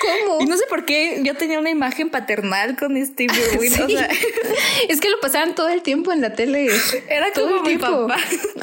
¿Cómo? 0.00 0.40
Y 0.40 0.46
no 0.46 0.56
sé 0.56 0.64
por 0.68 0.84
qué 0.84 1.20
yo 1.22 1.34
tenía 1.34 1.58
una 1.58 1.70
imagen 1.70 2.10
paternal 2.10 2.76
con 2.76 2.96
Steve 3.04 3.32
Irwin. 3.54 3.72
O 3.72 3.88
sea, 3.88 4.08
es 4.88 5.00
que 5.00 5.10
lo 5.10 5.20
pasaban 5.20 5.54
todo 5.54 5.68
el 5.68 5.82
tiempo 5.82 6.12
en 6.12 6.20
la 6.20 6.34
tele. 6.34 6.68
Era 7.08 7.32
todo 7.32 7.56
como 7.58 7.68
el 7.68 7.74
mi 7.74 7.78
papá. 7.78 8.16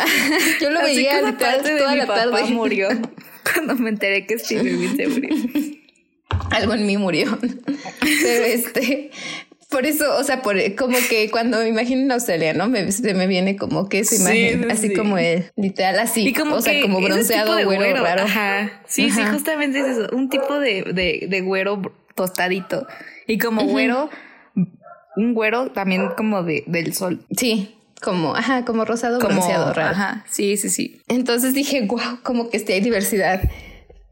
yo 0.62 0.70
lo 0.70 0.82
veía 0.82 1.22
literal 1.22 1.62
toda 1.62 1.92
de 1.92 1.98
la 1.98 2.08
papá 2.08 2.32
tarde. 2.32 2.44
murió 2.52 2.90
cuando 3.44 3.76
me 3.76 3.90
enteré 3.90 4.26
que 4.26 4.38
Steve 4.40 4.70
Irwin 4.70 4.96
se 4.96 5.08
murió. 5.08 5.36
Algo 6.52 6.74
en 6.74 6.86
mí 6.86 6.98
murió. 6.98 7.38
Pero 8.00 8.46
este, 8.46 9.12
por 9.74 9.86
eso, 9.86 10.16
o 10.18 10.24
sea, 10.24 10.42
por 10.42 10.56
como 10.76 10.98
que 11.10 11.30
cuando 11.32 11.58
me 11.58 11.68
imagino 11.68 12.02
en 12.02 12.12
Australia, 12.12 12.54
¿no? 12.54 12.70
Me, 12.70 12.92
se 12.92 13.14
me 13.14 13.28
viene 13.28 13.58
como 13.58 13.90
que 13.90 14.00
esa 14.00 14.16
imagen, 14.16 14.72
así 14.72 14.94
como 14.94 15.18
el 15.18 15.52
literal 15.58 16.00
así, 16.00 16.32
como 16.34 16.56
o 16.58 16.62
sea, 16.62 16.80
como 16.82 17.02
bronceado, 17.02 17.54
güero, 17.54 17.82
güero, 17.82 18.04
raro. 18.04 18.24
Ajá. 18.24 18.82
Sí, 18.88 19.10
sí, 19.10 19.22
justamente 19.26 19.80
es 19.80 19.98
eso, 19.98 20.16
un 20.16 20.30
tipo 20.30 20.60
de, 20.60 20.84
de, 20.84 21.28
de 21.28 21.42
güero 21.42 21.82
tostadito. 22.14 22.88
Y 23.28 23.40
como 23.40 23.64
güero, 23.64 24.10
un 25.16 25.34
güero 25.34 25.72
también 25.72 26.10
como 26.16 26.44
de, 26.44 26.64
del 26.68 26.94
sol. 26.94 27.26
Sí, 27.36 27.76
como, 28.02 28.36
ajá, 28.36 28.66
como 28.66 28.86
rosado 28.86 29.18
bronceado 29.18 29.74
raro. 29.74 29.90
Ajá, 29.90 30.26
sí, 30.30 30.56
sí, 30.58 30.70
sí. 30.70 31.02
Entonces 31.08 31.54
dije, 31.54 31.82
wow, 31.88 32.20
como 32.22 32.50
que 32.50 32.58
este 32.58 32.74
hay 32.74 32.82
diversidad 32.82 33.42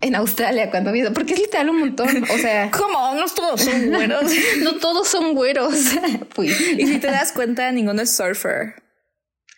en 0.02 0.16
Australia 0.16 0.70
cuando 0.70 0.91
vi 0.91 1.04
porque 1.14 1.34
es 1.34 1.39
literal 1.39 1.70
un 1.70 1.80
montón. 1.80 2.24
O 2.24 2.38
sea, 2.38 2.70
¿cómo? 2.78 3.14
No 3.16 3.26
todos 3.26 3.62
son 3.62 3.89
güeros. 3.89 4.32
no 4.64 4.76
todos 4.78 5.08
son 5.08 5.34
güeros. 5.34 5.76
Y 6.38 6.88
si 6.88 6.97
te 6.99 7.08
das 7.08 7.32
cuenta, 7.32 7.72
ninguno 7.72 8.02
es 8.02 8.16
surfer. 8.16 8.76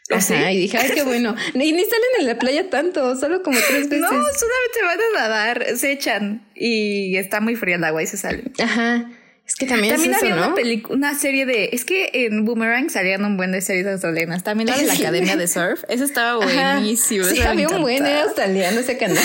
Ajá, 0.10 0.52
y 0.52 0.60
dije, 0.60 0.78
ay, 0.78 0.92
qué 0.94 1.04
bueno. 1.04 1.34
Y 1.54 1.58
ni 1.58 1.84
salen 1.84 2.10
en 2.20 2.28
la 2.28 2.38
playa 2.38 2.70
tanto, 2.70 3.16
solo 3.16 3.42
como 3.42 3.58
tres 3.68 3.90
veces. 3.90 4.02
No, 4.02 4.10
solamente 4.10 4.84
van 4.84 5.00
a 5.00 5.20
nadar, 5.22 5.78
se 5.78 5.92
echan 5.94 6.46
y 6.56 7.16
está 7.16 7.40
muy 7.40 7.56
fría 7.56 7.78
el 7.78 7.84
agua 7.84 8.04
y 8.04 8.08
se 8.08 8.18
salen. 8.18 8.52
Ajá. 8.60 9.10
Es 9.46 9.56
que 9.56 9.66
también, 9.66 9.96
también 9.96 10.14
es 10.14 10.24
había 10.24 10.36
una 10.36 10.56
película, 10.56 10.96
una 10.96 11.20
serie 11.20 11.46
de. 11.46 11.70
Es 11.74 11.84
que 11.84 12.10
en 12.14 12.46
Boomerang 12.46 12.90
salían 12.90 13.26
un 13.26 13.36
buen 13.36 13.52
de 13.52 13.60
series 13.60 13.86
australianas. 13.88 14.44
También 14.44 14.70
la 14.70 14.78
de 14.78 14.86
la 14.86 14.94
Academia 14.94 15.36
de 15.36 15.48
Surf. 15.50 15.84
Eso 15.90 16.06
estaba 16.06 16.38
buenísimo. 16.38 17.26
Sí, 17.26 17.42
había 17.42 17.68
un 17.68 17.82
buen 17.82 18.06
australiano 18.06 18.80
ese 18.80 18.98
canal. 18.98 19.18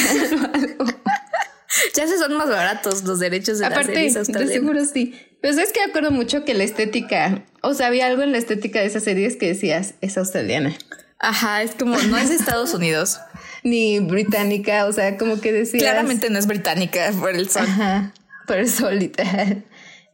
Ya 1.95 2.07
se 2.07 2.19
son 2.19 2.37
más 2.37 2.49
baratos 2.49 3.05
los 3.05 3.19
derechos 3.19 3.59
de 3.59 3.67
Aparte, 3.67 4.11
las 4.11 4.27
series 4.27 4.27
de 4.29 4.47
seguro 4.49 4.85
sí. 4.85 5.15
Pero 5.41 5.61
es 5.61 5.73
que 5.73 5.81
acuerdo 5.81 6.11
mucho 6.11 6.45
que 6.45 6.55
la 6.55 6.65
estética, 6.65 7.45
o 7.63 7.75
sea, 7.75 7.87
había 7.87 8.07
algo 8.07 8.23
en 8.23 8.33
la 8.33 8.39
estética 8.39 8.81
de 8.81 8.87
esas 8.87 9.05
series 9.05 9.37
que 9.37 9.47
decías, 9.47 9.95
es 10.01 10.19
australiana. 10.19 10.77
Ajá, 11.21 11.63
es 11.63 11.73
como, 11.73 11.97
no 11.97 12.17
es 12.17 12.29
de 12.29 12.37
Estados 12.37 12.75
Unidos. 12.75 13.21
Ni 13.65 13.99
británica, 13.99 14.87
o 14.87 14.93
sea, 14.93 15.17
como 15.17 15.41
que 15.41 15.53
decías. 15.53 15.83
Claramente 15.83 16.31
no 16.31 16.39
es 16.39 16.47
británica 16.47 17.13
por 17.19 17.31
el 17.31 17.49
sol. 17.49 17.63
Ajá, 17.63 18.13
por 18.47 18.57
el 18.57 18.69
sol, 18.69 18.99
literal. 18.99 19.65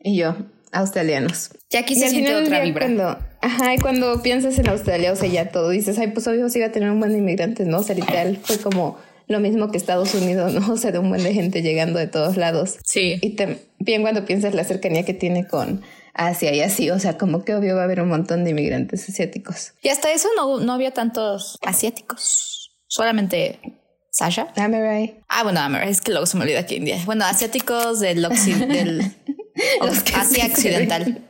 Y 0.02 0.16
yo, 0.16 0.36
australianos. 0.72 1.50
Ya 1.70 1.80
aquí 1.80 1.94
se 1.94 2.08
siente 2.08 2.34
otra 2.34 2.60
vibra. 2.60 2.86
Cuando, 2.86 3.18
ajá, 3.42 3.74
y 3.74 3.78
cuando 3.78 4.22
piensas 4.22 4.58
en 4.58 4.68
Australia, 4.68 5.12
o 5.12 5.16
sea, 5.16 5.28
ya 5.28 5.50
todo 5.50 5.70
dices, 5.70 5.98
ay, 5.98 6.08
pues 6.08 6.26
obvio 6.26 6.48
sí 6.48 6.58
iba 6.58 6.68
a 6.68 6.72
tener 6.72 6.90
un 6.90 7.00
buen 7.00 7.12
de 7.12 7.18
inmigrantes, 7.18 7.66
¿no? 7.66 7.78
O 7.78 7.82
sea, 7.82 7.94
literal, 7.94 8.38
fue 8.42 8.58
como 8.58 8.98
lo 9.26 9.40
mismo 9.40 9.70
que 9.70 9.76
Estados 9.76 10.14
Unidos, 10.14 10.52
¿no? 10.52 10.72
O 10.72 10.76
sea, 10.76 10.92
de 10.92 10.98
un 10.98 11.08
buen 11.08 11.22
de 11.22 11.32
gente 11.32 11.62
llegando 11.62 11.98
de 11.98 12.06
todos 12.06 12.36
lados. 12.36 12.76
Sí. 12.84 13.18
Y 13.20 13.30
también 13.30 14.02
cuando 14.02 14.24
piensas 14.24 14.54
la 14.54 14.64
cercanía 14.64 15.04
que 15.04 15.14
tiene 15.14 15.46
con 15.46 15.82
Asia 16.14 16.54
y 16.54 16.60
así, 16.60 16.90
o 16.90 16.98
sea, 16.98 17.18
como 17.18 17.44
que 17.44 17.54
obvio 17.54 17.74
va 17.74 17.82
a 17.82 17.84
haber 17.84 18.00
un 18.00 18.08
montón 18.08 18.44
de 18.44 18.50
inmigrantes 18.50 19.08
asiáticos. 19.08 19.72
Y 19.82 19.88
hasta 19.88 20.12
eso 20.12 20.28
no, 20.36 20.60
no 20.60 20.72
había 20.72 20.92
tantos 20.92 21.58
asiáticos, 21.62 22.72
solamente 22.86 23.58
Sasha. 24.14 24.52
Ameray. 24.56 25.16
Ah, 25.28 25.42
bueno, 25.42 25.58
Ameray, 25.58 25.90
es 25.90 26.00
que 26.00 26.12
luego 26.12 26.26
se 26.26 26.36
me 26.36 26.44
olvida 26.44 26.60
aquí 26.60 26.76
India. 26.76 27.02
Bueno, 27.04 27.24
asiáticos 27.24 27.98
del, 27.98 28.22
del 28.68 29.12
Asia 30.14 30.46
Occidental. 30.46 31.28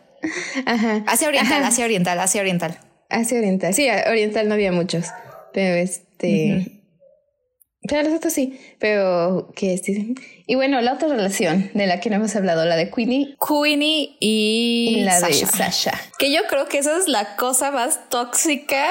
Ajá. 0.67 1.03
Asia 1.07 1.29
Oriental, 1.29 1.65
Asia 1.65 1.85
Oriental, 1.87 2.21
Asia 2.21 2.41
Oriental. 2.43 2.79
Asia 3.09 3.39
Oriental. 3.39 3.73
Sí, 3.73 3.89
Oriental 4.07 4.49
no 4.49 4.55
había 4.55 4.71
muchos. 4.71 5.07
Pero 5.55 5.77
este. 5.77 6.74
Los 7.91 8.15
otros 8.15 8.33
sí. 8.33 8.59
Pero 8.79 9.53
¿qué 9.55 9.75
es? 9.75 9.83
Y 10.47 10.55
bueno, 10.55 10.81
la 10.81 10.95
otra 10.95 11.09
relación 11.09 11.71
de 11.75 11.87
la 11.87 12.01
que 12.01 12.11
no 12.11 12.17
hemos 12.17 12.35
hablado, 12.37 12.65
la 12.65 12.77
de 12.77 12.91
Queenie. 12.91 13.37
Queenie 13.47 14.17
y, 14.21 15.03
la 15.05 15.21
de 15.21 15.33
Sasha. 15.35 15.93
Que 16.19 16.33
yo 16.33 16.41
creo 16.49 16.67
que 16.67 16.79
esa 16.79 16.97
es 16.99 17.09
la 17.09 17.37
cosa 17.37 17.71
más 17.71 18.09
tóxica 18.09 18.87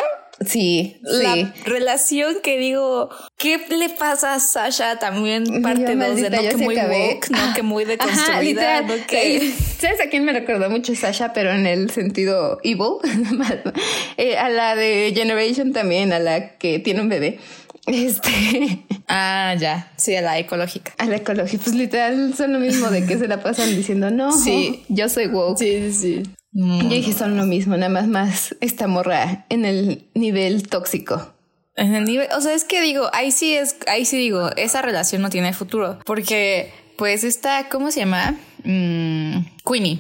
Sí, 0.46 0.98
la 1.04 1.54
relación 1.66 2.38
que 2.42 2.58
digo, 2.58 3.10
¿qué 3.38 3.60
le 3.70 3.90
pasa 3.90 4.34
a 4.34 4.40
Sasha? 4.40 4.98
También 4.98 5.62
parte 5.62 5.96
de 5.96 5.96
no 5.96 6.42
que 6.42 6.58
muy 6.58 6.76
woke, 6.76 7.30
no 7.30 7.54
que 7.54 7.62
muy 7.62 7.86
deconstruida, 7.86 8.82
no 8.82 8.94
que... 9.08 9.54
¿Sabes 9.80 10.02
a 10.02 10.10
quién 10.10 10.26
me 10.26 10.34
recordó 10.34 10.70
mucho 10.70 10.96
Sasha? 10.96 11.34
Pero 11.34 11.52
en 11.52 11.68
el 11.68 11.92
sentido 11.92 12.60
evil. 12.64 12.98
eh, 14.18 14.38
a 14.38 14.50
la 14.50 14.76
de 14.76 15.14
Generation 15.16 15.72
también, 15.72 16.12
a 16.14 16.20
la 16.20 16.58
que 16.58 16.80
tiene 16.80 17.02
un 17.02 17.10
bebé. 17.10 17.40
Este. 17.88 18.86
Ah, 19.08 19.56
ya. 19.60 19.92
Sí, 19.98 20.16
a 20.16 20.22
la 20.22 20.40
ecológica. 20.40 20.94
A 20.98 21.06
la 21.06 21.18
ecológica. 21.18 21.64
Pues 21.64 21.76
literal 21.76 22.34
son 22.36 22.54
lo 22.54 22.60
mismo 22.60 22.90
de 22.90 23.06
que 23.06 23.18
se 23.18 23.28
la 23.28 23.42
pasan 23.42 23.76
diciendo, 23.76 24.10
no, 24.10 24.32
sí. 24.32 24.86
yo 24.88 25.10
soy 25.10 25.28
woke. 25.28 25.58
Sí, 25.60 25.92
sí, 25.92 25.94
sí. 25.94 26.24
Yo 26.54 26.90
dije, 26.90 27.14
son 27.14 27.36
lo 27.36 27.46
mismo, 27.46 27.76
nada 27.76 27.90
más 27.90 28.08
más 28.08 28.56
esta 28.62 28.88
morra 28.88 29.46
en 29.50 29.66
el 29.66 30.08
nivel 30.14 30.68
tóxico. 30.68 31.34
En 31.76 31.96
el 31.96 32.04
nivel, 32.06 32.28
o 32.38 32.42
sea, 32.42 32.54
es 32.54 32.64
que 32.64 32.80
digo, 32.82 33.10
ahí 33.12 33.32
sí 33.32 33.56
es, 33.56 33.76
ahí 33.88 34.06
sí 34.06 34.18
digo, 34.18 34.52
esa 34.56 34.84
relación 34.84 35.24
no 35.24 35.32
tiene 35.32 35.54
futuro. 35.54 35.98
Porque, 36.06 36.72
pues, 36.96 37.24
esta, 37.24 37.70
¿cómo 37.70 37.90
se 37.90 38.02
llama? 38.02 38.36
Mm, 38.64 39.40
Queenie. 39.66 40.00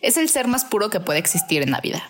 Es 0.00 0.16
el 0.16 0.28
ser 0.28 0.46
más 0.46 0.64
puro 0.64 0.90
que 0.90 1.00
puede 1.00 1.18
existir 1.18 1.62
en 1.62 1.72
la 1.72 1.80
vida. 1.80 2.08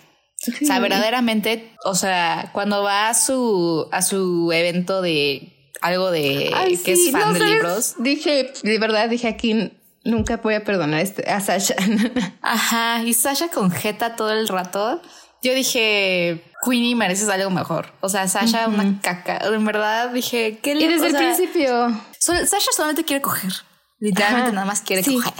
O 0.48 0.66
sea, 0.66 0.78
verdaderamente, 0.80 1.72
o 1.84 1.94
sea, 1.94 2.50
cuando 2.52 2.82
va 2.82 3.08
a 3.08 3.14
su, 3.14 3.88
a 3.92 4.02
su 4.02 4.50
evento 4.52 5.02
de 5.02 5.72
algo 5.80 6.10
de 6.10 6.52
que 6.84 6.92
es 6.92 7.10
fan 7.10 7.34
de 7.34 7.40
libros. 7.40 7.94
Dije, 7.98 8.52
de 8.62 8.78
verdad, 8.78 9.08
dije 9.08 9.28
aquí 9.28 9.72
nunca 10.04 10.36
voy 10.36 10.54
a 10.54 10.64
perdonar 10.64 11.00
este, 11.00 11.30
a 11.30 11.40
Sasha. 11.40 11.74
Ajá, 12.42 13.02
y 13.02 13.14
Sasha 13.14 13.48
con 13.48 13.70
Jeta 13.70 14.16
todo 14.16 14.32
el 14.32 14.48
rato. 14.48 15.00
Yo 15.42 15.54
dije, 15.54 16.42
Queenie, 16.64 16.94
mereces 16.94 17.28
algo 17.28 17.50
mejor. 17.50 17.92
O 18.00 18.08
sea, 18.08 18.26
Sasha, 18.28 18.68
una 18.68 19.00
caca. 19.02 19.38
En 19.44 19.64
verdad 19.64 20.10
dije, 20.10 20.58
¿qué 20.62 20.74
le 20.74 20.84
Y 20.84 20.88
desde 20.88 21.08
el 21.08 21.16
principio. 21.16 21.88
Sasha 22.18 22.70
solamente 22.74 23.04
quiere 23.04 23.20
coger. 23.20 23.52
Literalmente 23.98 24.52
nada 24.52 24.66
más 24.66 24.80
quiere 24.80 25.02
coger. 25.04 25.32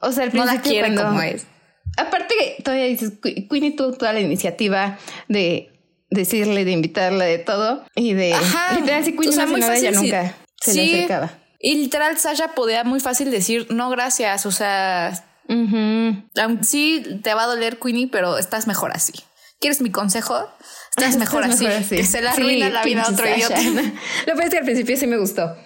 O 0.00 0.10
sea, 0.12 0.26
no 0.26 0.44
la 0.44 0.52
principio 0.52 0.70
quiere 0.70 0.94
cuando- 0.94 1.04
como 1.04 1.22
es. 1.22 1.46
Aparte, 1.98 2.34
todavía 2.64 2.86
dices, 2.86 3.12
Qu- 3.20 3.48
Queenie 3.48 3.72
tuvo 3.72 3.92
toda 3.92 4.12
la 4.12 4.20
iniciativa 4.20 4.98
de 5.28 5.70
decirle, 6.10 6.64
de 6.64 6.70
invitarla, 6.72 7.24
de 7.24 7.38
todo. 7.38 7.84
Y 7.94 8.14
de. 8.14 8.32
Ajá. 8.34 8.74
Literal, 8.76 9.04
si 9.04 9.12
Queenie 9.12 9.28
O 9.28 9.32
sea, 9.32 9.44
no 9.44 9.50
muy 9.52 9.60
nada, 9.60 9.76
ella 9.76 9.92
fácil, 9.92 10.08
sí. 10.10 10.12
nunca 10.16 10.34
se 10.62 10.72
Sí. 10.72 10.78
le 10.86 10.96
acercaba. 11.04 11.30
Y 11.60 11.74
literal, 11.74 12.16
Sasha 12.18 12.54
podía 12.54 12.84
muy 12.84 13.00
fácil 13.00 13.30
decir, 13.30 13.66
no, 13.70 13.90
gracias. 13.90 14.46
O 14.46 14.52
sea, 14.52 15.12
Ujú. 15.48 15.76
aun- 16.36 16.62
sí 16.62 17.04
te 17.22 17.34
va 17.34 17.42
a 17.44 17.46
doler, 17.46 17.78
Queenie, 17.78 18.08
pero 18.10 18.38
estás 18.38 18.66
mejor 18.66 18.92
así. 18.94 19.12
¿Quieres 19.60 19.80
mi 19.80 19.90
consejo? 19.90 20.48
Estás 20.96 21.16
mejor, 21.18 21.42
Estás 21.42 21.56
así, 21.56 21.64
mejor 21.64 21.80
así. 21.82 21.96
Que 21.96 22.04
se 22.04 22.22
la 22.22 22.32
Sí, 22.34 22.42
arruina 22.42 22.70
la 22.70 22.82
vida 22.84 23.02
a 23.02 23.10
otro 23.10 23.26
Sasha. 23.26 23.60
idiota. 23.60 23.60
Lo 24.26 24.32
que 24.32 24.32
pasa 24.32 24.44
es 24.44 24.50
que 24.50 24.58
al 24.58 24.64
principio 24.64 24.96
sí 24.96 25.06
me 25.08 25.18
gustó. 25.18 25.56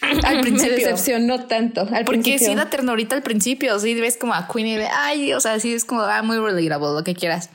Al 0.24 0.40
principio. 0.40 0.72
Me 0.72 0.76
decepcionó 0.78 1.44
tanto. 1.46 1.82
Al 1.82 2.04
Porque 2.04 2.20
principio. 2.22 2.48
sí 2.48 2.54
da 2.54 2.70
ternurita 2.70 3.14
al 3.16 3.22
principio, 3.22 3.78
sí 3.78 3.94
ves 3.94 4.16
como 4.16 4.34
a 4.34 4.48
Queenie 4.48 4.78
de, 4.78 4.86
ay, 4.88 5.32
o 5.34 5.40
sea, 5.40 5.60
sí 5.60 5.74
es 5.74 5.84
como, 5.84 6.02
ah, 6.02 6.22
muy 6.22 6.38
relatable, 6.38 6.94
lo 6.94 7.04
que 7.04 7.14
quieras. 7.14 7.50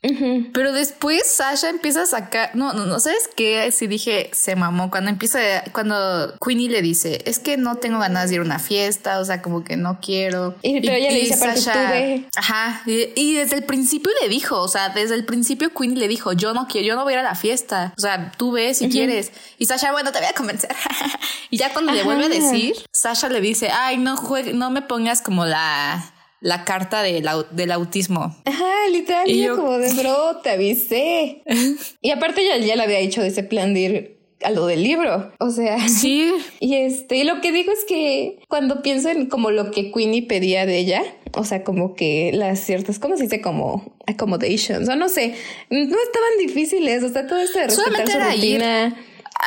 Pero 0.53 0.71
después 0.71 1.23
Sasha 1.25 1.69
empieza 1.69 2.03
a 2.03 2.05
sacar, 2.05 2.51
no, 2.53 2.73
no, 2.73 2.85
no, 2.85 2.99
¿sabes 2.99 3.29
qué? 3.35 3.71
Sí 3.71 3.87
dije, 3.87 4.29
se 4.33 4.55
mamó, 4.55 4.89
cuando 4.91 5.09
empieza, 5.09 5.39
cuando 5.71 6.35
Queenie 6.45 6.69
le 6.69 6.81
dice, 6.81 7.21
es 7.25 7.39
que 7.39 7.57
no 7.57 7.77
tengo 7.77 7.99
ganas 7.99 8.29
de 8.29 8.35
ir 8.35 8.41
a 8.41 8.43
una 8.43 8.59
fiesta, 8.59 9.19
o 9.19 9.25
sea, 9.25 9.41
como 9.41 9.63
que 9.63 9.75
no 9.75 9.99
quiero. 10.01 10.55
Y- 10.61 10.81
pero 10.81 10.93
ella 10.93 11.09
le 11.11 11.19
dice, 11.19 11.33
aparte, 11.35 11.61
tú 11.61 11.69
ve. 11.89 12.25
Ajá, 12.35 12.83
y, 12.85 13.09
y 13.15 13.33
desde 13.35 13.55
el 13.57 13.63
principio 13.63 14.11
le 14.21 14.29
dijo, 14.29 14.59
o 14.61 14.67
sea, 14.67 14.89
desde 14.89 15.15
el 15.15 15.25
principio 15.25 15.73
Queenie 15.73 15.97
le 15.97 16.07
dijo, 16.07 16.33
yo 16.33 16.53
no 16.53 16.67
quiero, 16.67 16.87
yo 16.87 16.95
no 16.95 17.03
voy 17.03 17.13
a 17.13 17.15
ir 17.15 17.19
a 17.21 17.23
la 17.23 17.35
fiesta, 17.35 17.93
o 17.97 18.01
sea, 18.01 18.31
tú 18.37 18.51
ves 18.51 18.77
si 18.77 18.89
quieres. 18.89 19.31
Y 19.57 19.65
Sasha, 19.65 19.91
bueno, 19.91 20.11
te 20.11 20.19
voy 20.19 20.27
a 20.27 20.33
convencer. 20.33 20.69
y 21.49 21.57
ya 21.57 21.73
cuando 21.73 21.91
le 21.91 22.03
vuelve 22.03 22.34
decir, 22.39 22.75
Sasha 22.93 23.29
le 23.29 23.41
dice, 23.41 23.69
ay, 23.71 23.97
no 23.97 24.17
juegue, 24.17 24.53
no 24.53 24.69
me 24.69 24.81
pongas 24.81 25.21
como 25.21 25.45
la, 25.45 26.13
la 26.41 26.63
carta 26.65 27.01
del, 27.03 27.27
del 27.51 27.71
autismo. 27.71 28.35
Ajá, 28.45 28.65
literal, 28.91 29.29
Y 29.29 29.43
yo- 29.43 29.55
como 29.55 29.77
de 29.77 29.93
bro, 29.93 30.37
te 30.43 30.51
avisé. 30.51 31.43
y 32.01 32.11
aparte 32.11 32.45
ya, 32.45 32.57
ya 32.57 32.75
le 32.75 32.83
había 32.83 32.99
hecho 32.99 33.21
de 33.21 33.27
ese 33.29 33.43
plan 33.43 33.73
de 33.73 33.79
ir 33.79 34.15
a 34.43 34.51
lo 34.51 34.67
del 34.67 34.83
libro. 34.83 35.31
O 35.39 35.49
sea. 35.49 35.87
Sí, 35.89 36.31
Y 36.59 36.75
este, 36.75 37.17
y 37.17 37.23
lo 37.23 37.41
que 37.41 37.51
digo 37.51 37.71
es 37.71 37.85
que 37.85 38.39
cuando 38.47 38.81
pienso 38.81 39.09
en 39.09 39.27
como 39.27 39.49
lo 39.51 39.71
que 39.71 39.91
Queenie 39.91 40.23
pedía 40.23 40.65
de 40.65 40.77
ella, 40.77 41.03
o 41.33 41.43
sea, 41.43 41.63
como 41.63 41.95
que 41.95 42.31
las 42.33 42.59
ciertas, 42.59 42.99
¿cómo 42.99 43.17
se 43.17 43.23
dice? 43.23 43.41
Como 43.41 43.95
accommodations, 44.07 44.87
o 44.87 44.95
no 44.95 45.09
sé, 45.09 45.35
no 45.69 45.79
estaban 45.79 46.37
difíciles, 46.39 47.03
o 47.03 47.09
sea, 47.09 47.25
todo 47.27 47.39
esto 47.39 47.59
de 47.59 47.65
respetar 47.67 47.85
Solamente 48.07 48.11
su 48.37 48.45
ir. 48.45 48.59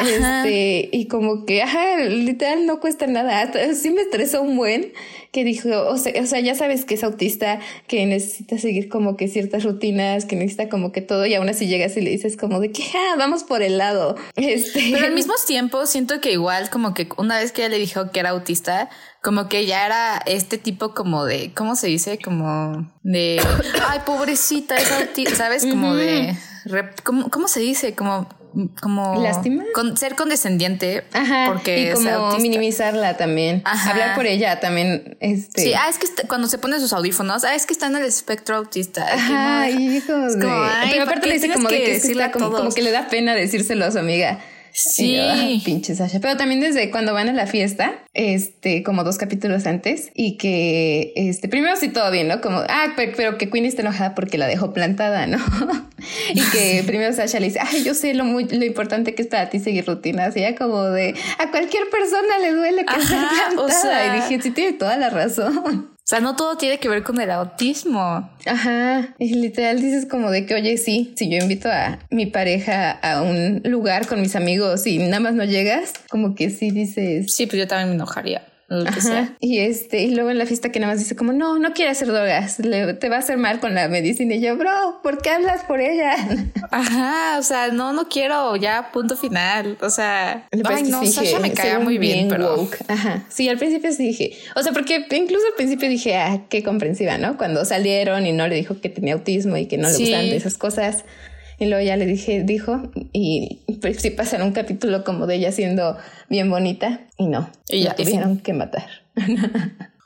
Este, 0.01 0.89
y 0.93 1.07
como 1.07 1.45
que, 1.45 1.63
ajá, 1.63 1.97
literal 2.05 2.67
no 2.67 2.81
cuesta 2.81 3.07
nada. 3.07 3.43
Hasta 3.43 3.75
Sí 3.75 3.91
me 3.91 4.03
estresó 4.03 4.43
un 4.43 4.57
buen 4.57 4.93
que 5.33 5.45
dijo, 5.45 5.69
o 5.89 5.99
sea, 5.99 6.21
o 6.23 6.27
sea, 6.27 6.41
ya 6.41 6.55
sabes 6.55 6.85
que 6.85 6.95
es 6.95 7.05
autista, 7.05 7.61
que 7.87 8.07
necesita 8.07 8.59
seguir 8.59 8.89
como 8.89 9.17
que 9.17 9.29
ciertas 9.29 9.65
rutinas, 9.65 10.25
que 10.25 10.37
necesita 10.37 10.69
como 10.69 10.91
que 10.91 11.03
todo, 11.03 11.27
y 11.27 11.35
aún 11.35 11.49
así 11.49 11.67
llegas 11.67 11.97
y 11.97 12.01
le 12.01 12.11
dices 12.11 12.37
como 12.37 12.61
de 12.61 12.73
que, 12.73 12.83
ah, 12.95 13.15
vamos 13.19 13.45
por 13.45 13.63
el 13.63 13.79
lado. 13.79 14.17
Este. 14.37 14.91
pero 14.93 15.07
al 15.07 15.13
mismo 15.13 15.35
tiempo 15.47 15.85
siento 15.87 16.21
que 16.21 16.33
igual 16.33 16.71
como 16.71 16.95
que 16.95 17.09
una 17.19 17.39
vez 17.39 17.53
que 17.53 17.63
ella 17.63 17.71
le 17.71 17.79
dijo 17.79 18.11
que 18.11 18.21
era 18.21 18.31
autista, 18.31 18.89
como 19.23 19.49
que 19.49 19.67
ya 19.67 19.85
era 19.85 20.23
este 20.27 20.59
tipo 20.59 20.95
como 20.95 21.25
de, 21.25 21.53
¿cómo 21.55 21.77
se 21.77 21.89
dice? 21.89 22.19
Como 22.19 22.91
de, 23.03 23.41
ay, 23.89 24.01
pobrecita, 24.07 24.77
es 24.77 24.91
autista, 24.93 25.35
¿sabes? 25.35 25.67
Como 25.67 25.95
de, 25.95 26.35
¿cómo, 27.05 27.29
cómo 27.31 27.49
se 27.49 27.61
dice? 27.61 27.95
Como, 27.95 28.29
como... 28.81 29.21
¿Lástima? 29.23 29.65
Con, 29.75 29.97
ser 29.97 30.15
condescendiente. 30.17 31.05
Ajá, 31.13 31.47
porque 31.49 31.91
y 31.91 31.93
como 31.93 32.39
minimizarla 32.39 33.17
también. 33.17 33.63
Ajá. 33.65 33.91
Hablar 33.91 34.15
por 34.15 34.27
ella 34.27 34.61
también. 34.61 35.17
Este. 35.21 35.63
Sí, 35.63 35.75
ah, 35.75 35.89
es 35.89 35.99
que 35.99 36.07
está- 36.07 36.27
cuando 36.27 36.49
se 36.49 36.59
pone 36.59 36.79
sus 36.81 36.93
audífonos, 36.93 37.45
ah, 37.45 37.55
es 37.55 37.67
que 37.67 37.73
está 37.73 37.87
en 37.87 37.97
el 37.97 38.05
espectro 38.05 38.57
autista. 38.57 39.07
Ajá, 39.13 39.67
como 40.07 40.27
Es 40.27 40.35
de- 40.37 40.41
como, 40.45 40.63
ay, 40.63 40.89
Pero 40.91 41.05
¿por 41.05 41.13
aparte 41.13 41.29
le 41.29 41.35
dice 41.35 41.53
como 41.53 41.69
de 41.69 41.77
que 41.77 41.97
es 41.97 42.05
está 42.05 42.31
como, 42.31 42.69
que 42.75 42.83
le 42.83 42.91
da 42.91 43.09
pena 43.09 43.35
decírselo 43.35 43.85
a 43.85 43.91
su 43.91 43.99
amiga. 43.99 44.39
Sí. 44.79 45.13
Y 45.13 45.17
yo, 45.17 45.23
"Ah, 45.29 45.49
pinche 45.65 45.95
Sasha. 45.95 46.21
Pero 46.21 46.37
también 46.37 46.61
desde 46.61 46.91
cuando 46.91 47.13
van 47.15 47.29
a 47.29 47.33
la 47.33 47.47
fiesta, 47.47 47.93
este, 48.15 48.83
como 48.83 49.03
dos 49.05 49.19
capítulos 49.19 49.67
antes, 49.67 50.11
y 50.15 50.37
que, 50.37 51.13
este, 51.17 51.49
primero 51.49 51.75
sí 51.77 51.89
todo 51.89 52.11
bien, 52.11 52.29
¿no? 52.29 52.41
Como, 52.41 52.59
ah, 52.59 52.93
pero, 52.97 53.13
pero 53.17 53.39
que 53.39 53.51
Queenie 53.51 53.69
está 53.69 53.83
enojada 53.83 54.15
porque 54.15 54.39
la 54.39 54.47
dejó 54.47 54.73
plantada, 54.73 55.27
¿no? 55.27 55.39
y 56.35 56.41
que 56.53 56.83
primero 56.87 57.13
Sasha 57.13 57.41
le 57.41 57.47
dice, 57.47 57.61
ay, 57.61 57.83
yo 57.83 57.95
sé 57.95 58.15
lo 58.15 58.25
muy, 58.25 58.45
lo 58.49 58.65
importante 58.65 59.15
que 59.15 59.23
es 59.23 59.29
para 59.29 59.51
ti 59.51 59.59
seguir 59.59 59.85
rutinas. 59.87 60.37
Y 60.37 60.41
ella 60.41 60.55
como 60.57 60.83
de, 60.85 61.15
a 61.39 61.51
cualquier 61.51 61.89
persona 61.91 62.39
le 62.41 62.53
duele 62.53 62.85
que 62.85 62.95
esté 63.01 63.15
Ajá, 63.15 63.31
plantada. 63.55 63.63
o 63.63 63.69
sea- 63.69 64.17
y 64.17 64.21
dije, 64.21 64.43
sí, 64.43 64.51
tiene 64.53 64.73
toda 64.75 64.97
la 64.97 65.11
razón. 65.11 65.91
O 66.09 66.11
sea, 66.11 66.21
no 66.21 66.37
todo 66.37 66.57
tiene 66.57 66.79
que 66.79 66.89
ver 66.89 67.03
con 67.03 67.21
el 67.21 67.31
autismo. 67.31 68.31
Ajá, 68.47 69.15
y 69.19 69.35
literal 69.35 69.79
dices 69.79 70.07
como 70.07 70.31
de 70.31 70.47
que, 70.47 70.55
oye, 70.55 70.79
sí, 70.79 71.13
si 71.19 71.29
yo 71.29 71.37
invito 71.37 71.69
a 71.71 71.99
mi 72.09 72.25
pareja 72.25 72.93
a 72.93 73.21
un 73.21 73.61
lugar 73.67 74.07
con 74.07 74.23
mis 74.23 74.35
amigos 74.35 74.87
y 74.87 74.97
nada 75.01 75.21
más 75.21 75.35
no 75.35 75.45
llegas, 75.45 75.93
como 76.09 76.35
que 76.35 76.49
sí 76.49 76.71
dices... 76.71 77.35
Sí, 77.35 77.45
pues 77.45 77.59
yo 77.59 77.69
también 77.69 77.91
me 77.91 77.97
enojaría. 77.97 78.48
Lo 78.71 78.83
que 78.85 78.91
Ajá. 78.91 79.01
sea. 79.01 79.37
Y 79.41 79.61
este, 79.61 80.03
y 80.03 80.15
luego 80.15 80.31
en 80.31 80.37
la 80.37 80.45
fiesta 80.45 80.71
que 80.71 80.79
nada 80.79 80.93
más 80.93 81.01
dice 81.01 81.17
como, 81.17 81.33
no, 81.33 81.59
no 81.59 81.73
quiere 81.73 81.91
hacer 81.91 82.09
drogas, 82.09 82.59
le- 82.59 82.93
te 82.93 83.09
va 83.09 83.17
a 83.17 83.19
hacer 83.21 83.39
mal 83.39 83.61
con 83.61 83.75
la 83.75 83.89
medicina. 83.89 84.35
Y 84.35 84.41
yo, 84.43 84.57
bro, 84.59 85.01
¿por 85.03 85.23
qué 85.23 85.31
hablas 85.31 85.65
por 85.65 85.81
ella? 85.81 86.15
Ajá, 86.71 87.39
o 87.39 87.43
sea, 87.43 87.69
no, 87.69 87.95
no 87.95 88.09
quiero, 88.09 88.55
ya, 88.57 88.91
punto 88.93 89.17
final. 89.17 89.79
O 89.81 89.89
sea, 89.89 90.47
ay, 90.65 90.83
no, 90.85 91.05
Sasha 91.07 91.39
me 91.41 91.53
caía 91.53 91.79
muy 91.79 91.97
bien, 91.97 92.29
pero. 92.29 92.57
woke. 92.57 92.77
Ajá. 92.89 93.25
Sí, 93.31 93.49
al 93.49 93.57
principio 93.59 93.91
sí 93.93 94.05
dije. 94.07 94.33
O 94.55 94.63
sea, 94.63 94.73
porque 94.73 95.07
incluso 95.13 95.47
al 95.47 95.55
principio 95.57 95.89
dije, 95.89 96.17
ah, 96.17 96.43
qué 96.51 96.63
comprensiva, 96.63 97.17
¿no? 97.17 97.39
Cuando 97.39 97.65
salieron 97.65 98.27
y 98.27 98.33
no 98.33 98.47
le 98.49 98.57
dijo 98.57 98.81
que 98.83 98.91
tenía 98.91 99.15
autismo 99.15 99.57
y 99.57 99.65
que 99.67 99.79
no 99.79 99.89
le 99.89 99.95
Sí. 99.95 100.03
gustaban 100.03 100.29
de 100.29 100.37
esas 100.37 100.59
cosas. 100.59 101.05
Y 101.59 101.67
luego 101.67 101.85
ya 101.85 101.97
le 101.97 102.07
dije, 102.07 102.43
dijo, 102.45 102.91
y 103.13 103.61
pues 103.81 104.01
sí 104.01 104.11
pasaron 104.11 104.49
un 104.49 104.53
capítulo 104.53 105.03
como 105.05 105.27
de 105.27 105.37
ella 105.37 105.53
siendo 105.53 105.97
bien 106.29 106.51
bonita 106.51 107.01
y 107.17 107.27
no. 107.27 107.51
Y 107.69 107.83
ya, 107.83 107.91
la 107.91 107.97
tuvieron 107.97 108.39
que 108.39 108.53
matar. 108.53 108.87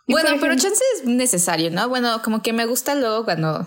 Bueno, 0.08 0.30
pero 0.40 0.54
chance 0.56 0.82
es 0.96 1.04
necesario, 1.06 1.70
¿no? 1.70 1.88
Bueno, 1.88 2.20
como 2.22 2.42
que 2.42 2.52
me 2.52 2.66
gusta 2.66 2.94
luego 2.96 3.24
cuando 3.24 3.66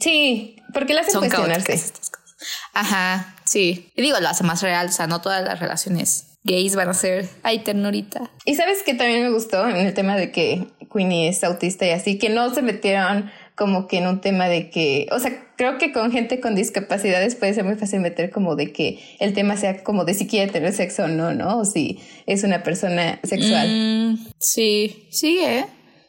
Sí, 0.00 0.56
porque 0.74 0.94
la 0.94 1.02
hacen 1.02 1.12
son 1.12 1.20
cuestionarse. 1.22 1.66
caóticas. 1.78 2.10
Ajá, 2.74 3.36
sí. 3.44 3.90
Y 3.96 4.02
digo, 4.02 4.18
lo 4.20 4.28
hace 4.28 4.44
más 4.44 4.62
real, 4.62 4.88
o 4.88 4.92
sea, 4.92 5.06
no 5.06 5.20
todas 5.20 5.42
las 5.44 5.58
relaciones 5.60 6.38
gays 6.42 6.74
van 6.74 6.88
a 6.88 6.94
ser, 6.94 7.28
ay, 7.42 7.60
ternurita. 7.60 8.30
Y 8.44 8.54
sabes 8.54 8.82
que 8.82 8.94
también 8.94 9.22
me 9.22 9.30
gustó 9.30 9.68
en 9.68 9.76
el 9.76 9.92
tema 9.94 10.16
de 10.16 10.32
que 10.32 10.66
Queenie 10.92 11.28
es 11.28 11.42
autista 11.44 11.86
y 11.86 11.90
así, 11.90 12.18
que 12.18 12.30
no 12.30 12.52
se 12.54 12.62
metieron 12.62 13.30
como 13.60 13.86
que 13.88 13.98
en 13.98 14.06
un 14.06 14.22
tema 14.22 14.48
de 14.48 14.70
que, 14.70 15.06
o 15.12 15.18
sea, 15.18 15.38
creo 15.56 15.76
que 15.76 15.92
con 15.92 16.10
gente 16.10 16.40
con 16.40 16.54
discapacidades 16.54 17.34
puede 17.34 17.52
ser 17.52 17.64
muy 17.64 17.74
fácil 17.74 18.00
meter 18.00 18.30
como 18.30 18.56
de 18.56 18.72
que 18.72 18.98
el 19.18 19.34
tema 19.34 19.58
sea 19.58 19.84
como 19.84 20.06
de 20.06 20.14
si 20.14 20.26
quiere 20.26 20.50
tener 20.50 20.72
sexo 20.72 21.04
o 21.04 21.08
no, 21.08 21.34
¿no? 21.34 21.58
O 21.58 21.66
si 21.66 22.00
es 22.24 22.42
una 22.42 22.62
persona 22.62 23.20
sexual. 23.22 23.68
Mm, 23.68 24.18
sí, 24.38 25.04
sí, 25.10 25.40
¿eh? 25.44 25.66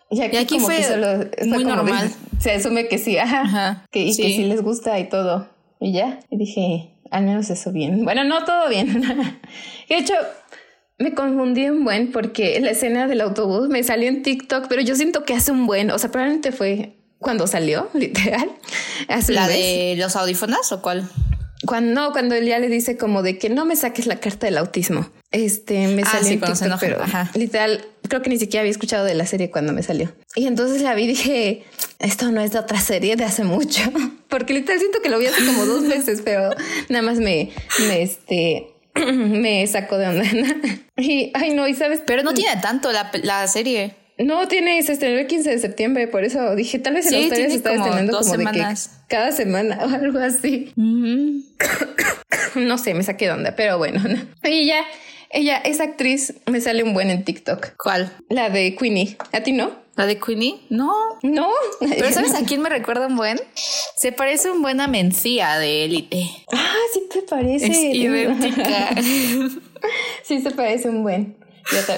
Y 0.10 0.22
aquí, 0.22 0.38
y 0.38 0.40
aquí 0.40 0.56
como 0.56 0.68
fue 0.68 0.78
que 0.78 0.84
solo 0.86 1.08
fue 1.38 1.46
muy 1.48 1.64
como 1.66 1.70
de- 1.72 1.76
normal. 1.76 2.10
se 2.40 2.52
asume 2.54 2.88
que 2.88 2.98
sí, 2.98 3.18
ajá, 3.18 3.42
Ajá, 3.42 3.86
que, 3.92 4.00
y 4.06 4.14
sí. 4.14 4.22
que 4.22 4.30
sí 4.30 4.44
les 4.46 4.62
gusta 4.62 4.98
y 4.98 5.10
todo. 5.10 5.50
Y 5.82 5.92
ya, 5.92 6.22
y 6.30 6.38
dije, 6.38 6.94
al 7.12 7.26
menos 7.26 7.50
eso 7.50 7.74
bien. 7.74 8.06
Bueno, 8.06 8.24
no 8.24 8.46
todo 8.46 8.70
bien. 8.70 9.02
de 9.90 9.98
hecho, 9.98 10.14
me 11.00 11.14
confundí 11.14 11.68
un 11.68 11.84
buen 11.84 12.14
porque 12.14 12.62
la 12.62 12.72
escena 12.72 13.08
del 13.08 13.20
autobús 13.20 13.68
me 13.68 13.84
salió 13.84 14.08
en 14.08 14.24
TikTok, 14.24 14.68
pero 14.70 14.82
yo 14.82 14.96
siento 14.96 15.26
que 15.26 15.34
hace 15.34 15.52
un 15.52 15.68
buen, 15.68 15.92
o 15.92 15.98
sea, 16.00 16.10
probablemente 16.12 16.54
fue 16.54 17.01
cuando 17.22 17.48
salió, 17.48 17.90
literal. 17.94 18.52
¿La 19.30 19.48
de 19.48 19.96
los 19.98 20.16
audífonos 20.16 20.72
o 20.72 20.82
cuál? 20.82 21.10
Cuando, 21.66 21.94
no, 21.94 22.12
cuando 22.12 22.34
él 22.36 22.46
ya 22.48 22.58
le 22.58 22.70
dice 22.70 22.98
como 22.98 23.22
de 23.22 23.38
que 23.38 23.50
no 23.50 23.66
me 23.66 23.76
saques 23.76 24.08
la 24.08 24.16
carta 24.20 24.48
del 24.48 24.58
autismo. 24.58 25.08
Este, 25.30 25.88
me 25.88 26.02
Ah, 26.02 26.10
salió 26.14 26.28
sí, 26.28 26.34
en 26.34 26.40
TikTok, 26.42 26.62
enoja, 26.64 26.80
pero 26.80 27.04
ajá. 27.04 27.30
literal, 27.36 27.86
creo 28.10 28.22
que 28.24 28.30
ni 28.32 28.38
siquiera 28.40 28.62
había 28.62 28.72
escuchado 28.72 29.06
de 29.06 29.14
la 29.14 29.26
serie 29.28 29.52
cuando 29.52 29.72
me 29.72 29.84
salió. 29.84 30.12
Y 30.36 30.48
entonces 30.48 30.82
la 30.82 30.96
vi 30.96 31.04
y 31.04 31.08
dije, 31.08 31.64
esto 32.00 32.32
no 32.32 32.42
es 32.42 32.52
de 32.52 32.60
otra 32.60 32.80
serie 32.80 33.16
de 33.16 33.24
hace 33.26 33.44
mucho. 33.44 33.82
Porque 34.28 34.54
literal 34.56 34.80
siento 34.80 35.02
que 35.04 35.10
lo 35.10 35.20
vi 35.20 35.28
hace 35.28 35.46
como 35.46 35.66
dos 35.68 35.84
meses, 35.84 36.22
pero 36.26 36.50
nada 36.90 37.04
más 37.04 37.20
me, 37.20 37.52
me, 37.88 38.02
este, 38.02 38.74
me 39.14 39.66
sacó 39.68 40.00
de 40.00 40.08
onda. 40.08 40.24
y, 40.98 41.32
ay 41.36 41.52
no, 41.54 41.68
y 41.68 41.76
sabes, 41.76 42.02
Pero 42.08 42.24
no 42.24 42.34
tiene 42.34 42.60
tanto 42.60 42.92
la, 42.92 43.12
la 43.22 43.48
serie. 43.48 43.96
No 44.24 44.48
tiene, 44.48 44.82
se 44.84 44.94
estrenó 44.94 45.20
el 45.20 45.28
15 45.28 45.50
de 45.50 45.60
septiembre, 45.60 46.08
por 46.08 46.24
eso 46.24 46.56
dije, 46.56 46.80
tal 46.80 46.94
vez 46.96 47.06
en 47.08 47.12
Sí, 47.12 47.18
Australia 47.24 47.50
se 47.50 47.56
está 47.56 47.70
como 47.72 47.86
estrenando 47.86 48.18
como 48.20 48.32
de 48.32 48.38
semanas. 48.38 48.88
que 48.88 49.16
cada 49.16 49.32
semana 49.32 49.80
o 49.84 49.90
algo 49.90 50.20
así. 50.20 50.74
No 52.56 52.78
sé, 52.78 52.94
me 52.94 53.04
saqué 53.04 53.26
de 53.26 53.32
onda, 53.32 53.56
pero 53.56 53.78
bueno. 53.78 54.02
Y 54.44 54.66
ya, 54.66 54.84
ella, 55.30 55.58
esa 55.58 55.84
actriz 55.84 56.34
me 56.46 56.60
sale 56.62 56.84
un 56.84 56.94
buen 56.94 57.10
en 57.10 57.24
TikTok. 57.24 57.76
¿Cuál? 57.82 58.12
La 58.30 58.50
de 58.50 58.76
Queenie. 58.76 59.18
¿A 59.32 59.42
ti 59.42 59.54
no? 59.54 59.72
¿La 59.96 60.06
de 60.06 60.18
Queenie? 60.20 60.62
No. 60.70 60.92
No. 61.22 61.50
Pero 61.80 62.12
¿sabes 62.12 62.34
a 62.34 62.44
quién 62.44 62.62
me 62.62 62.70
recuerda 62.70 63.08
un 63.08 63.16
buen? 63.16 63.40
Se 63.96 64.12
parece 64.12 64.50
un 64.50 64.62
buen 64.62 64.82
a 64.82 64.88
Mencía 64.88 65.58
de 65.60 65.86
Élite. 65.86 66.30
Ah, 66.52 66.74
sí 66.94 67.04
te 67.12 67.22
parece. 67.22 67.68
Es 67.68 67.78
idéntica. 67.78 68.96
Sí 70.24 70.40
se 70.42 70.52
parece 70.52 70.90
un 70.90 71.02
buen. 71.02 71.36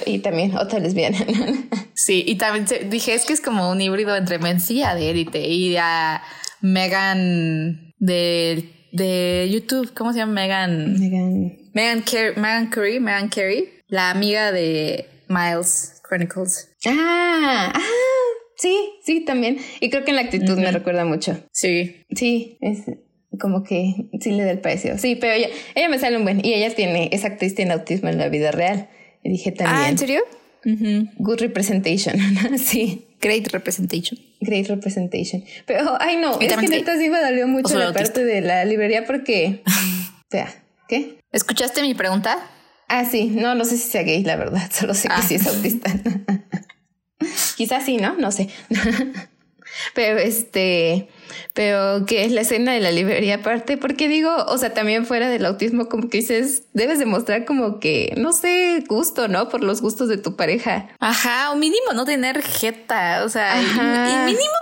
Y, 0.06 0.18
también 0.18 0.56
otra 0.56 0.78
lesbiana. 0.78 1.18
sí, 1.94 2.24
y 2.26 2.36
también 2.36 2.66
dije, 2.90 3.14
es 3.14 3.24
que 3.24 3.32
es 3.32 3.40
como 3.40 3.70
un 3.70 3.80
híbrido 3.80 4.16
entre 4.16 4.38
Mencía 4.38 4.94
de 4.94 5.10
Élite 5.10 5.46
y 5.48 5.76
a 5.76 6.22
Megan 6.60 7.94
de, 7.98 8.70
de 8.92 9.48
YouTube. 9.52 9.92
¿Cómo 9.94 10.12
se 10.12 10.20
llama 10.20 10.32
Megan? 10.32 10.98
Megan. 10.98 11.56
Megan, 11.74 12.04
Megan 12.36 12.70
Curry, 12.70 13.00
Megan 13.00 13.28
Carey, 13.28 13.68
la 13.88 14.10
amiga 14.10 14.52
de 14.52 15.06
Miles 15.28 16.00
Chronicles. 16.08 16.70
Ah, 16.86 17.72
ah, 17.74 17.80
sí, 18.56 18.76
sí, 19.04 19.24
también. 19.24 19.58
Y 19.80 19.90
creo 19.90 20.04
que 20.04 20.10
en 20.10 20.16
la 20.16 20.22
actitud 20.22 20.56
me 20.58 20.70
recuerda 20.70 21.04
mucho. 21.04 21.36
Sí. 21.52 22.04
Sí, 22.10 22.58
es 22.60 22.84
como 23.40 23.62
que 23.62 23.94
sí 24.20 24.30
le 24.32 24.44
da 24.44 24.52
el 24.52 24.60
parecido. 24.60 24.98
Sí, 24.98 25.16
pero 25.16 25.32
ella, 25.32 25.48
ella 25.74 25.88
me 25.88 25.98
sale 25.98 26.16
un 26.16 26.24
buen. 26.24 26.44
Y 26.44 26.54
ella 26.54 26.74
tiene, 26.74 27.08
esa 27.12 27.28
actriz 27.28 27.54
tiene 27.54 27.72
autismo 27.72 28.08
en 28.08 28.18
la 28.18 28.28
vida 28.28 28.52
real. 28.52 28.88
Y 29.24 29.30
dije 29.30 29.50
también. 29.50 29.76
Ah, 29.76 29.88
¿en 29.88 29.98
serio? 29.98 30.22
Good 30.64 31.40
representation. 31.40 32.16
sí. 32.58 33.06
Great 33.20 33.48
representation. 33.52 34.18
Great 34.40 34.68
representation. 34.68 35.44
Pero, 35.66 35.96
ay 36.00 36.16
no, 36.18 36.38
es 36.40 36.54
que 36.56 36.68
neta 36.68 36.96
sí 36.98 37.08
me 37.08 37.20
dolió 37.20 37.48
mucho 37.48 37.78
la 37.78 37.92
parte 37.92 38.24
de 38.24 38.42
la 38.42 38.64
librería 38.64 39.06
porque. 39.06 39.62
o 39.66 40.30
sea, 40.30 40.54
¿qué? 40.88 41.18
¿Escuchaste 41.32 41.82
mi 41.82 41.94
pregunta? 41.94 42.38
Ah, 42.88 43.06
sí. 43.06 43.30
No, 43.34 43.54
no 43.54 43.64
sé 43.64 43.78
si 43.78 43.90
sea 43.90 44.02
gay, 44.02 44.22
la 44.22 44.36
verdad. 44.36 44.70
Solo 44.72 44.94
sé 44.94 45.08
que 45.08 45.22
sí 45.22 45.34
es 45.36 45.46
ah. 45.46 45.50
autista. 45.50 45.90
Quizás 47.56 47.84
sí, 47.84 47.96
¿no? 47.96 48.14
No 48.16 48.30
sé. 48.30 48.48
pero 49.94 50.18
este, 50.18 51.08
pero 51.52 52.06
que 52.06 52.24
es 52.24 52.32
la 52.32 52.42
escena 52.42 52.72
de 52.72 52.80
la 52.80 52.90
librería 52.90 53.36
aparte, 53.36 53.76
porque 53.76 54.08
digo, 54.08 54.34
o 54.46 54.58
sea, 54.58 54.74
también 54.74 55.06
fuera 55.06 55.28
del 55.28 55.44
autismo, 55.46 55.88
como 55.88 56.08
que 56.08 56.18
dices, 56.18 56.64
debes 56.72 56.98
demostrar 56.98 57.44
como 57.44 57.80
que, 57.80 58.14
no 58.16 58.32
sé, 58.32 58.84
gusto, 58.88 59.28
¿no? 59.28 59.48
Por 59.48 59.62
los 59.62 59.80
gustos 59.80 60.08
de 60.08 60.18
tu 60.18 60.36
pareja. 60.36 60.88
Ajá, 61.00 61.52
o 61.52 61.56
mínimo 61.56 61.92
no 61.94 62.04
tener 62.04 62.42
jeta, 62.42 63.22
o 63.24 63.28
sea, 63.28 63.60
y, 63.60 64.26
mínimo 64.26 64.54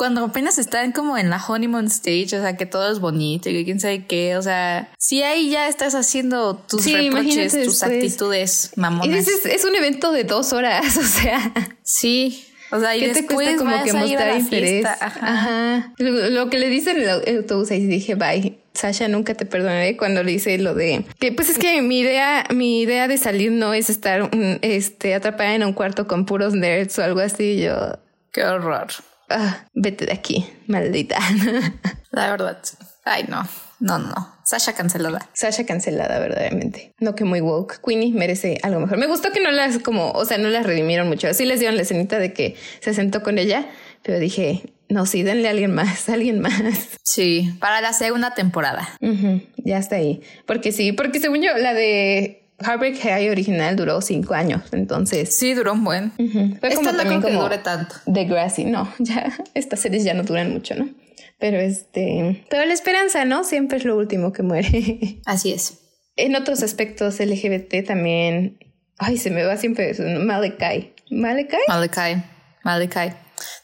cuando 0.00 0.24
apenas 0.24 0.56
están 0.56 0.92
como 0.92 1.18
en 1.18 1.28
la 1.28 1.36
honeymoon 1.46 1.84
stage, 1.88 2.34
o 2.34 2.40
sea, 2.40 2.56
que 2.56 2.64
todo 2.64 2.90
es 2.90 3.00
bonito 3.00 3.50
y 3.50 3.52
que 3.52 3.64
quién 3.66 3.80
sabe 3.80 4.06
qué, 4.06 4.38
o 4.38 4.40
sea, 4.40 4.90
si 4.98 5.22
ahí 5.22 5.50
ya 5.50 5.68
estás 5.68 5.94
haciendo 5.94 6.54
tus 6.56 6.90
reproches, 6.90 7.52
tus 7.52 7.82
actitudes 7.82 8.72
mamonas. 8.76 9.06
Y 9.06 9.12
dices, 9.12 9.44
es 9.44 9.66
un 9.66 9.74
evento 9.74 10.10
de 10.10 10.24
dos 10.24 10.54
horas, 10.54 10.96
o 10.96 11.02
sea. 11.02 11.52
Sí. 11.82 12.46
O 12.72 12.80
sea, 12.80 12.96
y 12.96 13.06
después 13.06 13.58
como 13.58 13.82
que 13.82 13.92
mostrar 13.92 14.38
interés. 14.38 14.86
Ajá. 14.86 15.92
Lo, 15.98 16.50
que 16.50 16.58
le 16.58 16.68
dice 16.68 16.92
el, 16.92 17.36
autobús 17.38 17.70
ahí 17.70 17.86
dije, 17.86 18.14
bye. 18.14 18.58
Sasha, 18.72 19.08
nunca 19.08 19.34
te 19.34 19.46
perdonaré 19.46 19.96
cuando 19.96 20.22
le 20.22 20.30
dice 20.30 20.56
lo 20.56 20.74
de 20.74 21.04
que 21.18 21.32
pues 21.32 21.50
es 21.50 21.58
que 21.58 21.82
mi 21.82 21.98
idea, 21.98 22.46
mi 22.50 22.80
idea 22.80 23.08
de 23.08 23.18
salir 23.18 23.50
no 23.50 23.74
es 23.74 23.90
estar 23.90 24.30
este 24.62 25.12
atrapada 25.14 25.56
en 25.56 25.64
un 25.64 25.72
cuarto 25.72 26.06
con 26.06 26.24
puros 26.24 26.54
nerds 26.54 26.96
o 27.00 27.02
algo 27.02 27.18
así. 27.18 27.60
Yo 27.60 27.98
qué 28.32 28.44
horror. 28.44 28.86
Ah, 29.28 29.64
vete 29.74 30.06
de 30.06 30.12
aquí, 30.12 30.46
maldita. 30.68 31.18
La 32.12 32.30
verdad. 32.30 32.62
Ay, 33.04 33.24
no. 33.28 33.42
No, 33.80 33.98
no. 33.98 34.34
Sasha 34.44 34.74
cancelada. 34.74 35.28
Sasha 35.32 35.64
cancelada, 35.64 36.18
verdaderamente. 36.18 36.92
No 37.00 37.14
que 37.14 37.24
muy 37.24 37.40
woke. 37.40 37.80
Queenie 37.84 38.12
merece 38.12 38.58
algo 38.62 38.80
mejor. 38.80 38.98
Me 38.98 39.06
gustó 39.06 39.30
que 39.32 39.40
no 39.40 39.50
las 39.50 39.78
como, 39.78 40.10
o 40.12 40.24
sea, 40.24 40.38
no 40.38 40.48
las 40.48 40.66
redimieron 40.66 41.08
mucho. 41.08 41.32
Sí 41.34 41.44
les 41.46 41.60
dieron 41.60 41.76
la 41.76 41.82
escenita 41.82 42.18
de 42.18 42.32
que 42.32 42.56
se 42.80 42.92
sentó 42.94 43.22
con 43.22 43.38
ella, 43.38 43.66
pero 44.02 44.18
dije, 44.18 44.62
no, 44.88 45.06
sí, 45.06 45.22
denle 45.22 45.48
a 45.48 45.52
alguien 45.52 45.72
más, 45.72 46.08
alguien 46.08 46.40
más. 46.40 46.60
Sí, 47.02 47.52
para 47.58 47.80
la 47.80 47.92
segunda 47.92 48.34
temporada. 48.34 48.88
ya 49.56 49.78
está 49.78 49.96
ahí. 49.96 50.20
Porque 50.46 50.72
sí, 50.72 50.92
porque 50.92 51.20
según 51.20 51.42
yo, 51.42 51.56
la 51.56 51.72
de 51.72 52.42
Heartbreak 52.60 52.98
High 53.00 53.30
original 53.30 53.76
duró 53.76 54.00
cinco 54.00 54.34
años, 54.34 54.62
entonces. 54.72 55.34
Sí, 55.34 55.54
duró 55.54 55.72
un 55.72 55.84
buen. 55.84 56.12
Fue 56.60 56.74
como 56.74 56.92
también 56.92 57.22
como 57.22 57.42
dure 57.42 57.58
tanto. 57.58 57.94
The 58.12 58.24
Grassy, 58.24 58.64
no, 58.64 58.92
ya 58.98 59.32
estas 59.54 59.80
series 59.80 60.04
ya 60.04 60.14
no 60.14 60.24
duran 60.24 60.52
mucho, 60.52 60.74
¿no? 60.74 60.88
Pero 61.40 61.58
este, 61.58 62.44
pero 62.50 62.66
la 62.66 62.74
esperanza, 62.74 63.24
¿no? 63.24 63.44
Siempre 63.44 63.78
es 63.78 63.84
lo 63.84 63.96
último 63.96 64.32
que 64.32 64.42
muere. 64.42 65.20
Así 65.26 65.52
es. 65.52 65.78
En 66.16 66.36
otros 66.36 66.62
aspectos 66.62 67.18
LGBT 67.18 67.86
también, 67.86 68.58
ay, 68.98 69.16
se 69.16 69.30
me 69.30 69.42
va 69.42 69.56
siempre 69.56 69.90
eso, 69.90 70.02
Malakai. 70.02 70.92
Malakai. 71.10 71.60
Malakai. 71.66 72.24
Malakai. 72.62 73.14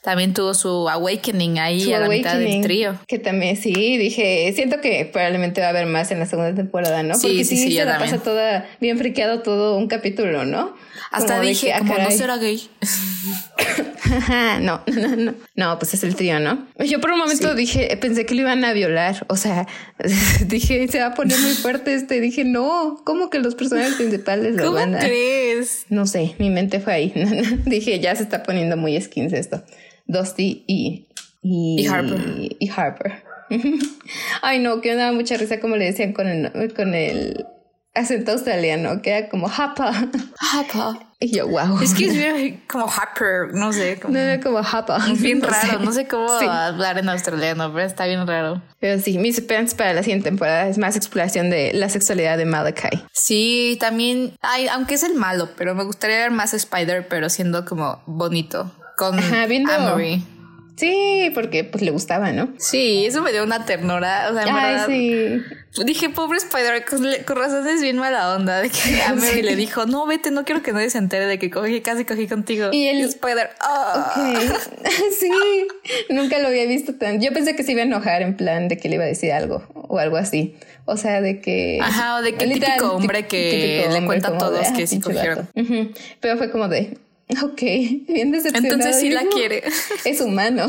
También 0.06 0.34
tuvo 0.34 0.54
su 0.54 0.88
awakening 0.88 1.58
ahí 1.58 1.92
a 1.92 1.98
la 1.98 2.08
mitad 2.08 2.38
del 2.38 2.60
trío. 2.60 2.96
Que 3.08 3.18
también 3.18 3.56
sí, 3.56 3.72
dije, 3.72 4.52
siento 4.54 4.80
que 4.80 5.04
probablemente 5.12 5.60
va 5.60 5.66
a 5.66 5.70
haber 5.70 5.86
más 5.86 6.12
en 6.12 6.20
la 6.20 6.26
segunda 6.26 6.54
temporada, 6.54 7.02
¿no? 7.02 7.14
Porque 7.14 7.44
sí, 7.44 7.56
sí, 7.56 7.76
se 7.76 7.84
la 7.84 7.98
pasa 7.98 8.18
toda 8.18 8.68
bien 8.80 8.98
friqueado 8.98 9.40
todo 9.40 9.76
un 9.76 9.88
capítulo, 9.88 10.44
¿no? 10.44 10.76
Hasta 11.10 11.40
dije, 11.40 11.72
ah, 11.72 11.78
como 11.78 11.98
no 11.98 12.10
será 12.12 12.36
gay. 12.36 12.68
no, 14.60 14.80
no, 14.86 15.16
no, 15.16 15.34
no, 15.56 15.78
pues 15.80 15.94
es 15.94 16.04
el 16.04 16.14
trío, 16.14 16.38
¿no? 16.38 16.68
Yo 16.78 17.00
por 17.00 17.10
un 17.10 17.18
momento 17.18 17.56
dije, 17.56 17.98
pensé 18.00 18.26
que 18.26 18.36
lo 18.36 18.42
iban 18.42 18.64
a 18.64 18.72
violar, 18.72 19.26
o 19.28 19.36
sea, 19.36 19.66
dije, 20.46 20.86
se 20.86 21.00
va 21.00 21.06
a 21.06 21.14
poner 21.14 21.36
muy 21.40 21.54
fuerte 21.54 21.94
este, 21.94 22.20
dije, 22.20 22.44
no, 22.44 23.02
¿cómo 23.04 23.28
que 23.28 23.40
los 23.40 23.56
personajes 23.56 23.94
principales 23.94 24.54
lo 24.54 24.70
van 24.70 24.94
a... 24.94 25.00
crees? 25.00 25.86
No 25.88 26.06
sé, 26.06 26.36
mi 26.38 26.50
mente 26.50 26.78
fue 26.78 26.92
ahí, 26.92 27.12
dije, 27.66 27.98
ya 27.98 28.14
se 28.14 28.22
está 28.22 28.44
poniendo 28.44 28.76
muy 28.76 29.00
skins 29.00 29.32
esto. 29.32 29.64
Dusty 30.06 30.64
y... 30.66 31.08
Y, 31.42 31.86
Harper. 31.86 32.56
Y, 32.58 32.68
Harper. 32.68 33.22
Ay, 34.42 34.58
no, 34.58 34.80
que 34.80 34.90
me 34.90 34.96
daba 34.96 35.12
mucha 35.12 35.36
risa 35.36 35.60
como 35.60 35.76
le 35.76 35.84
decían 35.84 36.12
con 36.12 36.26
el, 36.26 36.74
con 36.74 36.94
el 36.94 37.46
acento 37.96 38.32
australiano, 38.32 39.02
que 39.02 39.10
era 39.10 39.28
como 39.28 39.48
Hapa. 39.48 39.92
Hapa. 40.52 41.00
Y 41.18 41.34
yo, 41.34 41.48
wow. 41.48 41.80
Es 41.80 41.94
que 41.94 42.06
es 42.06 42.54
como 42.68 42.86
Harper, 42.86 43.54
no 43.54 43.72
sé. 43.72 43.98
Como, 44.02 44.12
no 44.12 44.20
era 44.20 44.38
como 44.38 44.58
Hapa. 44.58 44.98
Es 45.10 45.22
bien 45.22 45.40
raro, 45.40 45.78
no 45.80 45.90
sé 45.90 46.06
cómo 46.06 46.30
hablar 46.30 46.98
en 46.98 47.08
australiano, 47.08 47.72
pero 47.72 47.86
está 47.86 48.04
bien 48.04 48.26
raro. 48.26 48.60
Pero 48.80 49.00
sí, 49.00 49.16
mis 49.16 49.38
esperanzas 49.38 49.74
para 49.74 49.94
la 49.94 50.02
siguiente 50.02 50.28
temporada 50.28 50.68
es 50.68 50.76
más 50.76 50.94
exploración 50.94 51.48
de 51.48 51.72
la 51.72 51.88
sexualidad 51.88 52.36
de 52.36 52.44
Malachi. 52.44 53.02
Sí, 53.12 53.78
también, 53.80 54.36
ay, 54.42 54.68
aunque 54.68 54.94
es 54.94 55.04
el 55.04 55.14
malo, 55.14 55.48
pero 55.56 55.74
me 55.74 55.84
gustaría 55.84 56.18
ver 56.18 56.32
más 56.32 56.52
Spider, 56.52 57.08
pero 57.08 57.30
siendo 57.30 57.64
como 57.64 58.02
bonito. 58.04 58.70
Con 58.96 59.18
Ajá, 59.18 59.46
viendo, 59.46 59.72
Amory. 59.72 60.24
Sí, 60.76 61.30
porque 61.32 61.64
pues 61.64 61.82
le 61.82 61.90
gustaba, 61.90 62.32
¿no? 62.32 62.50
Sí, 62.58 63.06
eso 63.06 63.22
me 63.22 63.32
dio 63.32 63.42
una 63.44 63.64
ternura. 63.64 64.28
O 64.30 64.34
sea, 64.34 64.42
en 64.42 64.54
verdad. 64.54 64.86
Sí. 64.86 65.84
Dije, 65.84 66.10
pobre 66.10 66.38
Spider, 66.38 66.84
con, 66.84 67.36
razón 67.36 67.66
es 67.66 67.80
bien 67.80 67.96
mala 67.96 68.34
onda 68.34 68.60
de 68.60 68.68
que 68.68 69.02
a 69.06 69.14
Mary 69.14 69.42
le 69.42 69.56
dijo, 69.56 69.86
no, 69.86 70.06
vete, 70.06 70.30
no 70.30 70.44
quiero 70.44 70.62
que 70.62 70.72
nadie 70.72 70.90
se 70.90 70.98
entere 70.98 71.26
de 71.26 71.38
que 71.38 71.50
cogí, 71.50 71.80
casi 71.80 72.04
cogí 72.04 72.26
contigo. 72.26 72.68
Y 72.72 72.88
el 72.88 73.00
Spider, 73.00 73.50
oh. 73.66 74.04
sí, 75.18 75.30
nunca 76.10 76.38
lo 76.38 76.48
había 76.48 76.66
visto 76.66 76.94
tan. 76.94 77.22
Yo 77.22 77.32
pensé 77.32 77.56
que 77.56 77.62
se 77.62 77.72
iba 77.72 77.80
a 77.80 77.84
enojar 77.84 78.20
en 78.20 78.36
plan 78.36 78.68
de 78.68 78.76
que 78.76 78.90
le 78.90 78.96
iba 78.96 79.04
a 79.04 79.08
decir 79.08 79.32
algo 79.32 79.66
o 79.74 79.98
algo 79.98 80.18
así. 80.18 80.56
O 80.84 80.98
sea, 80.98 81.22
de 81.22 81.40
que. 81.40 81.78
Ajá, 81.82 82.16
o 82.16 82.22
de 82.22 82.34
que 82.34 82.46
típico 82.46 82.92
hombre 82.92 83.26
que 83.26 83.88
le 83.90 84.04
cuenta 84.04 84.28
a 84.28 84.38
todos 84.38 84.68
que 84.68 84.86
sí 84.86 85.00
cogieron. 85.00 85.48
Pero 86.20 86.36
fue 86.36 86.50
como 86.50 86.68
de, 86.68 86.98
Ok, 87.42 87.60
bien 88.08 88.30
decepcionado. 88.32 88.74
Entonces 88.74 89.00
sí 89.00 89.10
la 89.10 89.24
quiere. 89.24 89.62
Es 90.04 90.20
humano. 90.20 90.66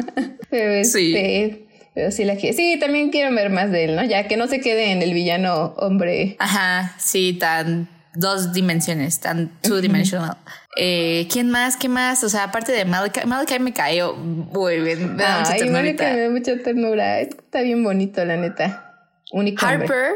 pero 0.50 0.84
sí. 0.84 1.14
Este, 1.16 1.66
pero 1.94 2.10
sí 2.10 2.24
la 2.24 2.36
quiere. 2.36 2.56
Sí, 2.56 2.78
también 2.80 3.10
quiero 3.10 3.34
ver 3.34 3.50
más 3.50 3.70
de 3.70 3.84
él, 3.84 3.96
¿no? 3.96 4.04
Ya 4.04 4.26
que 4.26 4.36
no 4.36 4.48
se 4.48 4.60
quede 4.60 4.92
en 4.92 5.02
el 5.02 5.12
villano 5.12 5.74
hombre. 5.76 6.36
Ajá, 6.38 6.94
sí, 6.98 7.34
tan 7.34 7.88
dos 8.14 8.52
dimensiones, 8.52 9.20
tan 9.20 9.50
two-dimensional. 9.62 10.36
eh, 10.76 11.28
¿Quién 11.30 11.48
más? 11.50 11.76
¿Qué 11.76 11.88
más? 11.88 12.24
O 12.24 12.28
sea, 12.28 12.44
aparte 12.44 12.72
de 12.72 12.84
Malachi, 12.84 13.20
Malachi 13.24 13.58
me 13.60 13.72
cayó 13.72 14.14
muy 14.14 14.80
bien. 14.80 15.14
Me 15.14 15.22
da 15.22 15.44
Ay, 15.48 15.62
me 15.70 15.94
da 15.94 16.30
mucha 16.30 16.56
ternura. 16.58 17.20
Está 17.20 17.60
bien 17.60 17.84
bonito, 17.84 18.24
la 18.24 18.36
neta. 18.36 19.08
Único 19.32 19.64
Harper, 19.64 20.14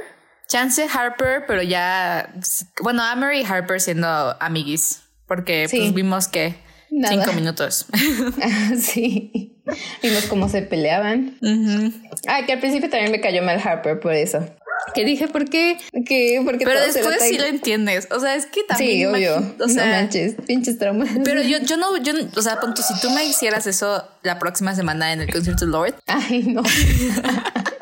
chance 0.49 0.85
Harper, 0.93 1.45
pero 1.47 1.63
ya. 1.63 2.35
Bueno, 2.83 3.05
Amory 3.05 3.43
y 3.43 3.45
Harper 3.45 3.81
siendo 3.81 4.09
amiguis 4.41 5.04
porque 5.27 5.67
pues 5.71 5.95
vimos 5.95 6.29
que 6.29 6.55
cinco 7.09 7.33
minutos. 7.33 7.87
sí, 8.79 9.61
vimos 10.03 10.25
cómo 10.27 10.49
se 10.49 10.63
peleaban. 10.63 11.39
Ah, 12.27 12.45
que 12.47 12.53
al 12.53 12.61
principio 12.61 12.91
también 12.91 13.13
me 13.13 13.21
cayó 13.21 13.43
mal 13.43 13.61
Harper 13.63 14.01
por 14.01 14.15
eso. 14.15 14.45
Que 14.95 15.05
dije, 15.05 15.29
¿por 15.29 15.49
qué? 15.49 15.79
Que, 16.07 16.43
porque 16.45 16.65
pero 16.65 16.81
después 16.81 17.17
sí 17.23 17.39
lo 17.39 17.45
entiendes. 17.45 18.07
O 18.11 18.21
sea, 18.21 18.35
es 18.35 18.47
que 18.47 18.63
también. 18.65 18.91
Sí, 18.91 19.07
obvio. 19.07 19.55
O 19.59 19.69
sea, 19.69 19.87
no 19.87 19.93
manches, 19.93 20.35
pinches 20.47 20.79
traumas. 20.79 21.09
Pero 21.25 21.43
yo, 21.43 21.59
yo 21.59 21.77
no, 21.77 21.97
yo, 21.97 22.13
o 22.37 22.43
sea, 22.43 22.61
punto, 22.61 22.83
si 22.83 22.93
tú 23.01 23.11
me 23.11 23.25
hicieras 23.25 23.67
eso 23.67 24.07
la 24.23 24.39
próxima 24.39 24.75
semana 24.75 25.13
en 25.13 25.23
el 25.23 25.33
concierto 25.33 25.67
Lord. 25.67 25.95
Ay, 26.07 26.43
no. 26.43 26.63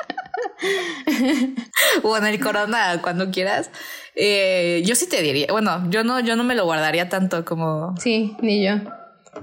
o 2.02 2.16
en 2.16 2.26
el 2.26 2.40
Corona, 2.40 3.00
cuando 3.02 3.30
quieras. 3.30 3.70
Eh, 4.14 4.82
yo 4.84 4.94
sí 4.94 5.08
te 5.08 5.22
diría, 5.22 5.46
bueno, 5.50 5.88
yo 5.90 6.04
no, 6.04 6.20
yo 6.20 6.36
no 6.36 6.44
me 6.44 6.54
lo 6.54 6.64
guardaría 6.64 7.08
tanto 7.08 7.44
como. 7.44 7.94
Sí, 7.98 8.36
ni 8.40 8.64
yo. 8.64 8.74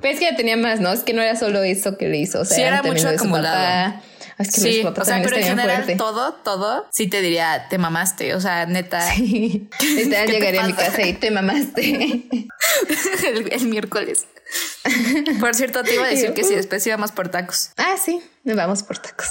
Pero 0.02 0.14
es 0.14 0.20
que 0.20 0.26
ya 0.26 0.36
tenía 0.36 0.58
más, 0.58 0.80
¿no? 0.80 0.92
Es 0.92 1.02
que 1.02 1.14
no 1.14 1.22
era 1.22 1.36
solo 1.36 1.64
eso 1.64 1.98
que 1.98 2.08
le 2.08 2.18
hizo. 2.18 2.42
O 2.42 2.46
sea, 2.46 2.56
sí, 2.56 2.62
era 2.62 2.84
mucho 2.84 3.10
acumulado. 3.10 4.00
Es 4.40 4.54
que 4.54 4.62
sí, 4.62 4.84
o 4.86 5.04
sea, 5.04 5.22
pero 5.22 5.36
en 5.36 5.44
general 5.44 5.98
todo, 5.98 6.34
todo, 6.36 6.88
sí 6.92 7.08
te 7.08 7.22
diría, 7.22 7.68
te 7.70 7.78
mamaste, 7.78 8.34
o 8.36 8.42
sea, 8.42 8.66
neta. 8.66 9.02
Sí, 9.16 9.68
literal 9.98 10.30
llegaría 10.30 10.64
a 10.64 10.68
mi 10.68 10.74
casa 10.74 11.06
y 11.06 11.14
te 11.14 11.30
mamaste. 11.30 12.26
el, 13.52 13.68
miércoles. 13.68 14.28
Por 15.42 15.56
cierto, 15.56 15.84
te 15.84 15.94
iba 15.94 16.06
a 16.06 16.08
decir 16.08 16.34
que 16.34 16.46
sí, 16.46 16.56
después 16.56 16.88
íbamos 16.88 17.12
por 17.12 17.28
tacos. 17.28 17.72
Ah, 17.76 17.96
sí, 18.02 18.22
nos 18.46 18.56
vamos 18.56 18.84
por 18.84 18.98
tacos. 19.00 19.28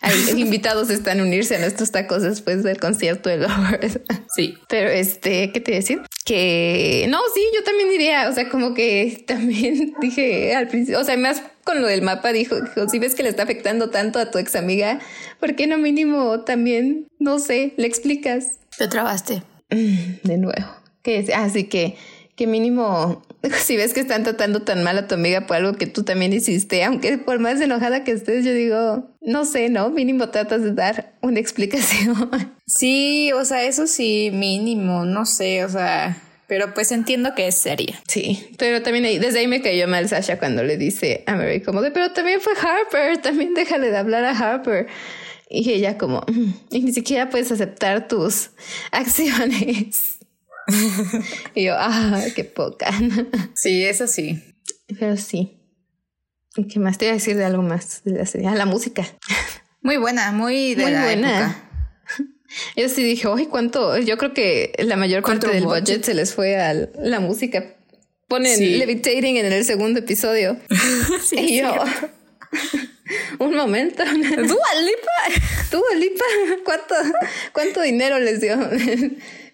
Hay 0.00 0.14
invitados 0.36 0.90
están 0.90 1.20
a 1.20 1.22
unirse 1.22 1.56
a 1.56 1.60
nuestros 1.60 1.92
tacos 1.92 2.22
después 2.22 2.62
del 2.62 2.78
concierto 2.78 3.28
de 3.28 3.38
Lovers. 3.38 4.00
Sí. 4.34 4.58
Pero 4.68 4.90
este, 4.90 5.52
¿qué 5.52 5.60
te 5.60 5.72
decir? 5.72 6.02
Que 6.24 7.06
no, 7.08 7.18
sí, 7.34 7.40
yo 7.54 7.62
también 7.64 7.90
diría, 7.90 8.28
o 8.28 8.32
sea, 8.32 8.48
como 8.48 8.74
que 8.74 9.24
también 9.26 9.94
dije 10.00 10.54
al 10.54 10.68
principio, 10.68 11.00
o 11.00 11.04
sea, 11.04 11.16
más 11.16 11.42
con 11.64 11.80
lo 11.80 11.86
del 11.86 12.02
mapa 12.02 12.32
dijo, 12.32 12.56
si 12.90 12.98
ves 12.98 13.14
que 13.14 13.22
le 13.22 13.28
está 13.28 13.44
afectando 13.44 13.90
tanto 13.90 14.18
a 14.18 14.30
tu 14.30 14.38
ex 14.38 14.56
amiga, 14.56 14.98
¿por 15.38 15.54
qué 15.54 15.66
no 15.66 15.78
mínimo 15.78 16.40
también, 16.40 17.06
no 17.18 17.38
sé, 17.38 17.74
le 17.76 17.86
explicas? 17.86 18.58
Te 18.78 18.88
trabaste. 18.88 19.42
Mm, 19.70 20.26
de 20.26 20.38
nuevo. 20.38 20.76
Que 21.02 21.32
así 21.34 21.64
que 21.64 21.96
que 22.36 22.46
mínimo 22.46 23.22
si 23.64 23.76
ves 23.76 23.92
que 23.92 24.00
están 24.00 24.22
tratando 24.22 24.62
tan 24.62 24.82
mal 24.82 24.98
a 24.98 25.06
tu 25.06 25.14
amiga 25.14 25.46
por 25.46 25.56
algo 25.56 25.74
que 25.74 25.86
tú 25.86 26.04
también 26.04 26.32
hiciste, 26.32 26.84
aunque 26.84 27.18
por 27.18 27.38
más 27.38 27.60
enojada 27.60 28.04
que 28.04 28.12
estés, 28.12 28.44
yo 28.44 28.52
digo, 28.52 29.10
no 29.20 29.44
sé, 29.44 29.68
¿no? 29.68 29.90
Mínimo 29.90 30.28
tratas 30.30 30.62
de 30.62 30.72
dar 30.72 31.12
una 31.20 31.40
explicación. 31.40 32.30
Sí, 32.66 33.32
o 33.32 33.44
sea, 33.44 33.64
eso 33.64 33.86
sí, 33.86 34.30
mínimo, 34.32 35.04
no 35.04 35.26
sé, 35.26 35.64
o 35.64 35.68
sea, 35.68 36.16
pero 36.46 36.74
pues 36.74 36.92
entiendo 36.92 37.34
que 37.34 37.48
es 37.48 37.56
seria. 37.56 38.00
Sí, 38.06 38.54
pero 38.58 38.82
también 38.82 39.04
ahí, 39.04 39.18
desde 39.18 39.40
ahí 39.40 39.48
me 39.48 39.62
cayó 39.62 39.88
mal 39.88 40.08
Sasha 40.08 40.38
cuando 40.38 40.62
le 40.62 40.76
dice 40.76 41.24
a 41.26 41.34
Mary 41.34 41.62
como 41.62 41.80
de, 41.80 41.90
pero 41.90 42.12
también 42.12 42.40
fue 42.40 42.52
Harper, 42.52 43.18
también 43.18 43.54
déjale 43.54 43.90
de 43.90 43.96
hablar 43.96 44.24
a 44.24 44.30
Harper. 44.30 44.86
Y 45.48 45.70
ella 45.70 45.98
como, 45.98 46.20
mm, 46.26 46.52
y 46.70 46.80
ni 46.80 46.92
siquiera 46.92 47.28
puedes 47.28 47.52
aceptar 47.52 48.08
tus 48.08 48.50
acciones. 48.90 50.11
y 51.54 51.64
yo, 51.64 51.74
ah, 51.76 52.22
qué 52.34 52.44
poca. 52.44 52.90
sí, 53.54 53.84
eso 53.84 54.06
sí. 54.06 54.42
Pero 54.98 55.16
sí. 55.16 55.58
¿Qué 56.70 56.78
más 56.78 56.98
te 56.98 57.06
iba 57.06 57.12
a 57.12 57.16
decir 57.16 57.36
de 57.36 57.44
algo 57.44 57.62
más 57.62 58.02
de 58.04 58.12
la 58.12 58.26
serie? 58.26 58.48
Ah, 58.48 58.54
la 58.54 58.66
música. 58.66 59.06
Muy 59.84 59.96
buena, 59.96 60.30
muy 60.30 60.76
de 60.76 60.84
muy 60.84 60.92
buena. 60.92 61.68
Yo 62.76 62.88
sí 62.88 63.02
dije, 63.02 63.26
uy, 63.26 63.46
cuánto. 63.46 63.98
Yo 63.98 64.16
creo 64.16 64.32
que 64.32 64.72
la 64.78 64.94
mayor 64.94 65.24
parte 65.24 65.48
del 65.48 65.64
budget? 65.64 66.04
se 66.04 66.14
les 66.14 66.32
fue 66.34 66.56
a 66.56 66.72
la 66.72 67.18
música. 67.18 67.74
Ponen 68.28 68.78
Levitating 68.78 69.38
en 69.38 69.52
el 69.52 69.64
segundo 69.64 69.98
episodio. 69.98 70.56
sí, 71.24 71.36
y 71.36 71.58
yo, 71.58 71.74
un 73.38 73.54
momento. 73.54 74.04
Dua 74.04 74.74
Lipa. 74.84 75.40
Dua 75.70 75.94
Lipa. 75.96 76.24
¿Cuánto, 76.64 76.94
¿Cuánto 77.52 77.82
dinero 77.82 78.18
les 78.18 78.40
dio? 78.40 78.56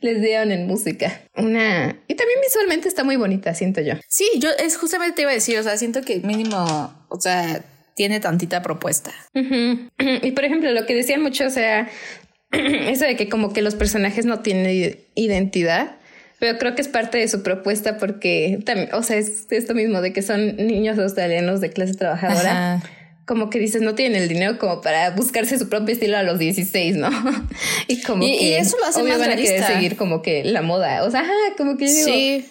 Les 0.00 0.20
dieron 0.20 0.52
en 0.52 0.66
música. 0.66 1.20
Una. 1.36 1.96
Y 2.06 2.14
también 2.14 2.40
visualmente 2.42 2.88
está 2.88 3.04
muy 3.04 3.16
bonita, 3.16 3.54
siento 3.54 3.80
yo. 3.80 3.94
Sí, 4.08 4.28
yo 4.38 4.50
es 4.58 4.76
justamente 4.76 5.16
te 5.16 5.22
iba 5.22 5.30
a 5.30 5.34
decir, 5.34 5.58
o 5.58 5.62
sea, 5.62 5.76
siento 5.76 6.02
que 6.02 6.20
mínimo, 6.20 7.06
o 7.08 7.20
sea, 7.20 7.64
tiene 7.94 8.20
tantita 8.20 8.62
propuesta. 8.62 9.10
Y 9.34 10.30
por 10.32 10.44
ejemplo, 10.44 10.70
lo 10.72 10.86
que 10.86 10.94
decían 10.94 11.22
mucho, 11.22 11.46
o 11.46 11.50
sea, 11.50 11.88
eso 12.50 13.04
de 13.04 13.16
que 13.16 13.28
como 13.28 13.52
que 13.52 13.62
los 13.62 13.74
personajes 13.74 14.24
no 14.24 14.40
tienen 14.40 14.98
identidad. 15.14 15.96
Pero 16.40 16.56
creo 16.56 16.76
que 16.76 16.82
es 16.82 16.88
parte 16.88 17.18
de 17.18 17.26
su 17.26 17.42
propuesta 17.42 17.98
porque 17.98 18.60
también, 18.64 18.90
o 18.94 19.02
sea, 19.02 19.16
es 19.16 19.48
esto 19.50 19.74
mismo 19.74 20.00
de 20.00 20.12
que 20.12 20.22
son 20.22 20.54
niños 20.56 20.96
australianos 20.96 21.60
de 21.60 21.70
clase 21.70 21.94
trabajadora 21.94 22.80
como 23.28 23.50
que 23.50 23.58
dices, 23.58 23.82
no 23.82 23.94
tienen 23.94 24.22
el 24.22 24.26
dinero 24.26 24.58
como 24.58 24.80
para 24.80 25.10
buscarse 25.10 25.58
su 25.58 25.68
propio 25.68 25.92
estilo 25.92 26.16
a 26.16 26.22
los 26.22 26.38
16, 26.38 26.96
¿no? 26.96 27.10
y 27.86 28.00
como 28.00 28.22
que 28.22 28.42
y 28.42 28.54
eso 28.54 28.78
lo 28.78 28.86
hace 28.86 29.02
obvio 29.02 29.18
van 29.18 29.32
a 29.32 29.36
querer 29.36 29.62
seguir 29.62 29.96
como 29.96 30.22
que 30.22 30.44
la 30.44 30.62
moda. 30.62 31.04
O 31.04 31.10
sea, 31.10 31.24
como 31.58 31.76
que 31.76 31.86
yo 31.86 32.06
digo, 32.06 32.46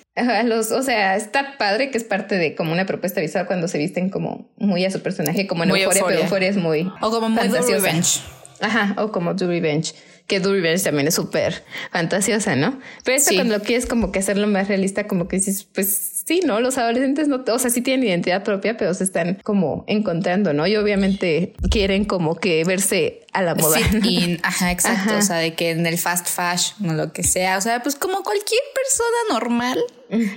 los, 0.46 0.72
o 0.72 0.84
sea, 0.84 1.16
está 1.16 1.58
padre 1.58 1.90
que 1.90 1.98
es 1.98 2.04
parte 2.04 2.38
de 2.38 2.54
como 2.54 2.74
una 2.74 2.86
propuesta 2.86 3.20
visual 3.22 3.48
cuando 3.48 3.68
se 3.68 3.80
visten 3.80 4.12
como 4.12 4.52
muy 4.58 4.86
a 4.86 4.92
su 4.92 5.02
personaje, 5.02 5.48
como 5.48 5.64
en 5.64 5.72
Euphoria, 5.72 6.04
pero 6.06 6.20
Euphoria 6.20 6.50
es 6.50 6.58
muy 6.58 6.88
o 7.02 7.10
como 7.10 7.28
muy 7.28 7.48
Revenge. 7.48 8.20
Ajá, 8.62 8.94
o 8.98 9.12
como 9.12 9.34
Do 9.34 9.48
Revenge 9.48 9.94
que 10.28 10.42
Do 10.42 10.54
Revenge 10.54 10.84
también 10.84 11.08
es 11.08 11.16
súper 11.16 11.64
fantasiosa, 11.92 12.56
¿no? 12.56 12.80
Pero 13.04 13.18
esto 13.18 13.34
cuando 13.34 13.62
quieres 13.62 13.86
como 13.86 14.12
que 14.12 14.20
hacerlo 14.20 14.48
más 14.48 14.68
realista, 14.68 15.08
como 15.08 15.28
que 15.28 15.38
dices, 15.38 15.64
pues 15.64 16.17
sí, 16.28 16.42
¿no? 16.46 16.60
Los 16.60 16.78
adolescentes 16.78 17.30
no, 17.30 17.44
o 17.48 17.60
sea, 17.60 17.72
sí 17.72 17.82
tienen 17.82 18.06
identidad 18.06 18.44
propia, 18.44 18.76
pero 18.76 18.94
se 18.94 19.06
están 19.06 19.36
como 19.44 19.86
encontrando, 19.88 20.52
¿no? 20.52 20.68
Y 20.68 20.76
obviamente 20.76 21.54
quieren 21.72 22.04
como 22.04 22.36
que 22.36 22.66
verse 22.66 23.22
a 23.32 23.42
la 23.42 23.56
moda. 23.56 23.80
Sí, 24.04 24.38
ajá, 24.44 24.72
exacto. 24.72 25.16
O 25.18 25.22
sea, 25.22 25.38
de 25.38 25.54
que 25.54 25.72
en 25.72 25.86
el 25.86 25.98
fast 25.98 26.28
fashion 26.28 26.90
o 26.90 26.94
lo 26.94 27.14
que 27.14 27.24
sea, 27.24 27.58
o 27.58 27.62
sea, 27.62 27.82
pues 27.82 27.96
como 27.96 28.24
cualquier 28.24 28.62
persona 28.76 29.40
normal 29.40 29.80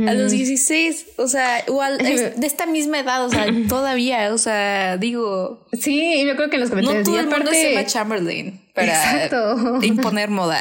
a 0.08 0.14
los 0.14 0.30
16, 0.30 1.06
o 1.16 1.26
sea, 1.26 1.64
igual 1.66 1.98
de 1.98 2.46
esta 2.46 2.66
misma 2.66 3.00
edad, 3.00 3.24
o 3.24 3.30
sea, 3.30 3.46
todavía, 3.68 4.32
o 4.32 4.38
sea, 4.38 4.96
digo. 4.96 5.66
Sí, 5.72 6.24
yo 6.24 6.36
creo 6.36 6.50
que 6.50 6.56
en 6.56 6.60
los 6.60 6.70
comentarios. 6.70 7.04
No 7.04 7.12
todo 7.12 7.20
el 7.20 7.26
mundo 7.26 7.50
se 7.50 7.74
llama 7.74 7.86
Chamberlain 7.86 8.60
para 8.74 9.28
imponer 9.82 10.30
moda. 10.30 10.60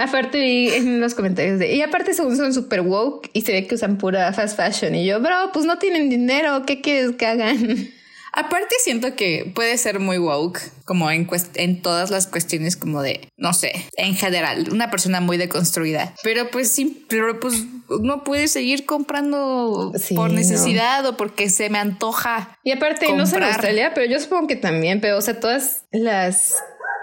Aparte 0.00 0.40
vi 0.40 0.70
en 0.70 1.00
los 1.00 1.14
comentarios 1.14 1.58
de, 1.58 1.74
y 1.74 1.82
aparte 1.82 2.14
según 2.14 2.36
son 2.36 2.54
super 2.54 2.80
woke 2.80 3.28
y 3.34 3.42
se 3.42 3.52
ve 3.52 3.66
que 3.66 3.74
usan 3.74 3.98
pura 3.98 4.32
fast 4.32 4.56
fashion 4.56 4.94
y 4.94 5.04
yo, 5.04 5.20
bro, 5.20 5.50
pues 5.52 5.66
no 5.66 5.78
tienen 5.78 6.08
dinero, 6.08 6.64
¿qué 6.66 6.80
quieres 6.80 7.16
que 7.16 7.26
hagan? 7.26 7.90
Aparte 8.32 8.76
siento 8.82 9.16
que 9.16 9.50
puede 9.54 9.76
ser 9.76 9.98
muy 9.98 10.18
woke, 10.18 10.60
como 10.84 11.10
en, 11.10 11.28
en 11.54 11.82
todas 11.82 12.10
las 12.10 12.28
cuestiones 12.28 12.76
como 12.76 13.02
de, 13.02 13.28
no 13.36 13.52
sé, 13.52 13.72
en 13.96 14.14
general, 14.14 14.68
una 14.70 14.88
persona 14.88 15.20
muy 15.20 15.36
deconstruida. 15.36 16.14
Pero 16.22 16.48
pues 16.50 16.70
sí, 16.70 17.04
pero 17.08 17.40
pues 17.40 17.64
no 18.00 18.22
puede 18.22 18.46
seguir 18.46 18.86
comprando 18.86 19.92
por 20.14 20.30
necesidad 20.30 21.04
o 21.06 21.16
porque 21.16 21.50
se 21.50 21.70
me 21.70 21.78
antoja. 21.78 22.56
Y 22.62 22.70
aparte, 22.70 23.12
no 23.12 23.26
sé 23.26 23.36
en 23.36 23.42
Australia, 23.42 23.92
pero 23.94 24.10
yo 24.10 24.20
supongo 24.20 24.46
que 24.46 24.56
también, 24.56 25.00
pero 25.00 25.18
o 25.18 25.20
sea, 25.20 25.40
todas 25.40 25.84
las 25.90 26.54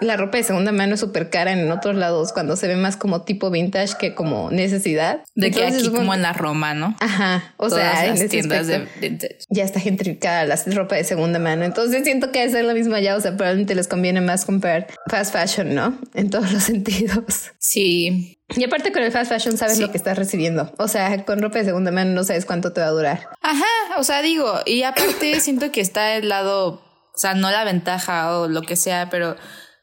la 0.02 0.18
ropa 0.18 0.38
de 0.38 0.43
segunda 0.43 0.72
mano 0.72 0.93
es 0.93 1.00
súper 1.00 1.30
cara 1.30 1.52
en 1.52 1.72
otros 1.72 1.95
lados 1.95 2.34
cuando 2.34 2.56
se 2.56 2.68
ve 2.68 2.76
más 2.76 2.98
como 2.98 3.24
tipo 3.24 3.50
vintage 3.50 3.95
que 4.00 4.14
como 4.14 4.52
necesidad. 4.52 5.22
De 5.36 5.52
que 5.52 5.66
aquí 5.66 5.89
como 5.89 6.14
en 6.14 6.22
la 6.22 6.34
Roma, 6.34 6.74
¿no? 6.74 6.95
Ajá. 7.00 7.54
O 7.58 7.70
sea, 7.70 8.06
en 8.06 8.30
tiendas 8.30 8.68
de 8.68 8.88
vintage. 9.02 9.39
Ya 9.50 9.64
está 9.64 9.80
gentrificada 9.80 10.45
la 10.45 10.58
ropa 10.68 10.95
de 10.95 11.04
segunda 11.04 11.39
mano. 11.39 11.66
Entonces 11.66 12.04
siento 12.04 12.32
que 12.32 12.43
es 12.43 12.54
lo 12.54 12.74
mismo 12.74 12.95
allá. 12.95 13.16
O 13.16 13.22
sea, 13.22 13.36
probablemente 13.36 13.76
les 13.76 13.88
conviene 13.88 14.22
más 14.22 14.45
comprar 14.45 14.88
fast 15.10 15.34
fashion, 15.34 15.74
¿no? 15.74 15.98
En 16.14 16.30
todos 16.30 16.52
los 16.52 16.64
sentidos. 16.64 17.52
Sí. 17.60 18.39
Y 18.56 18.64
aparte 18.64 18.91
con 18.91 19.04
el 19.04 19.12
fast 19.12 19.32
fashion 19.32 19.58
sabes 19.58 19.80
lo 19.80 19.91
que 19.91 19.98
estás 19.98 20.18
recibiendo. 20.18 20.72
O 20.78 20.88
sea, 20.88 21.26
con 21.26 21.41
ropa 21.41 21.60
de 21.60 21.66
segunda 21.66 21.91
mano 21.91 22.12
no 22.12 22.24
sabes 22.24 22.45
cuánto 22.45 22.72
te 22.72 22.82
va 22.82 22.88
a 22.88 22.91
durar. 22.91 23.30
Ajá. 23.41 23.66
O 23.98 24.04
sea, 24.04 24.22
digo, 24.22 24.60
y 24.66 24.84
aparte 24.84 25.39
siento 25.39 25.72
que 25.72 25.82
está 25.82 26.16
el 26.16 26.30
lado, 26.30 26.82
o 27.14 27.18
sea, 27.18 27.34
no 27.34 27.52
la 27.52 27.64
ventaja 27.64 28.38
o 28.38 28.48
lo 28.48 28.62
que 28.62 28.76
sea, 28.76 29.10
pero 29.10 29.36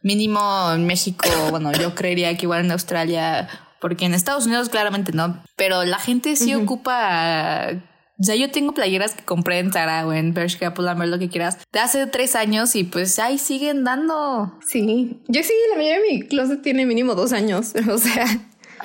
mínimo 0.05 0.71
en 0.73 0.87
México, 0.87 1.27
bueno, 1.51 1.73
yo 1.73 1.97
creería 1.97 2.37
que 2.37 2.45
igual 2.45 2.65
en 2.65 2.71
Australia, 2.71 3.49
porque 3.81 4.05
en 4.05 4.15
Estados 4.15 4.47
Unidos 4.47 4.69
claramente 4.69 5.13
no, 5.13 5.43
pero 5.57 5.85
la 5.85 5.99
gente 5.99 6.37
sí 6.37 6.55
ocupa... 6.55 7.71
O 8.17 8.23
sea, 8.23 8.37
yo 8.37 8.49
tengo 8.53 8.73
playeras 8.75 9.15
que 9.15 9.25
compré 9.25 9.59
en 9.59 9.73
Zara 9.73 10.07
o 10.07 10.13
en 10.13 10.35
Bershka, 10.35 10.73
Pull&Bear, 10.73 11.09
lo 11.09 11.19
que 11.19 11.29
quieras, 11.29 11.59
de 11.73 11.81
hace 11.81 12.07
tres 12.07 12.37
años 12.37 12.77
y 12.77 12.85
pues 12.85 13.19
ahí 13.19 13.39
siguen 13.39 13.83
dando. 13.83 14.57
Sí, 14.65 15.21
yo 15.27 15.43
sí, 15.43 15.53
la 15.71 15.77
mayoría 15.77 16.01
de 16.01 16.09
mi 16.09 16.23
closet 16.23 16.63
tiene 16.63 16.87
mínimo 16.87 17.17
dos 17.17 17.33
años, 17.33 17.73
o 17.91 17.99
sea... 17.99 18.25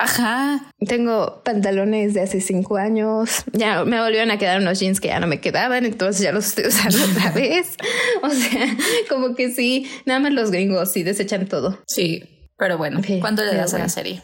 Ajá. 0.00 0.72
Tengo 0.86 1.42
pantalones 1.44 2.14
de 2.14 2.22
hace 2.22 2.40
cinco 2.40 2.78
años. 2.78 3.44
Ya 3.52 3.84
me 3.84 4.00
volvieron 4.00 4.30
a 4.30 4.38
quedar 4.38 4.58
unos 4.60 4.80
jeans 4.80 4.98
que 4.98 5.08
ya 5.08 5.20
no 5.20 5.26
me 5.26 5.40
quedaban, 5.40 5.84
entonces 5.84 6.22
ya 6.22 6.32
los 6.32 6.46
estoy 6.46 6.66
usando 6.68 7.04
otra 7.04 7.30
vez. 7.34 7.76
O 8.22 8.30
sea, 8.30 8.66
como 9.10 9.34
que 9.34 9.50
sí, 9.50 9.90
nada 10.06 10.20
más 10.20 10.32
los 10.32 10.50
gringos 10.50 10.90
sí 10.90 11.02
desechan 11.02 11.46
todo. 11.46 11.82
Sí, 11.86 12.48
pero 12.56 12.78
bueno, 12.78 13.02
¿cuándo 13.20 13.44
le 13.44 13.54
das 13.54 13.74
a 13.74 13.78
la 13.78 13.90
serie? 13.90 14.22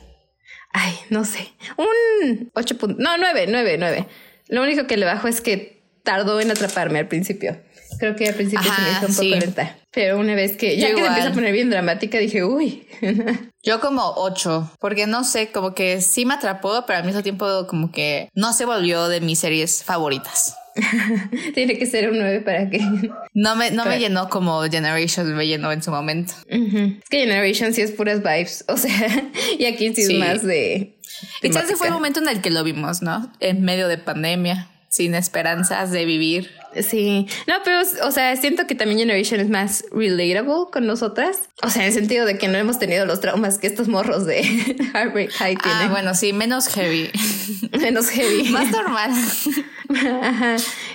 Ay, 0.73 0.95
no 1.11 1.25
sé. 1.25 1.49
Un 1.77 2.51
8 2.55 2.79
puntos. 2.79 2.99
No, 2.99 3.19
9, 3.19 3.47
9, 3.49 3.77
9. 3.79 4.07
Lo 4.49 4.63
único 4.63 4.87
que 4.87 4.97
le 4.97 5.05
bajo 5.05 5.29
es 5.29 5.41
que 5.41 5.83
tardó 6.03 6.41
en 6.41 6.51
atraparme 6.51 6.99
al 7.01 7.09
principio. 7.09 7.59
Creo 7.99 8.17
que 8.17 8.29
al 8.29 8.35
principio 8.35 8.71
se 8.71 8.83
me 8.83 8.91
hizo 8.91 9.07
un 9.07 9.15
poco 9.15 9.45
lenta. 9.47 9.77
Pero 9.91 10.19
una 10.19 10.35
vez 10.35 10.57
que 10.57 10.77
ya 10.77 10.89
que 10.89 11.01
se 11.01 11.07
empieza 11.07 11.29
a 11.31 11.33
poner 11.33 11.53
bien 11.53 11.71
dramática, 11.71 12.19
dije, 12.19 12.45
uy. 12.45 12.87
Yo 13.67 13.81
como 13.81 14.13
ocho, 14.17 14.71
porque 14.79 15.09
no 15.09 15.25
sé, 15.25 15.51
como 15.51 15.75
que 15.75 16.01
sí 16.01 16.25
me 16.25 16.35
atrapó, 16.35 16.85
pero 16.87 17.01
al 17.01 17.05
mismo 17.05 17.25
tiempo 17.25 17.67
como 17.67 17.91
que 17.91 18.31
no 18.33 18.53
se 18.53 18.65
volvió 18.65 19.09
de 19.09 19.21
mis 19.21 19.41
series 19.41 19.83
favoritas. 19.83 20.57
Tiene 21.55 21.77
que 21.77 21.85
ser 21.87 22.09
un 22.09 22.19
nueve 22.19 22.43
para 22.43 22.71
que... 22.71 22.79
No 23.35 23.57
me, 23.57 23.73
no 23.73 23.85
me 23.85 23.99
llenó 23.99 24.29
como 24.29 24.63
Generation 24.63 25.35
me 25.35 25.49
llenó 25.49 25.73
en 25.73 25.83
su 25.83 25.91
momento. 25.91 26.35
Es 26.49 27.09
que 27.11 27.19
Generation 27.19 27.75
sí 27.75 27.81
es 27.81 27.91
puras 27.91 28.23
vibes, 28.23 28.65
o 28.69 28.77
sea, 28.77 29.33
y 29.59 29.65
aquí 29.65 29.93
sí, 29.97 30.03
es 30.03 30.13
más 30.15 30.45
de... 30.45 30.97
Ese 31.43 31.75
fue 31.75 31.89
el 31.89 31.93
momento 31.93 32.21
en 32.21 32.29
el 32.29 32.41
que 32.43 32.51
lo 32.51 32.63
vimos, 32.63 33.03
¿no? 33.03 33.33
En 33.41 33.63
medio 33.63 33.89
de 33.89 33.99
pandemia. 33.99 34.71
Sin 34.97 35.15
esperanzas 35.15 35.91
de 35.91 36.07
vivir. 36.07 36.51
Sí, 36.83 37.27
no, 37.47 37.55
pero, 37.65 37.81
o 38.03 38.11
sea, 38.11 38.35
siento 38.37 38.67
que 38.67 38.75
también 38.75 38.99
Generation 38.99 39.41
es 39.41 39.49
más 39.49 39.85
relatable 39.93 40.71
con 40.73 40.87
nosotras. 40.87 41.39
O 41.63 41.69
sea, 41.69 41.83
en 41.83 41.89
el 41.89 41.95
sentido 41.95 42.25
de 42.25 42.39
que 42.39 42.49
no 42.49 42.57
hemos 42.57 42.79
tenido 42.79 43.05
los 43.05 43.21
traumas 43.21 43.59
que 43.59 43.67
estos 43.67 43.89
morros 43.89 44.25
de 44.25 44.43
Heartbreak 44.95 45.31
High 45.33 45.57
ah, 45.59 45.63
tienen. 45.63 45.83
Ah, 45.83 45.91
bueno, 45.91 46.15
sí, 46.15 46.33
menos 46.33 46.69
heavy. 46.69 47.11
menos 47.79 48.09
heavy. 48.09 48.45
más 48.51 48.71
normal. 48.71 49.13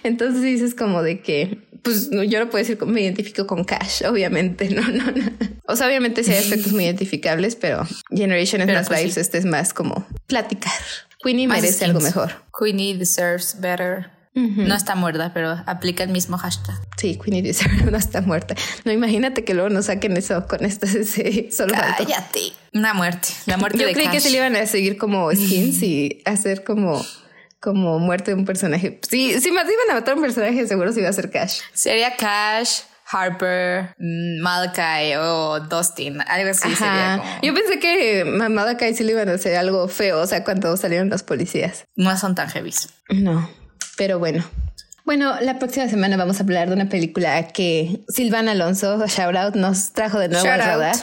Entonces 0.03 0.41
dices 0.41 0.73
como 0.73 1.03
de 1.03 1.21
que 1.21 1.59
pues 1.83 2.09
yo 2.11 2.39
no 2.39 2.49
puedo 2.49 2.63
decir 2.63 2.77
que 2.77 2.85
me 2.85 3.01
identifico 3.01 3.47
con 3.47 3.63
Cash, 3.63 4.03
obviamente, 4.05 4.69
no, 4.69 4.83
no, 4.83 5.11
no. 5.11 5.31
O 5.65 5.75
sea, 5.75 5.87
obviamente 5.87 6.23
sí 6.23 6.31
hay 6.31 6.37
aspectos 6.37 6.73
muy 6.73 6.85
identificables, 6.85 7.55
pero 7.55 7.87
Generation 8.11 8.61
es 8.61 8.67
más 8.67 8.87
pues 8.87 8.99
vibes, 8.99 9.17
este 9.17 9.39
es 9.39 9.45
más 9.45 9.73
como 9.73 10.05
platicar. 10.27 10.73
Queenie 11.23 11.47
merece 11.47 11.85
algo 11.85 11.99
mejor. 11.99 12.31
Queenie 12.57 12.97
deserves 12.97 13.59
better. 13.59 14.11
No 14.33 14.75
está 14.75 14.95
muerta, 14.95 15.31
pero 15.33 15.61
aplica 15.65 16.03
el 16.03 16.09
mismo 16.09 16.37
hashtag. 16.37 16.75
Sí, 16.97 17.19
Queenie 17.21 17.41
deserves 17.41 17.85
no 17.91 17.97
está 17.97 18.21
muerta. 18.21 18.55
No, 18.85 18.91
imagínate 18.91 19.43
que 19.43 19.53
luego 19.53 19.69
nos 19.69 19.85
saquen 19.85 20.15
eso 20.15 20.47
con 20.47 20.63
esto. 20.63 20.87
solo 21.51 21.73
Cállate. 21.73 22.53
Una 22.73 22.93
muerte. 22.93 23.29
La 23.45 23.57
muerte 23.57 23.79
Yo 23.79 23.91
creí 23.91 24.07
que 24.07 24.21
se 24.21 24.29
le 24.29 24.37
iban 24.37 24.55
a 24.55 24.65
seguir 24.65 24.97
como 24.97 25.31
skins 25.31 25.81
y 25.83 26.21
hacer 26.25 26.63
como 26.63 27.03
como 27.59 27.99
muerte 27.99 28.31
de 28.31 28.37
un 28.37 28.45
personaje. 28.45 28.99
Sí, 29.07 29.39
si 29.39 29.51
más 29.51 29.65
iban 29.65 29.91
a 29.91 29.93
matar 29.99 30.15
un 30.15 30.21
personaje, 30.21 30.67
seguro 30.67 30.91
se 30.91 31.01
iba 31.01 31.09
a 31.09 31.13
ser 31.13 31.29
Cash. 31.29 31.59
Sería 31.73 32.15
Cash, 32.15 32.81
Harper, 33.11 33.95
mm, 33.97 34.41
Malakai 34.41 35.15
o 35.17 35.59
Dustin, 35.59 36.21
algo 36.21 36.51
así 36.51 36.75
sería 36.75 37.21
Yo 37.41 37.53
pensé 37.53 37.79
que 37.79 38.23
Malakai 38.25 38.93
sí 38.93 39.03
le 39.03 39.11
iban 39.11 39.29
a 39.29 39.33
hacer 39.33 39.55
algo 39.57 39.87
feo, 39.87 40.21
o 40.21 40.27
sea, 40.27 40.43
cuando 40.43 40.75
salieron 40.77 41.09
los 41.09 41.23
policías. 41.23 41.85
No 41.95 42.15
son 42.17 42.35
tan 42.35 42.49
heavies. 42.49 42.89
No, 43.09 43.49
pero 43.97 44.19
bueno. 44.19 44.43
Bueno, 45.03 45.35
la 45.41 45.57
próxima 45.57 45.87
semana 45.87 46.15
vamos 46.15 46.39
a 46.39 46.43
hablar 46.43 46.69
de 46.69 46.75
una 46.75 46.87
película 46.87 47.47
que 47.47 48.01
Silvana 48.07 48.51
Alonso, 48.51 49.05
shout 49.07 49.35
out, 49.35 49.55
nos 49.55 49.93
trajo 49.93 50.19
de 50.19 50.29
nuevo 50.29 50.47
a 50.47 50.57
radar. 50.57 50.95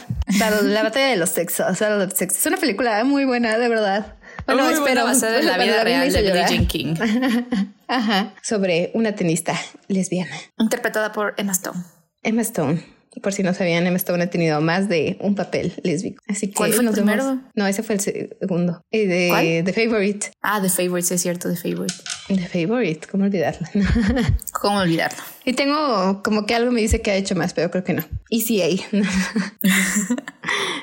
La 0.63 0.83
batalla 0.83 1.09
de 1.09 1.17
los 1.17 1.31
sexos, 1.31 1.83
Es 1.83 2.47
una 2.47 2.57
película 2.57 3.03
muy 3.05 3.25
buena, 3.25 3.59
de 3.59 3.69
verdad. 3.69 4.15
Bueno, 4.47 4.65
Muy 4.65 4.75
espero 4.75 5.05
basada 5.05 5.41
en 5.41 5.47
la 5.47 5.59
vida 5.59 5.85
real 5.85 6.11
de 6.11 6.23
Billie 6.23 6.67
King. 6.67 6.95
Ajá. 7.89 8.33
Sobre 8.43 8.91
una 8.95 9.15
tenista 9.15 9.55
lesbiana. 9.89 10.35
Interpretada 10.59 11.13
por 11.13 11.35
Emma 11.37 11.53
Stone. 11.53 11.83
Emma 12.29 12.43
Stone. 12.43 12.83
Por 13.23 13.33
si 13.33 13.43
no 13.43 13.53
sabían, 13.55 13.87
Emma 13.87 13.97
Stone 13.97 14.23
ha 14.23 14.31
tenido 14.31 14.61
más 14.61 14.89
de 14.89 15.17
un 15.21 15.35
papel 15.35 15.73
lésbico. 15.83 16.23
Así 16.29 16.49
que 16.49 16.55
¿Cuál 16.55 16.73
fue 16.73 16.85
el 16.85 16.91
primero? 16.91 17.41
No, 17.55 17.67
ese 17.67 17.83
fue 17.83 17.97
el 17.97 18.01
segundo. 18.01 18.85
Eh, 18.91 19.07
de 19.07 19.29
¿Cuál? 19.29 19.65
The 19.65 19.73
Favorite. 19.73 20.31
Ah, 20.43 20.61
The 20.61 20.69
Favorite, 20.69 21.09
sí 21.09 21.15
es 21.15 21.23
cierto, 21.23 21.49
The 21.49 21.57
Favorite. 21.57 21.95
The 22.29 22.47
Favorite, 22.47 23.09
¿cómo 23.09 23.25
olvidarlo? 23.25 23.67
¿Cómo 24.53 24.79
olvidarlo? 24.79 25.19
Y 25.45 25.55
tengo 25.55 26.23
como 26.23 26.47
que 26.47 26.55
algo 26.55 26.71
me 26.71 26.81
dice 26.83 27.01
que 27.01 27.11
ha 27.11 27.17
hecho 27.17 27.35
más, 27.35 27.55
pero 27.55 27.71
creo 27.71 27.83
que 27.83 27.95
no. 27.95 28.05
Y 28.29 28.43
sí 28.43 28.61
hay. 28.61 28.85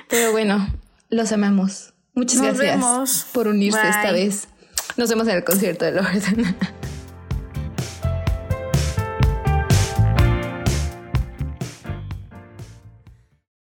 pero 0.09 0.31
bueno, 0.31 0.67
los 1.09 1.31
amamos. 1.31 1.93
Muchas 2.15 2.41
gracias 2.41 3.27
por 3.33 3.47
unirse 3.47 3.87
esta 3.87 4.11
vez. 4.11 4.47
Nos 4.97 5.09
vemos 5.09 5.27
en 5.27 5.35
el 5.35 5.43
concierto 5.43 5.85
de 5.85 5.91
Lord. 5.91 6.07